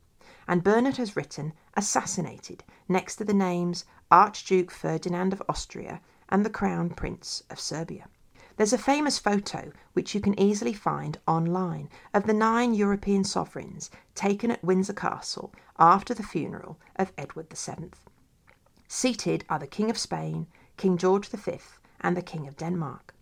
And 0.48 0.64
Bernard 0.64 0.98
has 0.98 1.16
written 1.16 1.54
assassinated 1.76 2.64
next 2.90 3.18
to 3.18 3.24
the 3.24 3.36
names 3.36 3.86
Archduke 4.10 4.72
Ferdinand 4.72 5.34
of 5.34 5.44
Austria 5.48 6.02
and 6.30 6.44
the 6.44 6.50
Crown 6.50 6.90
Prince 6.90 7.44
of 7.52 7.60
Serbia. 7.60 8.08
There's 8.62 8.74
a 8.74 8.78
famous 8.78 9.18
photo, 9.18 9.72
which 9.94 10.14
you 10.14 10.22
can 10.22 10.40
easily 10.40 10.74
find 10.74 11.18
online, 11.28 11.90
of 12.14 12.28
the 12.28 12.34
nine 12.36 12.76
European 12.76 13.24
sovereigns 13.24 13.90
taken 14.14 14.52
at 14.52 14.64
Windsor 14.64 14.94
Castle 14.94 15.52
after 15.80 16.14
the 16.14 16.22
funeral 16.22 16.78
of 16.96 17.12
Edward 17.18 17.52
VII. 17.52 17.90
Seated 18.88 19.46
are 19.50 19.58
the 19.58 19.66
King 19.66 19.90
of 19.90 19.98
Spain, 19.98 20.46
King 20.78 20.96
George 20.96 21.28
V, 21.28 21.58
and 22.02 22.16
the 22.16 22.22
King 22.22 22.48
of 22.48 22.56
Denmark. 22.56 23.16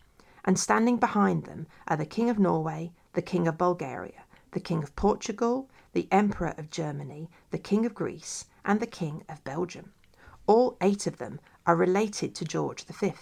And 0.44 0.60
standing 0.60 0.98
behind 0.98 1.46
them 1.46 1.68
are 1.88 1.96
the 1.96 2.06
King 2.06 2.30
of 2.30 2.38
Norway, 2.38 2.92
the 3.14 3.22
King 3.22 3.48
of 3.48 3.58
Bulgaria, 3.58 4.26
the 4.52 4.60
King 4.60 4.84
of 4.84 4.94
Portugal, 4.98 5.70
the 5.94 6.10
Emperor 6.12 6.54
of 6.58 6.70
Germany, 6.70 7.30
the 7.52 7.58
King 7.58 7.86
of 7.86 7.96
Greece, 7.96 8.44
and 8.66 8.82
the 8.82 8.86
King 8.86 9.24
of 9.30 9.42
Belgium. 9.46 9.94
All 10.48 10.76
eight 10.82 11.08
of 11.08 11.18
them 11.18 11.40
are 11.66 11.78
related 11.78 12.36
to 12.36 12.44
George 12.44 12.84
V. 12.84 13.14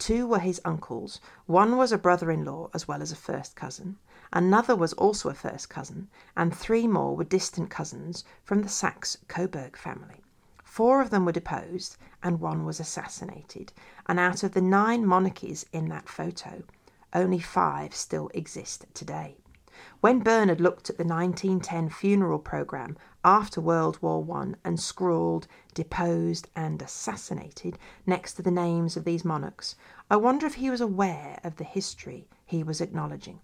Two 0.00 0.26
were 0.26 0.38
his 0.38 0.62
uncles, 0.64 1.20
one 1.44 1.76
was 1.76 1.92
a 1.92 1.98
brother 1.98 2.30
in 2.30 2.42
law 2.42 2.70
as 2.72 2.88
well 2.88 3.02
as 3.02 3.12
a 3.12 3.16
first 3.16 3.54
cousin, 3.54 3.98
another 4.32 4.74
was 4.74 4.94
also 4.94 5.28
a 5.28 5.34
first 5.34 5.68
cousin, 5.68 6.08
and 6.34 6.56
three 6.56 6.86
more 6.86 7.14
were 7.14 7.22
distant 7.22 7.68
cousins 7.68 8.24
from 8.42 8.62
the 8.62 8.68
Saxe 8.70 9.18
Coburg 9.28 9.76
family. 9.76 10.22
Four 10.64 11.02
of 11.02 11.10
them 11.10 11.26
were 11.26 11.32
deposed 11.32 11.98
and 12.22 12.40
one 12.40 12.64
was 12.64 12.80
assassinated, 12.80 13.74
and 14.06 14.18
out 14.18 14.42
of 14.42 14.52
the 14.52 14.62
nine 14.62 15.04
monarchies 15.04 15.66
in 15.70 15.90
that 15.90 16.08
photo, 16.08 16.62
only 17.12 17.38
five 17.38 17.94
still 17.94 18.30
exist 18.32 18.86
today. 18.94 19.36
When 20.00 20.20
Bernard 20.20 20.62
looked 20.62 20.88
at 20.88 20.96
the 20.96 21.04
1910 21.04 21.90
funeral 21.90 22.38
programme 22.38 22.96
after 23.24 23.60
World 23.60 23.98
War 24.00 24.26
I 24.36 24.54
and 24.64 24.80
scrawled 24.80 25.46
deposed 25.74 26.48
and 26.56 26.80
assassinated 26.80 27.78
next 28.06 28.34
to 28.34 28.42
the 28.42 28.50
names 28.50 28.96
of 28.96 29.04
these 29.04 29.24
monarchs, 29.24 29.76
I 30.10 30.16
wonder 30.16 30.46
if 30.46 30.54
he 30.54 30.70
was 30.70 30.80
aware 30.80 31.38
of 31.44 31.56
the 31.56 31.64
history 31.64 32.28
he 32.46 32.62
was 32.62 32.80
acknowledging. 32.80 33.40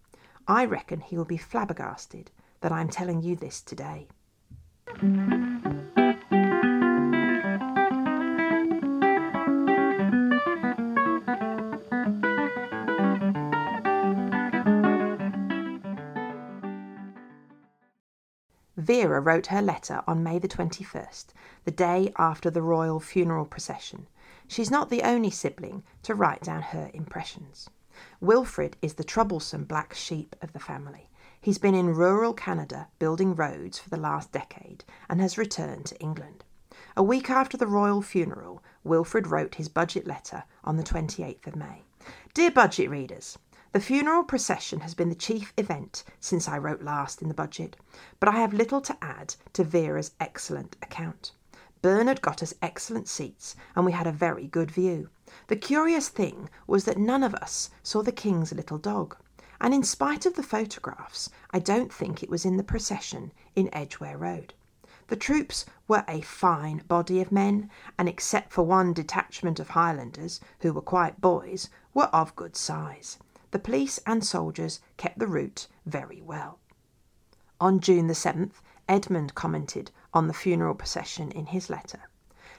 I 0.49 0.65
reckon 0.65 1.01
he 1.01 1.17
will 1.17 1.25
be 1.25 1.37
flabbergasted 1.37 2.31
that 2.61 2.73
I'm 2.73 2.89
telling 2.89 3.23
you 3.23 3.37
this 3.37 3.61
today. 3.61 4.09
Vera 18.87 19.21
wrote 19.21 19.49
her 19.49 19.61
letter 19.61 20.01
on 20.07 20.23
May 20.23 20.39
the 20.39 20.47
21st, 20.47 21.27
the 21.65 21.73
day 21.73 22.13
after 22.17 22.51
the 22.51 22.63
royal 22.63 23.01
funeral 23.01 23.45
procession. 23.45 24.07
She's 24.47 24.71
not 24.71 24.91
the 24.91 25.03
only 25.03 25.29
sibling 25.29 25.83
to 26.05 26.15
write 26.15 26.43
down 26.43 26.63
her 26.63 26.89
impressions. 26.95 27.69
Wilfred 28.21 28.77
is 28.81 28.95
the 28.95 29.03
troublesome 29.03 29.65
black 29.65 29.93
sheep 29.93 30.37
of 30.41 30.53
the 30.53 30.61
family. 30.61 31.11
He's 31.41 31.59
been 31.59 31.75
in 31.75 31.97
rural 31.97 32.33
Canada 32.33 32.87
building 33.01 33.35
roads 33.35 33.77
for 33.77 33.91
the 33.91 33.97
last 33.97 34.31
decade 34.31 34.85
and 35.11 35.21
has 35.21 35.37
returned 35.37 35.87
to 35.87 35.99
England. 35.99 36.45
A 36.97 37.03
week 37.03 37.29
after 37.29 37.57
the 37.57 37.67
royal 37.67 38.03
funeral, 38.03 38.63
Wilfred 38.85 39.27
wrote 39.27 39.57
his 39.57 39.69
budget 39.69 40.07
letter 40.07 40.45
on 40.63 40.77
the 40.77 40.85
28th 40.85 41.49
of 41.49 41.57
May. 41.57 41.83
Dear 42.35 42.53
budget 42.53 42.89
readers, 42.89 43.37
the 43.77 43.83
funeral 43.83 44.25
procession 44.25 44.81
has 44.81 44.95
been 44.95 45.11
the 45.11 45.15
chief 45.15 45.53
event 45.59 46.03
since 46.19 46.49
I 46.49 46.57
wrote 46.57 46.81
last 46.81 47.21
in 47.21 47.29
the 47.29 47.35
budget, 47.35 47.77
but 48.19 48.27
I 48.31 48.39
have 48.39 48.55
little 48.55 48.81
to 48.81 48.97
add 49.05 49.35
to 49.53 49.65
Vera's 49.65 50.13
excellent 50.19 50.77
account. 50.81 51.33
Bernard 51.83 52.23
got 52.23 52.43
us 52.43 52.55
excellent 52.63 53.07
seats, 53.07 53.55
and 53.75 53.85
we 53.85 53.93
had 53.93 54.07
a 54.07 54.13
very 54.13 54.47
good 54.47 54.71
view. 54.71 55.11
The 55.49 55.57
curious 55.57 56.09
thing 56.09 56.49
was 56.67 56.87
that 56.87 56.97
none 56.97 57.23
of 57.23 57.35
us 57.35 57.69
saw 57.83 58.03
the 58.03 58.13
king's 58.13 58.51
little 58.51 58.79
dog, 58.79 59.15
and 59.61 59.75
in 59.75 59.83
spite 59.83 60.25
of 60.25 60.37
the 60.37 60.43
photographs, 60.43 61.29
I 61.51 61.59
don't 61.59 61.93
think 61.93 62.23
it 62.23 62.31
was 62.31 62.47
in 62.47 62.57
the 62.57 62.65
procession 62.65 63.31
in 63.55 63.69
Edgware 63.75 64.17
Road. 64.17 64.55
The 65.09 65.17
troops 65.17 65.67
were 65.87 66.07
a 66.09 66.23
fine 66.23 66.83
body 66.89 67.21
of 67.21 67.31
men, 67.31 67.69
and 67.99 68.09
except 68.09 68.55
for 68.55 68.63
one 68.63 68.95
detachment 68.95 69.61
of 69.61 69.69
Highlanders, 69.69 70.41
who 70.61 70.73
were 70.73 70.81
quite 70.81 71.21
boys, 71.21 71.69
were 71.93 72.05
of 72.05 72.35
good 72.37 72.57
size 72.57 73.19
the 73.57 73.63
police 73.63 73.99
and 74.05 74.23
soldiers 74.23 74.81
kept 74.99 75.19
the 75.19 75.27
route 75.27 75.67
very 75.87 76.21
well. 76.21 76.59
On 77.59 77.81
June 77.81 78.07
the 78.07 78.13
7th, 78.13 78.61
Edmund 78.87 79.35
commented 79.35 79.91
on 80.13 80.27
the 80.27 80.35
funeral 80.35 80.75
procession 80.75 81.31
in 81.31 81.47
his 81.47 81.71
letter. 81.71 82.11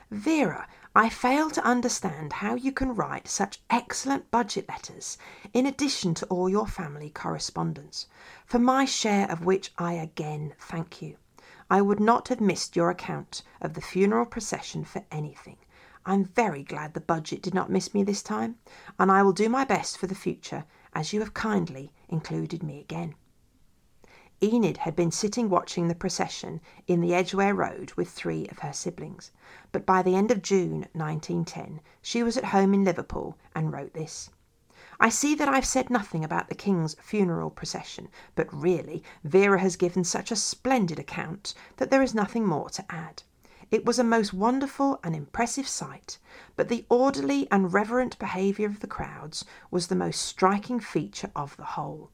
Vera, 0.10 0.68
I 0.96 1.10
fail 1.10 1.52
to 1.52 1.64
understand 1.64 2.34
how 2.34 2.56
you 2.56 2.72
can 2.72 2.96
write 2.96 3.28
such 3.28 3.62
excellent 3.70 4.32
budget 4.32 4.68
letters 4.68 5.20
in 5.54 5.68
addition 5.68 6.16
to 6.16 6.26
all 6.30 6.50
your 6.50 6.66
family 6.66 7.12
correspondence, 7.12 8.08
for 8.48 8.58
my 8.58 8.84
share 8.84 9.30
of 9.30 9.46
which 9.46 9.72
I 9.78 9.94
again 9.94 10.56
thank 10.60 11.00
you. 11.00 11.18
I 11.70 11.80
would 11.84 12.00
not 12.00 12.30
have 12.30 12.42
missed 12.42 12.76
your 12.76 12.90
account 12.90 13.44
of 13.62 13.76
the 13.76 13.82
funeral 13.82 14.26
procession 14.26 14.84
for 14.84 15.06
anything. 15.12 15.58
I'm 16.08 16.26
very 16.26 16.64
glad 16.64 16.96
the 16.96 17.02
budget 17.02 17.44
did 17.44 17.54
not 17.54 17.70
miss 17.70 17.94
me 17.94 18.02
this 18.02 18.24
time, 18.24 18.56
and 18.98 19.12
I 19.12 19.22
will 19.22 19.34
do 19.34 19.48
my 19.48 19.64
best 19.64 20.00
for 20.00 20.08
the 20.08 20.16
future 20.16 20.66
as 20.98 21.14
you 21.14 21.20
have 21.20 21.36
kindly 21.36 21.92
included 22.10 22.64
me 22.64 22.80
again. 22.80 23.14
Enid 24.42 24.78
had 24.78 24.96
been 24.96 25.12
sitting 25.12 25.48
watching 25.48 25.88
the 25.88 25.94
procession 25.94 26.60
in 26.88 27.02
the 27.02 27.14
Edgware 27.14 27.54
Road 27.54 27.94
with 27.94 28.10
three 28.10 28.48
of 28.48 28.60
her 28.60 28.74
siblings, 28.74 29.30
but 29.72 29.86
by 29.86 30.02
the 30.02 30.16
end 30.16 30.32
of 30.32 30.42
June 30.42 30.88
1910 30.94 31.82
she 32.02 32.24
was 32.24 32.36
at 32.36 32.46
home 32.46 32.74
in 32.74 32.84
Liverpool 32.84 33.38
and 33.54 33.72
wrote 33.72 33.94
this. 33.94 34.32
I 35.00 35.10
see 35.10 35.36
that 35.36 35.48
I've 35.48 35.68
said 35.68 35.92
nothing 35.92 36.24
about 36.24 36.50
the 36.50 36.56
King's 36.56 36.96
funeral 36.96 37.52
procession, 37.52 38.10
but 38.34 38.52
really 38.52 39.04
Vera 39.24 39.60
has 39.60 39.76
given 39.76 40.04
such 40.04 40.32
a 40.32 40.36
splendid 40.36 40.98
account 40.98 41.54
that 41.76 41.92
there 41.92 42.02
is 42.02 42.16
nothing 42.16 42.44
more 42.44 42.72
to 42.72 42.84
add. 42.92 43.22
It 43.70 43.86
was 43.86 44.00
a 44.00 44.04
most 44.04 44.34
wonderful 44.34 44.98
and 45.04 45.14
impressive 45.14 45.68
sight, 45.68 46.20
but 46.56 46.70
the 46.70 46.86
orderly 46.90 47.52
and 47.52 47.74
reverent 47.74 48.18
behaviour 48.18 48.66
of 48.66 48.80
the 48.80 48.88
crowds 48.88 49.44
was 49.70 49.88
the 49.88 49.96
most 49.96 50.22
striking 50.22 50.80
feature 50.80 51.32
of 51.36 51.58
the 51.58 51.66
whole. 51.66 52.10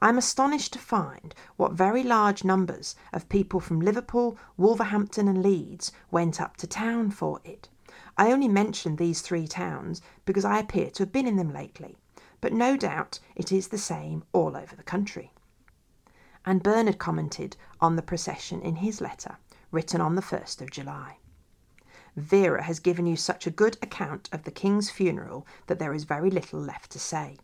I 0.00 0.10
am 0.10 0.18
astonished 0.18 0.74
to 0.74 0.78
find 0.78 1.34
what 1.56 1.72
very 1.72 2.02
large 2.02 2.44
numbers 2.44 2.94
of 3.10 3.30
people 3.30 3.58
from 3.58 3.80
Liverpool, 3.80 4.36
Wolverhampton, 4.58 5.28
and 5.28 5.42
Leeds 5.42 5.92
went 6.10 6.42
up 6.42 6.58
to 6.58 6.66
town 6.66 7.10
for 7.10 7.40
it. 7.42 7.70
I 8.18 8.30
only 8.30 8.48
mention 8.48 8.96
these 8.96 9.22
three 9.22 9.48
towns 9.48 10.02
because 10.26 10.44
I 10.44 10.58
appear 10.58 10.90
to 10.90 11.04
have 11.04 11.12
been 11.12 11.26
in 11.26 11.36
them 11.36 11.54
lately, 11.54 11.96
but 12.42 12.52
no 12.52 12.76
doubt 12.76 13.18
it 13.34 13.50
is 13.50 13.68
the 13.68 13.78
same 13.78 14.24
all 14.34 14.54
over 14.58 14.76
the 14.76 14.82
country. 14.82 15.32
And 16.44 16.62
Bernard 16.62 16.98
commented 16.98 17.56
on 17.80 17.96
the 17.96 18.02
procession 18.02 18.60
in 18.60 18.76
his 18.76 19.00
letter 19.00 19.38
written 19.70 20.00
on 20.00 20.14
the 20.14 20.22
1st 20.22 20.62
of 20.62 20.70
July. 20.70 21.18
Vera 22.16 22.62
has 22.62 22.80
given 22.80 23.06
you 23.06 23.16
such 23.16 23.46
a 23.46 23.50
good 23.50 23.76
account 23.82 24.28
of 24.32 24.44
the 24.44 24.50
King's 24.50 24.90
funeral 24.90 25.46
that 25.66 25.78
there 25.78 25.92
is 25.92 26.04
very 26.04 26.30
little 26.30 26.60
left 26.60 26.90
to 26.92 26.98
say. 26.98 27.36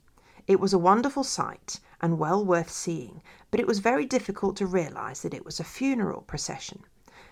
It 0.47 0.59
was 0.59 0.73
a 0.73 0.79
wonderful 0.79 1.25
sight 1.25 1.81
and 2.01 2.19
well 2.19 2.45
worth 2.45 2.71
seeing, 2.71 3.23
but 3.51 3.61
it 3.61 3.67
was 3.67 3.79
very 3.79 4.05
difficult 4.05 4.57
to 4.57 4.67
realise 4.67 5.23
that 5.23 5.35
it 5.35 5.45
was 5.45 5.61
a 5.61 5.65
funeral 5.65 6.23
procession. 6.23 6.85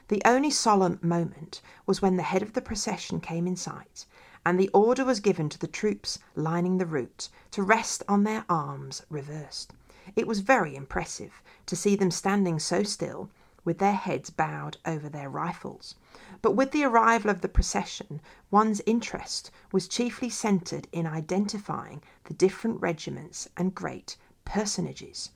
The 0.08 0.22
only 0.24 0.50
solemn 0.50 0.98
moment 1.02 1.62
was 1.86 2.00
when 2.00 2.16
the 2.16 2.22
head 2.22 2.42
of 2.42 2.52
the 2.52 2.62
procession 2.62 3.20
came 3.20 3.46
in 3.46 3.56
sight, 3.56 4.06
and 4.44 4.58
the 4.58 4.70
order 4.70 5.04
was 5.04 5.20
given 5.20 5.48
to 5.48 5.58
the 5.58 5.66
troops 5.66 6.18
lining 6.34 6.78
the 6.78 6.86
route 6.86 7.28
to 7.52 7.62
rest 7.62 8.02
on 8.08 8.24
their 8.24 8.44
arms 8.48 9.02
reversed. 9.08 9.72
It 10.16 10.26
was 10.26 10.40
very 10.40 10.74
impressive 10.74 11.42
to 11.66 11.76
see 11.76 11.96
them 11.96 12.10
standing 12.10 12.58
so 12.58 12.82
still 12.82 13.30
with 13.64 13.78
their 13.78 13.94
heads 13.94 14.30
bowed 14.30 14.76
over 14.84 15.08
their 15.08 15.30
rifles. 15.30 15.94
But 16.40 16.56
with 16.56 16.72
the 16.72 16.84
arrival 16.84 17.30
of 17.30 17.40
the 17.40 17.48
procession, 17.48 18.20
one's 18.50 18.80
interest 18.86 19.50
was 19.70 19.88
chiefly 19.88 20.30
centred 20.30 20.88
in 20.92 21.06
identifying 21.06 22.02
the 22.24 22.34
different 22.34 22.80
regiments 22.80 23.48
and 23.56 23.74
great 23.74 24.16
personages. 24.44 25.30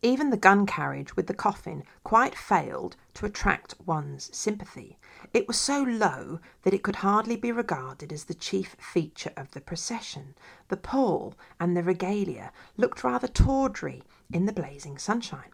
Even 0.00 0.30
the 0.30 0.36
gun 0.36 0.64
carriage 0.64 1.16
with 1.16 1.26
the 1.26 1.34
coffin 1.34 1.82
quite 2.04 2.36
failed 2.36 2.94
to 3.14 3.26
attract 3.26 3.74
one's 3.84 4.30
sympathy. 4.36 4.96
It 5.34 5.48
was 5.48 5.58
so 5.58 5.82
low 5.82 6.38
that 6.62 6.72
it 6.72 6.84
could 6.84 6.96
hardly 6.96 7.34
be 7.34 7.50
regarded 7.50 8.12
as 8.12 8.24
the 8.24 8.34
chief 8.34 8.76
feature 8.78 9.32
of 9.36 9.50
the 9.50 9.60
procession. 9.60 10.36
The 10.68 10.76
pall 10.76 11.34
and 11.58 11.76
the 11.76 11.82
regalia 11.82 12.52
looked 12.76 13.02
rather 13.02 13.26
tawdry 13.26 14.04
in 14.32 14.46
the 14.46 14.52
blazing 14.52 14.98
sunshine. 14.98 15.50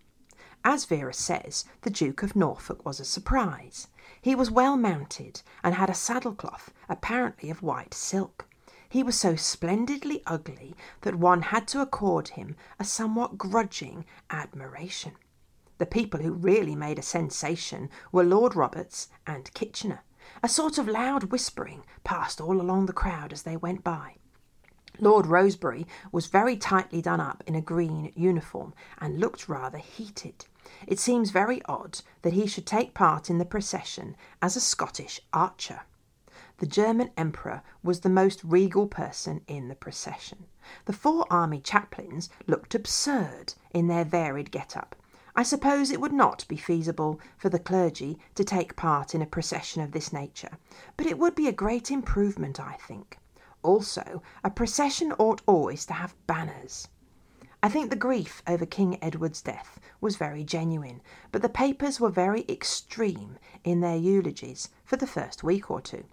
As 0.66 0.86
Vera 0.86 1.12
says, 1.12 1.66
the 1.82 1.90
Duke 1.90 2.22
of 2.22 2.34
Norfolk 2.34 2.86
was 2.86 2.98
a 2.98 3.04
surprise. 3.04 3.88
He 4.22 4.34
was 4.34 4.50
well 4.50 4.78
mounted 4.78 5.42
and 5.62 5.74
had 5.74 5.90
a 5.90 5.94
saddlecloth, 5.94 6.70
apparently 6.88 7.50
of 7.50 7.62
white 7.62 7.92
silk. 7.92 8.48
He 8.88 9.02
was 9.02 9.20
so 9.20 9.36
splendidly 9.36 10.22
ugly 10.26 10.74
that 11.02 11.16
one 11.16 11.42
had 11.42 11.68
to 11.68 11.82
accord 11.82 12.28
him 12.28 12.56
a 12.78 12.84
somewhat 12.84 13.36
grudging 13.36 14.06
admiration. 14.30 15.12
The 15.76 15.84
people 15.84 16.20
who 16.20 16.32
really 16.32 16.74
made 16.74 16.98
a 16.98 17.02
sensation 17.02 17.90
were 18.10 18.24
Lord 18.24 18.56
Roberts 18.56 19.08
and 19.26 19.52
Kitchener. 19.52 20.00
A 20.42 20.48
sort 20.48 20.78
of 20.78 20.88
loud 20.88 21.24
whispering 21.24 21.84
passed 22.04 22.40
all 22.40 22.58
along 22.58 22.86
the 22.86 22.94
crowd 22.94 23.34
as 23.34 23.42
they 23.42 23.58
went 23.58 23.84
by. 23.84 24.16
Lord 24.98 25.26
Rosebery 25.26 25.86
was 26.10 26.28
very 26.28 26.56
tightly 26.56 27.02
done 27.02 27.20
up 27.20 27.42
in 27.46 27.54
a 27.54 27.60
green 27.60 28.12
uniform 28.16 28.72
and 28.98 29.20
looked 29.20 29.46
rather 29.46 29.78
heated. 29.78 30.46
It 30.86 30.98
seems 30.98 31.30
very 31.30 31.62
odd 31.66 32.00
that 32.22 32.32
he 32.32 32.46
should 32.46 32.66
take 32.66 32.94
part 32.94 33.28
in 33.28 33.38
the 33.38 33.44
procession 33.44 34.16
as 34.40 34.56
a 34.56 34.60
Scottish 34.60 35.20
archer. 35.32 35.82
The 36.58 36.66
German 36.66 37.10
Emperor 37.16 37.62
was 37.82 38.00
the 38.00 38.08
most 38.08 38.42
regal 38.44 38.86
person 38.86 39.42
in 39.46 39.68
the 39.68 39.74
procession. 39.74 40.46
The 40.84 40.92
four 40.92 41.26
army 41.30 41.60
chaplains 41.60 42.30
looked 42.46 42.74
absurd 42.74 43.54
in 43.72 43.88
their 43.88 44.04
varied 44.04 44.50
get 44.50 44.76
up. 44.76 44.94
I 45.36 45.42
suppose 45.42 45.90
it 45.90 46.00
would 46.00 46.12
not 46.12 46.46
be 46.46 46.56
feasible 46.56 47.20
for 47.36 47.48
the 47.48 47.58
clergy 47.58 48.18
to 48.36 48.44
take 48.44 48.76
part 48.76 49.14
in 49.14 49.20
a 49.20 49.26
procession 49.26 49.82
of 49.82 49.90
this 49.90 50.12
nature, 50.12 50.58
but 50.96 51.06
it 51.06 51.18
would 51.18 51.34
be 51.34 51.48
a 51.48 51.52
great 51.52 51.90
improvement, 51.90 52.60
I 52.60 52.74
think. 52.86 53.18
Also, 53.64 54.22
a 54.44 54.50
procession 54.50 55.12
ought 55.18 55.42
always 55.46 55.84
to 55.86 55.94
have 55.94 56.14
banners. 56.28 56.86
I 57.64 57.70
think 57.70 57.88
the 57.88 57.96
grief 57.96 58.42
over 58.46 58.66
King 58.66 58.98
Edward's 59.00 59.40
death 59.40 59.80
was 59.98 60.16
very 60.16 60.44
genuine, 60.44 61.00
but 61.32 61.40
the 61.40 61.48
papers 61.48 61.98
were 61.98 62.10
very 62.10 62.44
extreme 62.46 63.38
in 63.64 63.80
their 63.80 63.96
eulogies 63.96 64.68
for 64.84 64.98
the 64.98 65.06
first 65.06 65.42
week 65.42 65.70
or 65.70 65.80
two. 65.80 66.04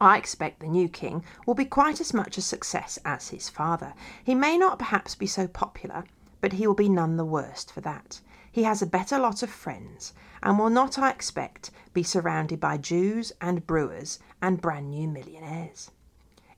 I 0.00 0.16
expect 0.16 0.60
the 0.60 0.68
new 0.68 0.88
king 0.88 1.24
will 1.44 1.56
be 1.56 1.64
quite 1.64 2.00
as 2.00 2.14
much 2.14 2.38
a 2.38 2.40
success 2.40 3.00
as 3.04 3.30
his 3.30 3.48
father. 3.48 3.94
He 4.22 4.36
may 4.36 4.56
not 4.56 4.78
perhaps 4.78 5.16
be 5.16 5.26
so 5.26 5.48
popular, 5.48 6.04
but 6.40 6.52
he 6.52 6.68
will 6.68 6.74
be 6.74 6.88
none 6.88 7.16
the 7.16 7.24
worse 7.24 7.64
for 7.64 7.80
that. 7.80 8.20
He 8.52 8.62
has 8.62 8.80
a 8.80 8.86
better 8.86 9.18
lot 9.18 9.42
of 9.42 9.50
friends, 9.50 10.12
and 10.40 10.56
will 10.56 10.70
not, 10.70 11.00
I 11.00 11.10
expect, 11.10 11.72
be 11.92 12.04
surrounded 12.04 12.60
by 12.60 12.76
Jews 12.76 13.32
and 13.40 13.66
brewers 13.66 14.20
and 14.40 14.60
brand 14.60 14.90
new 14.90 15.08
millionaires. 15.08 15.90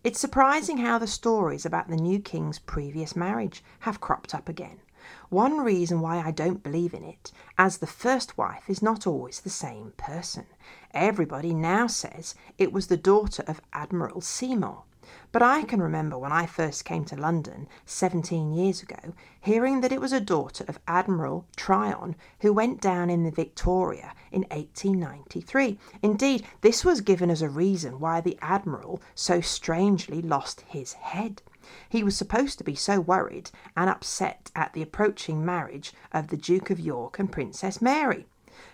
It's 0.05 0.19
surprising 0.19 0.79
how 0.79 0.99
the 0.99 1.07
stories 1.07 1.65
about 1.65 1.87
the 1.87 1.95
new 1.95 2.19
king's 2.19 2.59
previous 2.59 3.15
marriage 3.15 3.63
have 3.81 4.01
cropped 4.01 4.35
up 4.35 4.49
again. 4.49 4.81
One 5.29 5.61
reason 5.61 6.01
why 6.01 6.19
I 6.19 6.33
don't 6.33 6.65
believe 6.65 6.93
in 6.93 7.05
it, 7.05 7.31
as 7.57 7.79
the 7.79 7.87
first 7.87 8.37
wife 8.37 8.69
is 8.69 8.83
not 8.83 9.07
always 9.07 9.41
the 9.41 9.49
same 9.49 9.93
person. 9.97 10.47
Everybody 10.93 11.55
now 11.55 11.87
says 11.87 12.35
it 12.59 12.73
was 12.73 12.89
the 12.89 12.97
daughter 12.97 13.45
of 13.47 13.61
Admiral 13.73 14.21
Seymour. 14.21 14.83
But 15.33 15.43
I 15.43 15.63
can 15.63 15.81
remember 15.81 16.19
when 16.19 16.31
I 16.31 16.45
first 16.45 16.85
came 16.85 17.07
to 17.07 17.17
London, 17.17 17.67
seventeen 17.87 18.53
years 18.53 18.83
ago, 18.83 19.15
hearing 19.41 19.81
that 19.81 19.91
it 19.91 19.99
was 19.99 20.13
a 20.13 20.21
daughter 20.21 20.63
of 20.69 20.79
Admiral 20.87 21.47
Tryon 21.57 22.17
who 22.41 22.53
went 22.53 22.83
down 22.83 23.09
in 23.09 23.23
the 23.23 23.31
Victoria 23.31 24.13
in 24.31 24.43
1893. 24.51 25.79
Indeed, 26.03 26.47
this 26.61 26.85
was 26.85 27.01
given 27.01 27.31
as 27.31 27.41
a 27.41 27.49
reason 27.49 27.99
why 27.99 28.21
the 28.21 28.39
Admiral 28.43 29.01
so 29.15 29.41
strangely 29.41 30.21
lost 30.21 30.61
his 30.69 30.93
head. 30.93 31.41
He 31.89 32.05
was 32.05 32.15
supposed 32.15 32.59
to 32.59 32.65
be 32.65 32.75
so 32.75 33.01
worried 33.01 33.51
and 33.75 33.89
upset 33.89 34.51
at 34.55 34.75
the 34.75 34.83
approaching 34.83 35.43
marriage 35.43 35.95
of 36.13 36.29
the 36.29 36.37
Duke 36.37 36.69
of 36.69 36.79
York 36.79 37.19
and 37.19 37.33
Princess 37.33 37.81
Mary. 37.81 38.27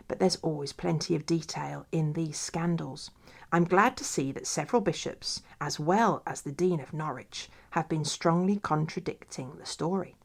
But 0.08 0.18
there's 0.18 0.36
always 0.42 0.72
plenty 0.72 1.14
of 1.14 1.24
detail 1.24 1.86
in 1.92 2.14
these 2.14 2.36
scandals. 2.36 3.12
I'm 3.50 3.64
glad 3.64 3.96
to 3.96 4.04
see 4.04 4.30
that 4.32 4.46
several 4.46 4.82
bishops, 4.82 5.42
as 5.60 5.80
well 5.80 6.22
as 6.26 6.42
the 6.42 6.52
Dean 6.52 6.80
of 6.80 6.92
Norwich, 6.92 7.48
have 7.70 7.88
been 7.88 8.04
strongly 8.04 8.58
contradicting 8.58 9.56
the 9.56 9.64
story. 9.64 10.16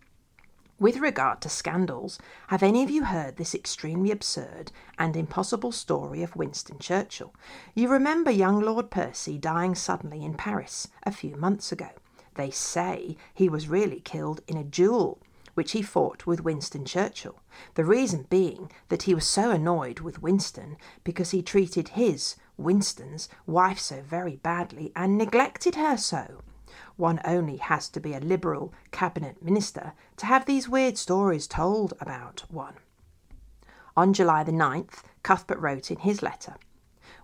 With 0.77 0.97
regard 0.97 1.39
to 1.41 1.49
scandals, 1.49 2.19
have 2.47 2.61
any 2.61 2.83
of 2.83 2.89
you 2.89 3.05
heard 3.05 3.37
this 3.37 3.55
extremely 3.55 4.11
absurd 4.11 4.73
and 4.99 5.15
impossible 5.15 5.71
story 5.71 6.21
of 6.21 6.35
Winston 6.35 6.79
Churchill? 6.79 7.33
You 7.73 7.87
remember 7.87 8.29
young 8.29 8.59
Lord 8.59 8.91
Percy 8.91 9.37
dying 9.37 9.75
suddenly 9.75 10.25
in 10.25 10.33
Paris 10.33 10.89
a 11.03 11.11
few 11.11 11.37
months 11.37 11.71
ago. 11.71 11.91
They 12.35 12.51
say 12.51 13.15
he 13.33 13.47
was 13.47 13.69
really 13.69 14.01
killed 14.01 14.41
in 14.47 14.57
a 14.57 14.63
duel 14.65 15.19
which 15.53 15.71
he 15.71 15.81
fought 15.81 16.25
with 16.25 16.43
Winston 16.43 16.83
Churchill, 16.83 17.39
the 17.75 17.85
reason 17.85 18.25
being 18.29 18.71
that 18.89 19.03
he 19.03 19.13
was 19.13 19.27
so 19.27 19.51
annoyed 19.51 19.99
with 19.99 20.21
Winston 20.21 20.75
because 21.03 21.31
he 21.31 21.41
treated 21.41 21.89
his, 21.89 22.35
Winston's, 22.57 23.29
wife 23.45 23.79
so 23.79 24.01
very 24.01 24.35
badly 24.35 24.91
and 24.95 25.17
neglected 25.17 25.75
her 25.75 25.97
so. 25.97 26.41
One 26.95 27.19
only 27.25 27.57
has 27.57 27.89
to 27.89 27.99
be 27.99 28.13
a 28.13 28.19
Liberal 28.19 28.73
cabinet 28.91 29.43
minister 29.43 29.93
to 30.17 30.25
have 30.25 30.45
these 30.45 30.69
weird 30.69 30.97
stories 30.97 31.47
told 31.47 31.93
about 31.99 32.45
one. 32.49 32.75
On 33.95 34.13
July 34.13 34.43
the 34.43 34.51
9th, 34.51 35.03
Cuthbert 35.21 35.59
wrote 35.59 35.91
in 35.91 35.99
his 35.99 36.21
letter 36.21 36.55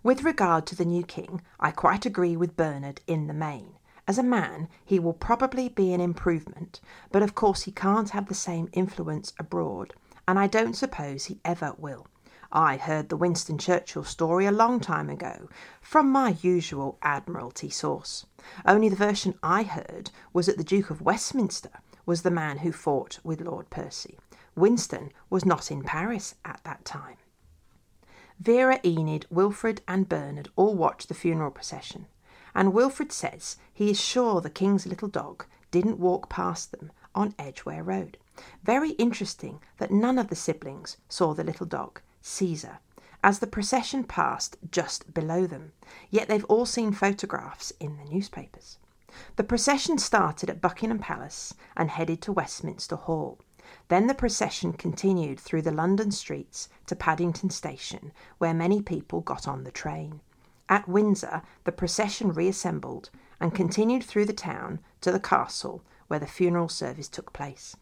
With 0.03 0.23
regard 0.23 0.65
to 0.67 0.75
the 0.75 0.85
new 0.85 1.03
king, 1.03 1.41
I 1.59 1.71
quite 1.71 2.05
agree 2.05 2.35
with 2.35 2.57
Bernard 2.57 3.01
in 3.07 3.27
the 3.27 3.33
main. 3.33 3.73
As 4.07 4.17
a 4.17 4.23
man, 4.23 4.69
he 4.83 4.99
will 4.99 5.13
probably 5.13 5.69
be 5.69 5.93
an 5.93 6.01
improvement, 6.01 6.81
but 7.11 7.21
of 7.21 7.35
course 7.35 7.63
he 7.63 7.71
can't 7.71 8.09
have 8.09 8.27
the 8.27 8.33
same 8.33 8.69
influence 8.73 9.33
abroad, 9.39 9.93
and 10.27 10.39
I 10.39 10.47
don't 10.47 10.75
suppose 10.75 11.25
he 11.25 11.39
ever 11.45 11.73
will. 11.77 12.07
I 12.51 12.77
heard 12.77 13.09
the 13.09 13.17
Winston 13.17 13.57
Churchill 13.57 14.03
story 14.03 14.45
a 14.45 14.51
long 14.51 14.79
time 14.79 15.09
ago, 15.09 15.49
from 15.81 16.11
my 16.11 16.37
usual 16.41 16.97
Admiralty 17.01 17.69
source. 17.69 18.25
Only 18.65 18.89
the 18.89 18.95
version 18.95 19.37
I 19.43 19.63
heard 19.63 20.11
was 20.33 20.47
that 20.47 20.57
the 20.57 20.63
Duke 20.63 20.89
of 20.89 21.01
Westminster 21.01 21.71
was 22.05 22.21
the 22.23 22.31
man 22.31 22.59
who 22.59 22.71
fought 22.71 23.19
with 23.23 23.41
Lord 23.41 23.69
Percy. 23.69 24.17
Winston 24.55 25.11
was 25.29 25.45
not 25.45 25.69
in 25.71 25.83
Paris 25.83 26.35
at 26.43 26.61
that 26.63 26.85
time. 26.85 27.17
Vera, 28.39 28.79
Enid, 28.83 29.25
Wilfred, 29.29 29.81
and 29.87 30.09
Bernard 30.09 30.49
all 30.55 30.75
watched 30.75 31.07
the 31.07 31.13
funeral 31.13 31.51
procession 31.51 32.07
and 32.55 32.73
Wilfred 32.73 33.11
says 33.11 33.57
he 33.71 33.91
is 33.91 33.99
sure 33.99 34.41
the 34.41 34.49
king's 34.49 34.85
little 34.85 35.07
dog 35.07 35.45
didn't 35.71 35.99
walk 35.99 36.29
past 36.29 36.71
them 36.71 36.91
on 37.13 37.35
Edgware 37.37 37.83
Road. 37.83 38.17
Very 38.63 38.91
interesting 38.91 39.61
that 39.77 39.91
none 39.91 40.17
of 40.17 40.27
the 40.27 40.35
siblings 40.35 40.97
saw 41.07 41.33
the 41.33 41.43
little 41.43 41.65
dog, 41.65 42.01
Caesar, 42.21 42.79
as 43.23 43.39
the 43.39 43.47
procession 43.47 44.03
passed 44.03 44.57
just 44.71 45.13
below 45.13 45.45
them, 45.45 45.73
yet 46.09 46.27
they've 46.27 46.45
all 46.45 46.65
seen 46.65 46.91
photographs 46.91 47.71
in 47.79 47.97
the 47.97 48.05
newspapers. 48.05 48.77
The 49.35 49.43
procession 49.43 49.97
started 49.97 50.49
at 50.49 50.61
Buckingham 50.61 50.99
Palace 50.99 51.53
and 51.75 51.89
headed 51.89 52.21
to 52.21 52.31
Westminster 52.31 52.95
Hall. 52.95 53.39
Then 53.87 54.07
the 54.07 54.13
procession 54.13 54.73
continued 54.73 55.39
through 55.39 55.63
the 55.63 55.71
London 55.71 56.11
streets 56.11 56.69
to 56.85 56.95
Paddington 56.95 57.49
Station, 57.49 58.11
where 58.37 58.53
many 58.53 58.81
people 58.81 59.21
got 59.21 59.47
on 59.47 59.63
the 59.63 59.71
train. 59.71 60.21
At 60.69 60.87
Windsor, 60.87 61.41
the 61.63 61.71
procession 61.71 62.31
reassembled 62.31 63.09
and 63.39 63.53
continued 63.53 64.03
through 64.03 64.25
the 64.25 64.33
town 64.33 64.79
to 65.01 65.11
the 65.11 65.19
castle 65.19 65.83
where 66.07 66.19
the 66.19 66.27
funeral 66.27 66.69
service 66.69 67.07
took 67.07 67.33
place. 67.33 67.75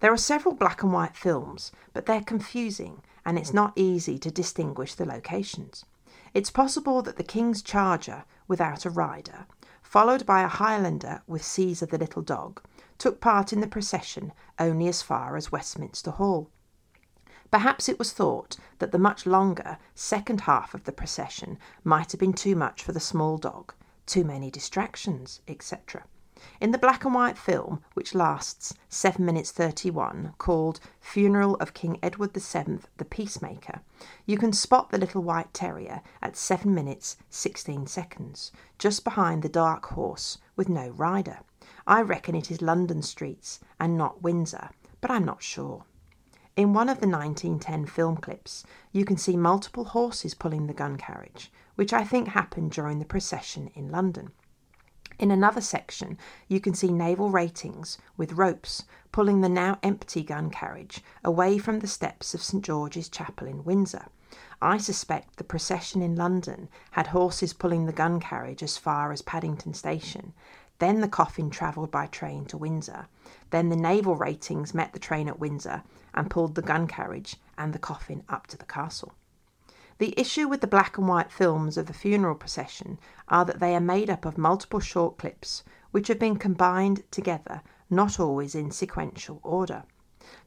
There 0.00 0.12
are 0.12 0.18
several 0.18 0.54
black 0.54 0.82
and 0.82 0.92
white 0.92 1.16
films, 1.16 1.72
but 1.92 2.06
they're 2.06 2.20
confusing 2.20 3.02
and 3.28 3.38
it's 3.38 3.52
not 3.52 3.74
easy 3.76 4.18
to 4.18 4.30
distinguish 4.30 4.94
the 4.94 5.04
locations. 5.04 5.84
It's 6.32 6.50
possible 6.50 7.02
that 7.02 7.16
the 7.18 7.22
King's 7.22 7.60
charger, 7.60 8.24
without 8.46 8.86
a 8.86 8.90
rider, 8.90 9.46
followed 9.82 10.24
by 10.24 10.40
a 10.40 10.48
Highlander 10.48 11.20
with 11.26 11.44
Caesar 11.44 11.84
the 11.84 11.98
little 11.98 12.22
dog, 12.22 12.62
took 12.96 13.20
part 13.20 13.52
in 13.52 13.60
the 13.60 13.66
procession 13.66 14.32
only 14.58 14.88
as 14.88 15.02
far 15.02 15.36
as 15.36 15.52
Westminster 15.52 16.12
Hall. 16.12 16.48
Perhaps 17.50 17.86
it 17.86 17.98
was 17.98 18.14
thought 18.14 18.56
that 18.78 18.92
the 18.92 18.98
much 18.98 19.26
longer 19.26 19.76
second 19.94 20.40
half 20.42 20.72
of 20.72 20.84
the 20.84 20.92
procession 20.92 21.58
might 21.84 22.12
have 22.12 22.18
been 22.18 22.32
too 22.32 22.56
much 22.56 22.82
for 22.82 22.92
the 22.92 22.98
small 22.98 23.36
dog, 23.36 23.74
too 24.06 24.24
many 24.24 24.50
distractions, 24.50 25.42
etc. 25.46 26.04
In 26.60 26.70
the 26.70 26.78
black 26.78 27.04
and 27.04 27.14
white 27.14 27.36
film, 27.36 27.82
which 27.94 28.14
lasts 28.14 28.74
7 28.88 29.24
minutes 29.24 29.50
31, 29.50 30.34
called 30.38 30.80
Funeral 31.00 31.56
of 31.56 31.74
King 31.74 31.98
Edward 32.02 32.32
VII 32.32 32.78
the 32.96 33.04
Peacemaker, 33.04 33.80
you 34.24 34.38
can 34.38 34.52
spot 34.52 34.90
the 34.90 34.98
little 34.98 35.22
white 35.22 35.52
terrier 35.52 36.00
at 36.22 36.36
7 36.36 36.72
minutes 36.72 37.16
16 37.30 37.86
seconds, 37.86 38.52
just 38.78 39.04
behind 39.04 39.42
the 39.42 39.48
dark 39.48 39.86
horse 39.86 40.38
with 40.54 40.68
no 40.68 40.90
rider. 40.90 41.38
I 41.86 42.02
reckon 42.02 42.34
it 42.34 42.50
is 42.50 42.62
London 42.62 43.02
streets 43.02 43.60
and 43.80 43.96
not 43.96 44.22
Windsor, 44.22 44.70
but 45.00 45.10
I'm 45.10 45.24
not 45.24 45.42
sure. 45.42 45.84
In 46.58 46.72
one 46.72 46.88
of 46.88 47.00
the 47.00 47.06
1910 47.06 47.86
film 47.86 48.16
clips, 48.16 48.64
you 48.90 49.04
can 49.04 49.16
see 49.16 49.36
multiple 49.36 49.84
horses 49.84 50.34
pulling 50.34 50.66
the 50.66 50.74
gun 50.74 50.96
carriage, 50.96 51.52
which 51.76 51.92
I 51.92 52.02
think 52.02 52.28
happened 52.28 52.72
during 52.72 52.98
the 52.98 53.04
procession 53.04 53.70
in 53.74 53.90
London. 53.92 54.32
In 55.18 55.32
another 55.32 55.60
section, 55.60 56.16
you 56.46 56.60
can 56.60 56.74
see 56.74 56.92
naval 56.92 57.30
ratings 57.30 57.98
with 58.16 58.34
ropes 58.34 58.84
pulling 59.10 59.40
the 59.40 59.48
now 59.48 59.78
empty 59.82 60.22
gun 60.22 60.48
carriage 60.48 61.02
away 61.24 61.58
from 61.58 61.80
the 61.80 61.88
steps 61.88 62.34
of 62.34 62.42
St 62.42 62.64
George's 62.64 63.08
Chapel 63.08 63.48
in 63.48 63.64
Windsor. 63.64 64.06
I 64.62 64.78
suspect 64.78 65.36
the 65.36 65.42
procession 65.44 66.02
in 66.02 66.14
London 66.14 66.68
had 66.92 67.08
horses 67.08 67.52
pulling 67.52 67.86
the 67.86 67.92
gun 67.92 68.20
carriage 68.20 68.62
as 68.62 68.78
far 68.78 69.10
as 69.10 69.22
Paddington 69.22 69.74
Station. 69.74 70.34
Then 70.78 71.00
the 71.00 71.08
coffin 71.08 71.50
travelled 71.50 71.90
by 71.90 72.06
train 72.06 72.44
to 72.46 72.56
Windsor. 72.56 73.08
Then 73.50 73.70
the 73.70 73.76
naval 73.76 74.14
ratings 74.14 74.72
met 74.72 74.92
the 74.92 75.00
train 75.00 75.26
at 75.26 75.40
Windsor 75.40 75.82
and 76.14 76.30
pulled 76.30 76.54
the 76.54 76.62
gun 76.62 76.86
carriage 76.86 77.34
and 77.56 77.72
the 77.72 77.80
coffin 77.80 78.22
up 78.28 78.46
to 78.48 78.56
the 78.56 78.64
castle. 78.64 79.14
The 79.98 80.14
issue 80.16 80.46
with 80.46 80.60
the 80.60 80.68
black 80.68 80.96
and 80.96 81.08
white 81.08 81.32
films 81.32 81.76
of 81.76 81.86
the 81.86 81.92
funeral 81.92 82.36
procession 82.36 83.00
are 83.26 83.44
that 83.44 83.58
they 83.58 83.74
are 83.74 83.80
made 83.80 84.08
up 84.08 84.24
of 84.24 84.38
multiple 84.38 84.78
short 84.78 85.18
clips 85.18 85.64
which 85.90 86.06
have 86.06 86.20
been 86.20 86.36
combined 86.36 87.02
together, 87.10 87.62
not 87.90 88.20
always 88.20 88.54
in 88.54 88.70
sequential 88.70 89.40
order. 89.42 89.82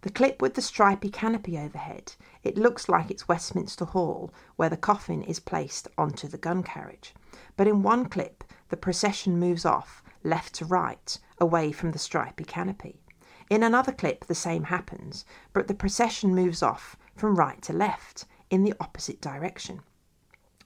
The 0.01 0.09
clip 0.09 0.41
with 0.41 0.53
the 0.53 0.61
stripy 0.61 1.09
canopy 1.09 1.57
overhead, 1.57 2.13
it 2.43 2.57
looks 2.57 2.87
like 2.87 3.11
it's 3.11 3.27
Westminster 3.27 3.83
Hall 3.83 4.33
where 4.55 4.69
the 4.69 4.77
coffin 4.77 5.21
is 5.21 5.41
placed 5.41 5.89
onto 5.97 6.29
the 6.29 6.37
gun 6.37 6.63
carriage. 6.63 7.13
But 7.57 7.67
in 7.67 7.83
one 7.83 8.07
clip, 8.07 8.45
the 8.69 8.77
procession 8.77 9.37
moves 9.37 9.65
off 9.65 10.01
left 10.23 10.53
to 10.55 10.65
right, 10.65 11.19
away 11.39 11.73
from 11.73 11.91
the 11.91 11.99
stripy 11.99 12.45
canopy. 12.45 13.01
In 13.49 13.63
another 13.63 13.91
clip, 13.91 14.25
the 14.25 14.35
same 14.35 14.63
happens, 14.63 15.25
but 15.51 15.67
the 15.67 15.73
procession 15.73 16.33
moves 16.33 16.63
off 16.63 16.95
from 17.17 17.35
right 17.35 17.61
to 17.63 17.73
left, 17.73 18.25
in 18.51 18.63
the 18.63 18.75
opposite 18.79 19.19
direction. 19.19 19.81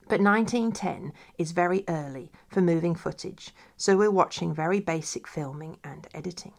But 0.08 0.22
1910 0.22 1.14
is 1.38 1.52
very 1.52 1.86
early 1.88 2.32
for 2.50 2.62
moving 2.62 2.94
footage, 2.94 3.56
so 3.78 3.96
we're 3.96 4.12
watching 4.12 4.54
very 4.54 4.80
basic 4.80 5.28
filming 5.28 5.78
and 5.84 6.08
editing. 6.14 6.54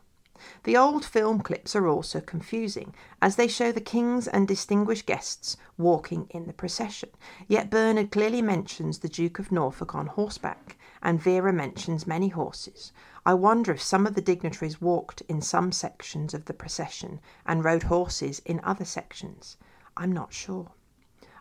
The 0.64 0.76
old 0.76 1.04
film 1.04 1.40
clips 1.40 1.74
are 1.74 1.88
also 1.88 2.20
confusing, 2.20 2.94
as 3.22 3.36
they 3.36 3.48
show 3.48 3.72
the 3.72 3.80
kings 3.80 4.28
and 4.28 4.46
distinguished 4.46 5.06
guests 5.06 5.56
walking 5.78 6.26
in 6.30 6.46
the 6.46 6.52
procession. 6.52 7.08
Yet 7.48 7.70
Bernard 7.70 8.10
clearly 8.10 8.42
mentions 8.42 8.98
the 8.98 9.08
Duke 9.08 9.38
of 9.38 9.50
Norfolk 9.50 9.94
on 9.94 10.08
horseback, 10.08 10.76
and 11.02 11.22
Vera 11.22 11.52
mentions 11.52 12.06
many 12.06 12.28
horses. 12.28 12.92
I 13.24 13.34
wonder 13.34 13.72
if 13.72 13.82
some 13.82 14.06
of 14.06 14.14
the 14.14 14.20
dignitaries 14.20 14.80
walked 14.80 15.22
in 15.22 15.40
some 15.40 15.72
sections 15.72 16.34
of 16.34 16.44
the 16.44 16.54
procession 16.54 17.20
and 17.46 17.64
rode 17.64 17.84
horses 17.84 18.40
in 18.44 18.60
other 18.62 18.84
sections. 18.84 19.56
I'm 19.96 20.12
not 20.12 20.34
sure. 20.34 20.72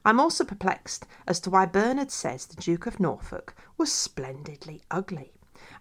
I'm 0.08 0.20
also 0.20 0.44
perplexed 0.44 1.08
as 1.26 1.40
to 1.40 1.50
why 1.50 1.66
Bernard 1.66 2.12
says 2.12 2.46
the 2.46 2.56
Duke 2.56 2.86
of 2.86 3.00
Norfolk 3.00 3.56
was 3.76 3.92
splendidly 3.92 4.84
ugly, 4.92 5.34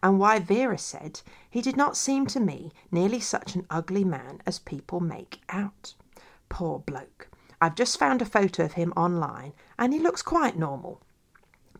and 0.02 0.18
why 0.18 0.38
Vera 0.38 0.78
said 0.78 1.20
he 1.50 1.60
did 1.60 1.76
not 1.76 1.94
seem 1.94 2.26
to 2.28 2.40
me 2.40 2.72
nearly 2.90 3.20
such 3.20 3.54
an 3.54 3.66
ugly 3.68 4.02
man 4.02 4.40
as 4.46 4.58
people 4.58 4.98
make 4.98 5.42
out. 5.50 5.94
Poor 6.48 6.78
bloke. 6.78 7.28
I've 7.60 7.74
just 7.74 7.98
found 7.98 8.22
a 8.22 8.24
photo 8.24 8.64
of 8.64 8.72
him 8.72 8.94
online, 8.96 9.52
and 9.78 9.92
he 9.92 10.00
looks 10.00 10.22
quite 10.22 10.56
normal. 10.56 11.02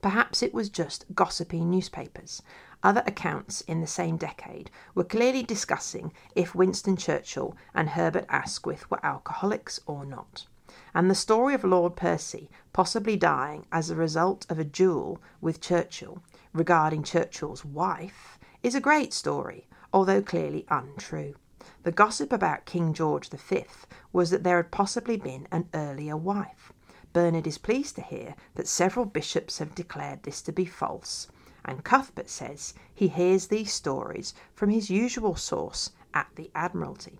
Perhaps 0.02 0.42
it 0.42 0.52
was 0.52 0.68
just 0.68 1.06
gossipy 1.14 1.64
newspapers. 1.64 2.42
Other 2.82 3.02
accounts 3.06 3.62
in 3.62 3.80
the 3.80 3.86
same 3.86 4.18
decade 4.18 4.70
were 4.94 5.04
clearly 5.04 5.42
discussing 5.42 6.12
if 6.36 6.54
Winston 6.54 6.98
Churchill 6.98 7.56
and 7.74 7.88
Herbert 7.88 8.26
Asquith 8.28 8.90
were 8.90 9.00
alcoholics 9.02 9.80
or 9.86 10.04
not 10.04 10.46
and 10.94 11.10
the 11.10 11.14
story 11.14 11.54
of 11.54 11.64
Lord 11.64 11.96
Percy 11.96 12.48
possibly 12.72 13.16
dying 13.16 13.66
as 13.72 13.90
a 13.90 13.96
result 13.96 14.46
of 14.48 14.58
a 14.58 14.64
duel 14.64 15.20
with 15.40 15.60
Churchill 15.60 16.22
regarding 16.52 17.02
Churchill's 17.02 17.64
wife 17.64 18.38
is 18.62 18.74
a 18.74 18.80
great 18.80 19.12
story, 19.12 19.66
although 19.92 20.22
clearly 20.22 20.64
untrue. 20.70 21.34
The 21.82 21.92
gossip 21.92 22.32
about 22.32 22.64
King 22.64 22.94
George 22.94 23.28
V 23.28 23.64
was 24.12 24.30
that 24.30 24.44
there 24.44 24.56
had 24.58 24.70
possibly 24.70 25.16
been 25.16 25.48
an 25.50 25.68
earlier 25.74 26.16
wife. 26.16 26.72
Bernard 27.12 27.46
is 27.46 27.58
pleased 27.58 27.96
to 27.96 28.02
hear 28.02 28.34
that 28.54 28.68
several 28.68 29.04
bishops 29.04 29.58
have 29.58 29.74
declared 29.74 30.22
this 30.22 30.42
to 30.42 30.52
be 30.52 30.64
false, 30.64 31.28
and 31.64 31.84
Cuthbert 31.84 32.28
says 32.28 32.74
he 32.94 33.08
hears 33.08 33.46
these 33.46 33.72
stories 33.72 34.34
from 34.54 34.70
his 34.70 34.90
usual 34.90 35.36
source 35.36 35.90
at 36.12 36.28
the 36.36 36.50
Admiralty. 36.54 37.18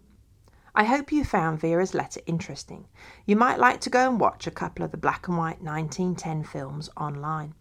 I 0.77 0.83
hope 0.83 1.13
you 1.13 1.23
found 1.23 1.61
Vera's 1.61 1.95
letter 1.95 2.21
interesting. 2.27 2.89
You 3.27 3.37
might 3.37 3.61
like 3.61 3.81
to 3.83 3.91
go 3.91 4.11
and 4.11 4.19
watch 4.19 4.49
a 4.49 4.51
couple 4.51 4.85
of 4.85 4.91
the 4.91 4.97
black 4.97 5.29
and 5.29 5.39
white 5.39 5.63
1910 5.63 6.43
films 6.43 6.91
online. 6.97 7.55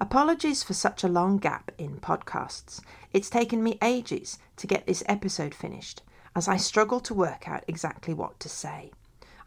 Apologies 0.00 0.62
for 0.62 0.72
such 0.72 1.02
a 1.02 1.08
long 1.08 1.38
gap 1.38 1.72
in 1.76 1.98
podcasts. 1.98 2.80
It's 3.12 3.28
taken 3.28 3.64
me 3.64 3.78
ages 3.82 4.38
to 4.58 4.68
get 4.68 4.86
this 4.86 5.02
episode 5.06 5.56
finished, 5.56 6.02
as 6.36 6.46
I 6.46 6.56
struggle 6.56 7.00
to 7.00 7.12
work 7.12 7.48
out 7.48 7.64
exactly 7.66 8.14
what 8.14 8.38
to 8.38 8.48
say. 8.48 8.92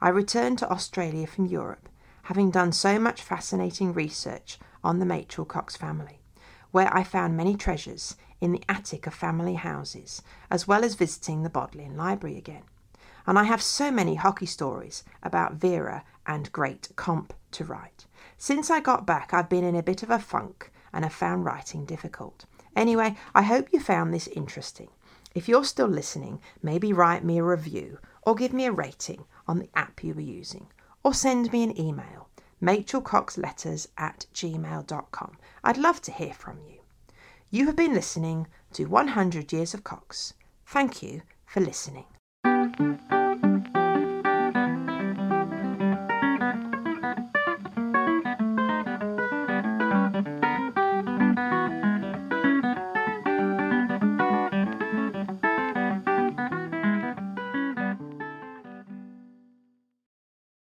I 0.01 0.09
returned 0.09 0.59
to 0.59 0.69
Australia 0.69 1.25
from 1.25 1.45
Europe, 1.45 1.87
having 2.23 2.51
done 2.51 2.73
so 2.73 2.99
much 2.99 3.21
fascinating 3.21 3.93
research 3.93 4.59
on 4.83 4.99
the 4.99 5.05
Machell 5.05 5.47
Cox 5.47 5.77
family, 5.77 6.19
where 6.71 6.93
I 6.93 7.05
found 7.05 7.37
many 7.37 7.55
treasures 7.55 8.17
in 8.41 8.51
the 8.51 8.63
attic 8.67 9.07
of 9.07 9.13
family 9.13 9.55
houses, 9.55 10.21
as 10.51 10.67
well 10.67 10.83
as 10.83 10.95
visiting 10.95 11.43
the 11.43 11.49
Bodleian 11.49 11.95
Library 11.95 12.37
again 12.37 12.63
and 13.27 13.39
I 13.39 13.43
have 13.43 13.61
so 13.61 13.91
many 13.91 14.15
hockey 14.15 14.45
stories 14.45 15.03
about 15.23 15.55
Vera 15.55 16.03
and 16.25 16.51
Great 16.51 16.89
Comp 16.95 17.33
to 17.51 17.63
write. 17.63 18.05
Since 18.37 18.69
I 18.69 18.79
got 18.79 19.05
back, 19.05 19.33
I've 19.33 19.49
been 19.49 19.63
in 19.63 19.75
a 19.75 19.83
bit 19.83 20.03
of 20.03 20.09
a 20.09 20.19
funk 20.19 20.71
and 20.93 21.03
have 21.03 21.13
found 21.13 21.45
writing 21.45 21.85
difficult. 21.85 22.45
Anyway, 22.75 23.15
I 23.33 23.43
hope 23.43 23.69
you 23.71 23.79
found 23.79 24.13
this 24.13 24.27
interesting. 24.27 24.89
If 25.33 25.47
you're 25.49 25.65
still 25.65 25.87
listening, 25.87 26.39
maybe 26.61 26.93
write 26.93 27.23
me 27.23 27.37
a 27.37 27.43
review 27.43 27.99
or 28.25 28.35
give 28.35 28.53
me 28.53 28.65
a 28.65 28.71
rating 28.71 29.25
on 29.47 29.59
the 29.59 29.69
app 29.75 30.03
you 30.03 30.13
were 30.13 30.21
using, 30.21 30.67
or 31.03 31.13
send 31.13 31.51
me 31.53 31.63
an 31.63 31.79
email, 31.79 32.29
machellcoxletters 32.61 33.87
at 33.97 34.25
gmail.com. 34.33 35.37
I'd 35.63 35.77
love 35.77 36.01
to 36.01 36.11
hear 36.11 36.33
from 36.33 36.59
you. 36.67 36.79
You 37.51 37.67
have 37.67 37.75
been 37.75 37.93
listening 37.93 38.47
to 38.73 38.85
100 38.85 39.53
Years 39.53 39.73
of 39.73 39.83
Cox. 39.83 40.33
Thank 40.65 41.03
you 41.03 41.21
for 41.45 41.61
listening. 41.61 42.05